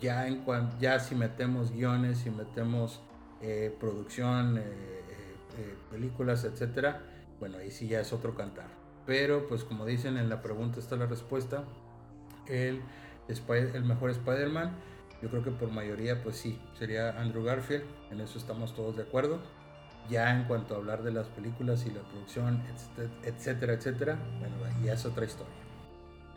Ya, 0.01 0.26
en 0.26 0.45
cuan- 0.45 0.70
ya 0.80 0.99
si 1.01 1.14
metemos 1.14 1.72
guiones, 1.72 2.18
si 2.18 2.30
metemos 2.30 3.01
eh, 3.43 3.76
producción, 3.80 4.57
eh, 4.57 4.62
eh, 4.62 5.74
películas, 5.90 6.45
etcétera, 6.45 7.03
bueno, 7.40 7.59
ahí 7.59 7.70
sí 7.72 7.88
ya 7.88 8.01
es 8.01 8.12
otro 8.12 8.34
cantar. 8.36 8.68
Pero 9.07 9.48
pues 9.48 9.64
como 9.64 9.84
dicen 9.84 10.16
en 10.16 10.28
la 10.28 10.42
pregunta 10.42 10.78
está 10.78 10.96
la 10.96 11.07
respuesta, 11.07 11.64
el, 12.46 12.80
el 13.28 13.84
mejor 13.84 14.11
Spider-Man, 14.11 14.72
yo 15.22 15.30
creo 15.30 15.42
que 15.42 15.50
por 15.50 15.70
mayoría 15.70 16.22
pues 16.22 16.36
sí, 16.36 16.61
sería 16.78 17.20
Andrew 17.20 17.44
Garfield, 17.44 17.84
en 18.11 18.20
eso 18.20 18.38
estamos 18.38 18.74
todos 18.74 18.96
de 18.96 19.03
acuerdo. 19.03 19.40
Ya 20.11 20.34
en 20.36 20.44
cuanto 20.44 20.74
a 20.74 20.78
hablar 20.78 21.05
de 21.05 21.12
las 21.12 21.28
películas 21.28 21.86
y 21.86 21.90
la 21.90 22.00
producción, 22.00 22.61
etcétera, 23.22 23.74
etcétera, 23.74 24.18
bueno, 24.40 24.57
ya 24.84 24.94
es 24.94 25.07
otra 25.07 25.24
historia. 25.24 25.55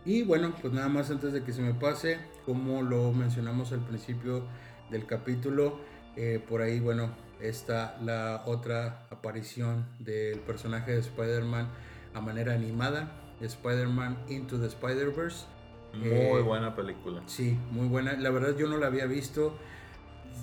Y 0.05 0.21
bueno, 0.21 0.53
pues 0.61 0.71
nada 0.71 0.87
más 0.87 1.09
antes 1.09 1.33
de 1.33 1.43
que 1.43 1.51
se 1.51 1.63
me 1.63 1.73
pase, 1.73 2.19
como 2.45 2.83
lo 2.83 3.11
mencionamos 3.11 3.71
al 3.71 3.79
principio 3.79 4.43
del 4.91 5.07
capítulo, 5.07 5.79
eh, 6.15 6.39
por 6.47 6.61
ahí, 6.61 6.79
bueno, 6.79 7.09
está 7.41 7.97
la 8.03 8.43
otra 8.45 9.07
aparición 9.09 9.87
del 9.99 10.39
personaje 10.41 10.91
de 10.91 10.99
Spider-Man 10.99 11.67
a 12.15 12.21
manera 12.21 12.53
animada, 12.53 13.11
Spider-Man 13.41 14.17
Into 14.29 14.57
the 14.59 14.67
Spider-Verse. 14.67 15.45
Muy 15.93 16.09
eh, 16.09 16.41
buena 16.41 16.75
película. 16.75 17.21
Sí, 17.27 17.57
muy 17.71 17.87
buena. 17.87 18.13
La 18.13 18.29
verdad 18.29 18.55
yo 18.57 18.67
no 18.67 18.77
la 18.77 18.87
había 18.87 19.05
visto. 19.05 19.55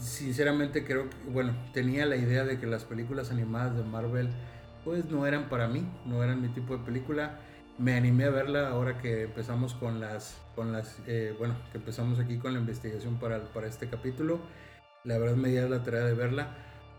Sinceramente 0.00 0.84
creo 0.84 1.10
que, 1.10 1.16
bueno, 1.30 1.54
tenía 1.72 2.06
la 2.06 2.16
idea 2.16 2.44
de 2.44 2.58
que 2.58 2.66
las 2.66 2.84
películas 2.84 3.30
animadas 3.30 3.76
de 3.76 3.82
Marvel 3.82 4.30
pues 4.84 5.04
no 5.06 5.26
eran 5.26 5.48
para 5.48 5.68
mí, 5.68 5.86
no 6.06 6.24
eran 6.24 6.42
mi 6.42 6.48
tipo 6.48 6.76
de 6.76 6.84
película. 6.84 7.38
Me 7.78 7.94
animé 7.94 8.24
a 8.24 8.30
verla 8.30 8.68
ahora 8.68 8.98
que 8.98 9.22
empezamos 9.22 9.74
con 9.74 10.00
las, 10.00 10.40
con 10.54 10.72
las, 10.72 10.98
eh, 11.06 11.34
bueno, 11.38 11.54
que 11.70 11.78
empezamos 11.78 12.18
aquí 12.18 12.38
con 12.38 12.52
la 12.52 12.60
investigación 12.60 13.18
para, 13.18 13.40
para 13.52 13.66
este 13.66 13.88
capítulo. 13.88 14.40
La 15.04 15.18
verdad 15.18 15.36
me 15.36 15.48
dio 15.48 15.68
la 15.68 15.82
tarea 15.82 16.04
de 16.04 16.14
verla. 16.14 16.48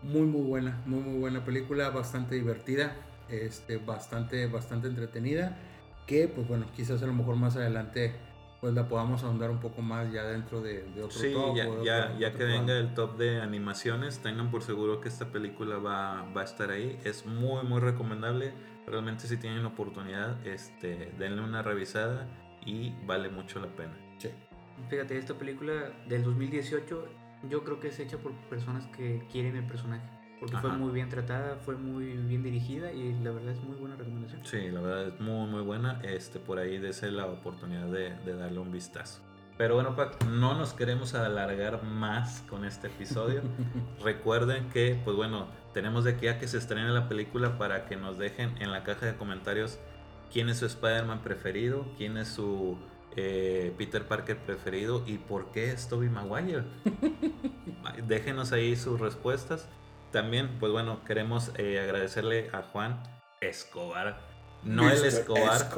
Muy, 0.02 0.22
muy 0.22 0.42
buena, 0.42 0.82
muy, 0.84 1.00
muy 1.00 1.18
buena 1.18 1.44
película, 1.44 1.88
bastante 1.90 2.34
divertida, 2.34 2.94
este, 3.28 3.78
bastante, 3.78 4.46
bastante 4.46 4.88
entretenida. 4.88 5.56
Que, 6.06 6.28
pues 6.28 6.46
bueno, 6.46 6.66
quizás 6.76 7.02
a 7.02 7.06
lo 7.06 7.14
mejor 7.14 7.36
más 7.36 7.56
adelante 7.56 8.14
pues 8.60 8.72
la 8.72 8.88
podamos 8.88 9.22
ahondar 9.22 9.50
un 9.50 9.60
poco 9.60 9.82
más 9.82 10.10
ya 10.10 10.24
dentro 10.24 10.62
de, 10.62 10.86
otro 10.96 11.10
sí, 11.10 11.34
top. 11.34 11.54
ya, 11.54 11.68
ya, 11.84 12.18
ya 12.18 12.32
que 12.32 12.44
venga 12.44 12.72
el 12.78 12.94
top 12.94 13.18
de 13.18 13.42
animaciones, 13.42 14.20
tengan 14.20 14.50
por 14.50 14.62
seguro 14.62 15.02
que 15.02 15.08
esta 15.08 15.26
película 15.26 15.76
va, 15.76 16.22
va, 16.34 16.40
a 16.40 16.44
estar 16.44 16.70
ahí. 16.70 16.98
Es 17.04 17.26
muy, 17.26 17.62
muy 17.64 17.80
recomendable. 17.80 18.54
Realmente 18.86 19.26
si 19.26 19.36
tienen 19.36 19.66
oportunidad, 19.66 20.46
este, 20.46 21.12
denle 21.18 21.42
una 21.42 21.60
revisada 21.60 22.26
y 22.64 22.94
vale 23.04 23.28
mucho 23.28 23.60
la 23.60 23.66
pena. 23.66 23.92
Sí. 24.16 24.30
Fíjate, 24.88 25.18
esta 25.18 25.34
película 25.34 25.92
del 26.08 26.22
2018 26.22 27.06
yo 27.50 27.64
creo 27.64 27.80
que 27.80 27.88
es 27.88 28.00
hecha 28.00 28.16
por 28.16 28.32
personas 28.48 28.86
que 28.96 29.26
quieren 29.30 29.56
el 29.56 29.66
personaje. 29.66 30.08
Porque 30.44 30.58
fue 30.58 30.76
muy 30.76 30.92
bien 30.92 31.08
tratada, 31.08 31.56
fue 31.56 31.76
muy 31.76 32.04
bien 32.04 32.42
dirigida 32.42 32.92
y 32.92 33.12
la 33.22 33.30
verdad 33.30 33.52
es 33.52 33.62
muy 33.62 33.76
buena 33.76 33.96
recomendación. 33.96 34.40
Sí, 34.44 34.70
la 34.70 34.80
verdad 34.80 35.08
es 35.08 35.20
muy 35.20 35.46
muy 35.48 35.62
buena. 35.62 36.00
Este, 36.02 36.38
por 36.38 36.58
ahí 36.58 36.78
dése 36.78 37.10
la 37.10 37.26
oportunidad 37.26 37.86
de, 37.86 38.14
de 38.24 38.36
darle 38.36 38.58
un 38.58 38.70
vistazo. 38.70 39.20
Pero 39.56 39.76
bueno, 39.76 39.94
Pac, 39.94 40.24
no 40.24 40.54
nos 40.54 40.72
queremos 40.72 41.14
alargar 41.14 41.84
más 41.84 42.42
con 42.48 42.64
este 42.64 42.88
episodio. 42.88 43.40
Recuerden 44.02 44.68
que, 44.70 45.00
pues 45.04 45.16
bueno, 45.16 45.46
tenemos 45.72 46.04
de 46.04 46.12
aquí 46.12 46.26
a 46.26 46.38
que 46.38 46.48
se 46.48 46.58
estrene 46.58 46.90
la 46.90 47.08
película 47.08 47.56
para 47.56 47.86
que 47.86 47.96
nos 47.96 48.18
dejen 48.18 48.60
en 48.60 48.72
la 48.72 48.82
caja 48.82 49.06
de 49.06 49.16
comentarios 49.16 49.78
quién 50.32 50.48
es 50.48 50.58
su 50.58 50.66
Spider-Man 50.66 51.22
preferido, 51.22 51.86
quién 51.96 52.16
es 52.16 52.28
su 52.28 52.76
eh, 53.14 53.72
Peter 53.78 54.04
Parker 54.08 54.36
preferido 54.38 55.04
y 55.06 55.18
por 55.18 55.52
qué 55.52 55.70
es 55.70 55.88
Tobey 55.88 56.08
Maguire. 56.08 56.64
Déjenos 58.08 58.50
ahí 58.50 58.74
sus 58.74 58.98
respuestas. 58.98 59.68
También, 60.14 60.48
pues 60.60 60.70
bueno, 60.70 61.02
queremos 61.04 61.50
eh, 61.58 61.80
agradecerle 61.80 62.48
a 62.52 62.62
Juan 62.62 63.02
Escobar. 63.40 64.20
No 64.62 64.88
el 64.88 65.04
Escobar, 65.04 65.68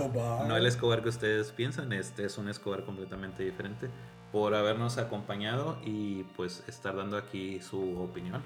no 0.47 0.59
el 0.59 0.67
Escobar 0.67 1.03
que 1.03 1.09
ustedes 1.09 1.53
piensan, 1.53 1.91
este 1.95 2.27
es 2.27 2.37
un 2.37 2.51
Escobar 2.51 2.85
completamente 2.85 3.43
diferente 3.43 3.89
por 4.33 4.55
habernos 4.55 4.99
acompañado 4.99 5.79
y 5.87 6.25
pues 6.37 6.63
estar 6.69 6.95
dando 6.95 7.17
aquí 7.17 7.63
su 7.63 7.99
opinión. 7.99 8.43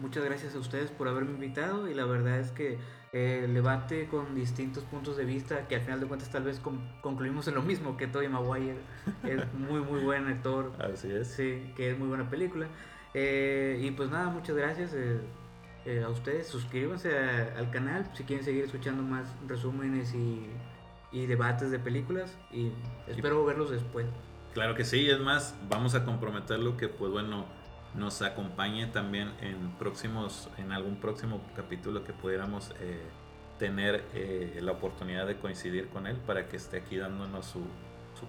Muchas 0.00 0.24
gracias 0.24 0.54
a 0.54 0.60
ustedes 0.60 0.92
por 0.92 1.08
haberme 1.08 1.32
invitado 1.32 1.88
y 1.88 1.94
la 1.94 2.04
verdad 2.04 2.38
es 2.38 2.52
que 2.52 2.78
el 3.12 3.52
debate 3.52 4.06
con 4.06 4.32
distintos 4.36 4.84
puntos 4.84 5.16
de 5.16 5.24
vista 5.24 5.66
que 5.66 5.74
al 5.74 5.80
final 5.80 5.98
de 5.98 6.06
cuentas 6.06 6.30
tal 6.30 6.44
vez 6.44 6.62
concluimos 7.00 7.48
en 7.48 7.56
lo 7.56 7.62
mismo 7.62 7.96
que 7.96 8.06
Tobey 8.06 8.28
Maguire 8.28 8.78
es 9.24 9.52
muy 9.54 9.80
muy 9.80 10.04
buen 10.04 10.28
actor. 10.28 10.72
Así 10.78 11.10
es. 11.10 11.26
Sí 11.26 11.72
que 11.76 11.90
es 11.90 11.98
muy 11.98 12.06
buena 12.06 12.30
película 12.30 12.68
eh, 13.18 13.80
y 13.80 13.90
pues 13.92 14.10
nada 14.10 14.28
muchas 14.28 14.54
gracias 14.54 14.92
eh, 14.92 15.18
eh, 15.86 16.02
a 16.04 16.10
ustedes. 16.10 16.46
Suscríbanse 16.48 17.18
al 17.56 17.70
canal 17.70 18.06
si 18.12 18.24
quieren 18.24 18.44
seguir 18.44 18.64
escuchando 18.64 19.02
más 19.02 19.34
resúmenes 19.48 20.14
y, 20.14 20.46
debates 21.12 21.70
de 21.70 21.78
películas 21.78 22.36
y 22.52 22.70
espero 23.06 23.42
verlos 23.46 23.70
después. 23.70 24.04
Claro 24.52 24.74
que 24.74 24.84
sí 24.84 25.08
es 25.08 25.18
más 25.18 25.56
vamos 25.66 25.94
a 25.94 26.04
comprometerlo 26.04 26.76
que 26.76 26.88
pues 26.88 27.10
bueno 27.10 27.46
nos 27.94 28.20
acompañe 28.20 28.86
también 28.88 29.32
en 29.40 29.70
próximos, 29.78 30.50
en 30.58 30.72
algún 30.72 30.96
próximo 30.96 31.40
capítulo 31.56 32.04
que 32.04 32.12
pudiéramos 32.12 32.74
tener 33.58 34.04
la 34.60 34.72
oportunidad 34.72 35.26
de 35.26 35.38
coincidir 35.38 35.88
con 35.88 36.06
él 36.06 36.16
para 36.16 36.48
que 36.48 36.58
esté 36.58 36.76
aquí 36.76 36.98
dándonos 36.98 37.46
su, 37.46 37.62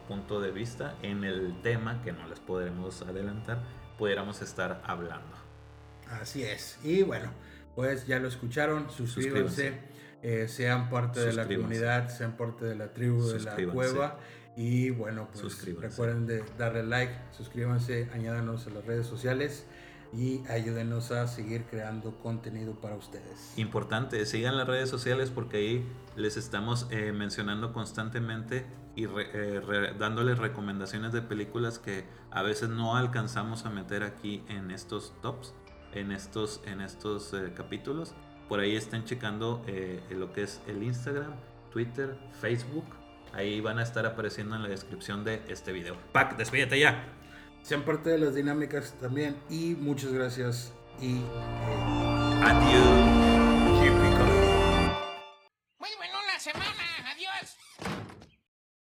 punto 0.08 0.40
de 0.40 0.52
vista 0.52 0.96
en 1.02 1.26
el 1.26 1.62
tema 1.62 2.02
que 2.04 2.14
no 2.14 2.26
les 2.30 2.40
podremos 2.40 3.02
adelantar, 3.02 3.60
pudiéramos 3.98 4.42
estar 4.42 4.82
hablando. 4.86 5.36
Así 6.10 6.44
es. 6.44 6.80
Y 6.84 7.04
bueno, 7.04 7.32
pues 7.76 8.08
ya 8.08 8.20
lo 8.20 8.28
escucharon, 8.28 8.90
suscríbanse, 8.90 9.74
eh, 10.24 10.48
sean 10.48 10.90
parte 10.90 11.20
de 11.20 11.34
la 11.34 11.46
comunidad, 11.46 12.10
sean 12.10 12.38
parte 12.38 12.66
de 12.66 12.76
la 12.76 12.94
tribu 12.94 13.26
de 13.28 13.40
la 13.40 13.56
cueva. 13.72 14.20
Y 14.56 14.90
bueno, 14.90 15.28
pues 15.32 15.66
recuerden 15.80 16.26
de 16.26 16.44
darle 16.58 16.84
like, 16.84 17.14
suscríbanse, 17.36 18.10
añádanos 18.14 18.66
a 18.66 18.72
las 18.72 18.86
redes 18.86 19.06
sociales 19.06 19.66
y 20.14 20.42
ayúdenos 20.50 21.12
a 21.12 21.28
seguir 21.28 21.66
creando 21.66 22.18
contenido 22.20 22.76
para 22.80 22.96
ustedes. 22.96 23.54
Importante, 23.58 24.26
sigan 24.26 24.58
las 24.58 24.68
redes 24.68 24.90
sociales 24.90 25.30
porque 25.30 25.58
ahí 25.58 25.88
les 26.16 26.38
estamos 26.38 26.88
eh, 26.92 27.12
mencionando 27.12 27.74
constantemente 27.74 28.66
y 28.96 29.06
eh, 29.06 29.94
dándoles 30.00 30.40
recomendaciones 30.40 31.12
de 31.14 31.22
películas 31.22 31.80
que 31.80 32.06
a 32.32 32.42
veces 32.42 32.70
no 32.70 32.96
alcanzamos 32.96 33.66
a 33.66 33.70
meter 33.70 34.04
aquí 34.04 34.44
en 34.48 34.72
estos 34.72 35.14
tops, 35.22 35.54
en 35.94 36.12
estos, 36.12 36.62
en 36.66 36.82
estos 36.82 37.34
eh, 37.34 37.54
capítulos. 37.56 38.16
Por 38.50 38.60
ahí 38.60 38.76
estén 38.76 39.04
checando 39.04 39.62
lo 40.10 40.32
que 40.32 40.44
es 40.44 40.62
el 40.68 40.82
Instagram, 40.82 41.34
Twitter, 41.70 42.18
Facebook 42.40 42.86
Ahí 43.34 43.62
van 43.62 43.80
a 43.80 43.84
estar 43.84 44.06
apareciendo 44.06 44.56
en 44.56 44.64
la 44.64 44.70
descripción 44.70 45.24
de 45.24 45.42
este 45.48 45.72
video. 45.72 45.96
Pac, 46.12 46.38
despídete 46.38 46.80
ya. 46.80 47.04
Sean 47.68 47.84
parte 47.84 48.12
de 48.12 48.18
las 48.18 48.34
dinámicas 48.34 48.94
también 49.02 49.36
y 49.50 49.76
muchas 49.76 50.14
gracias 50.14 50.72
y 51.02 51.18
eh... 51.18 52.42
adiós. 52.42 53.37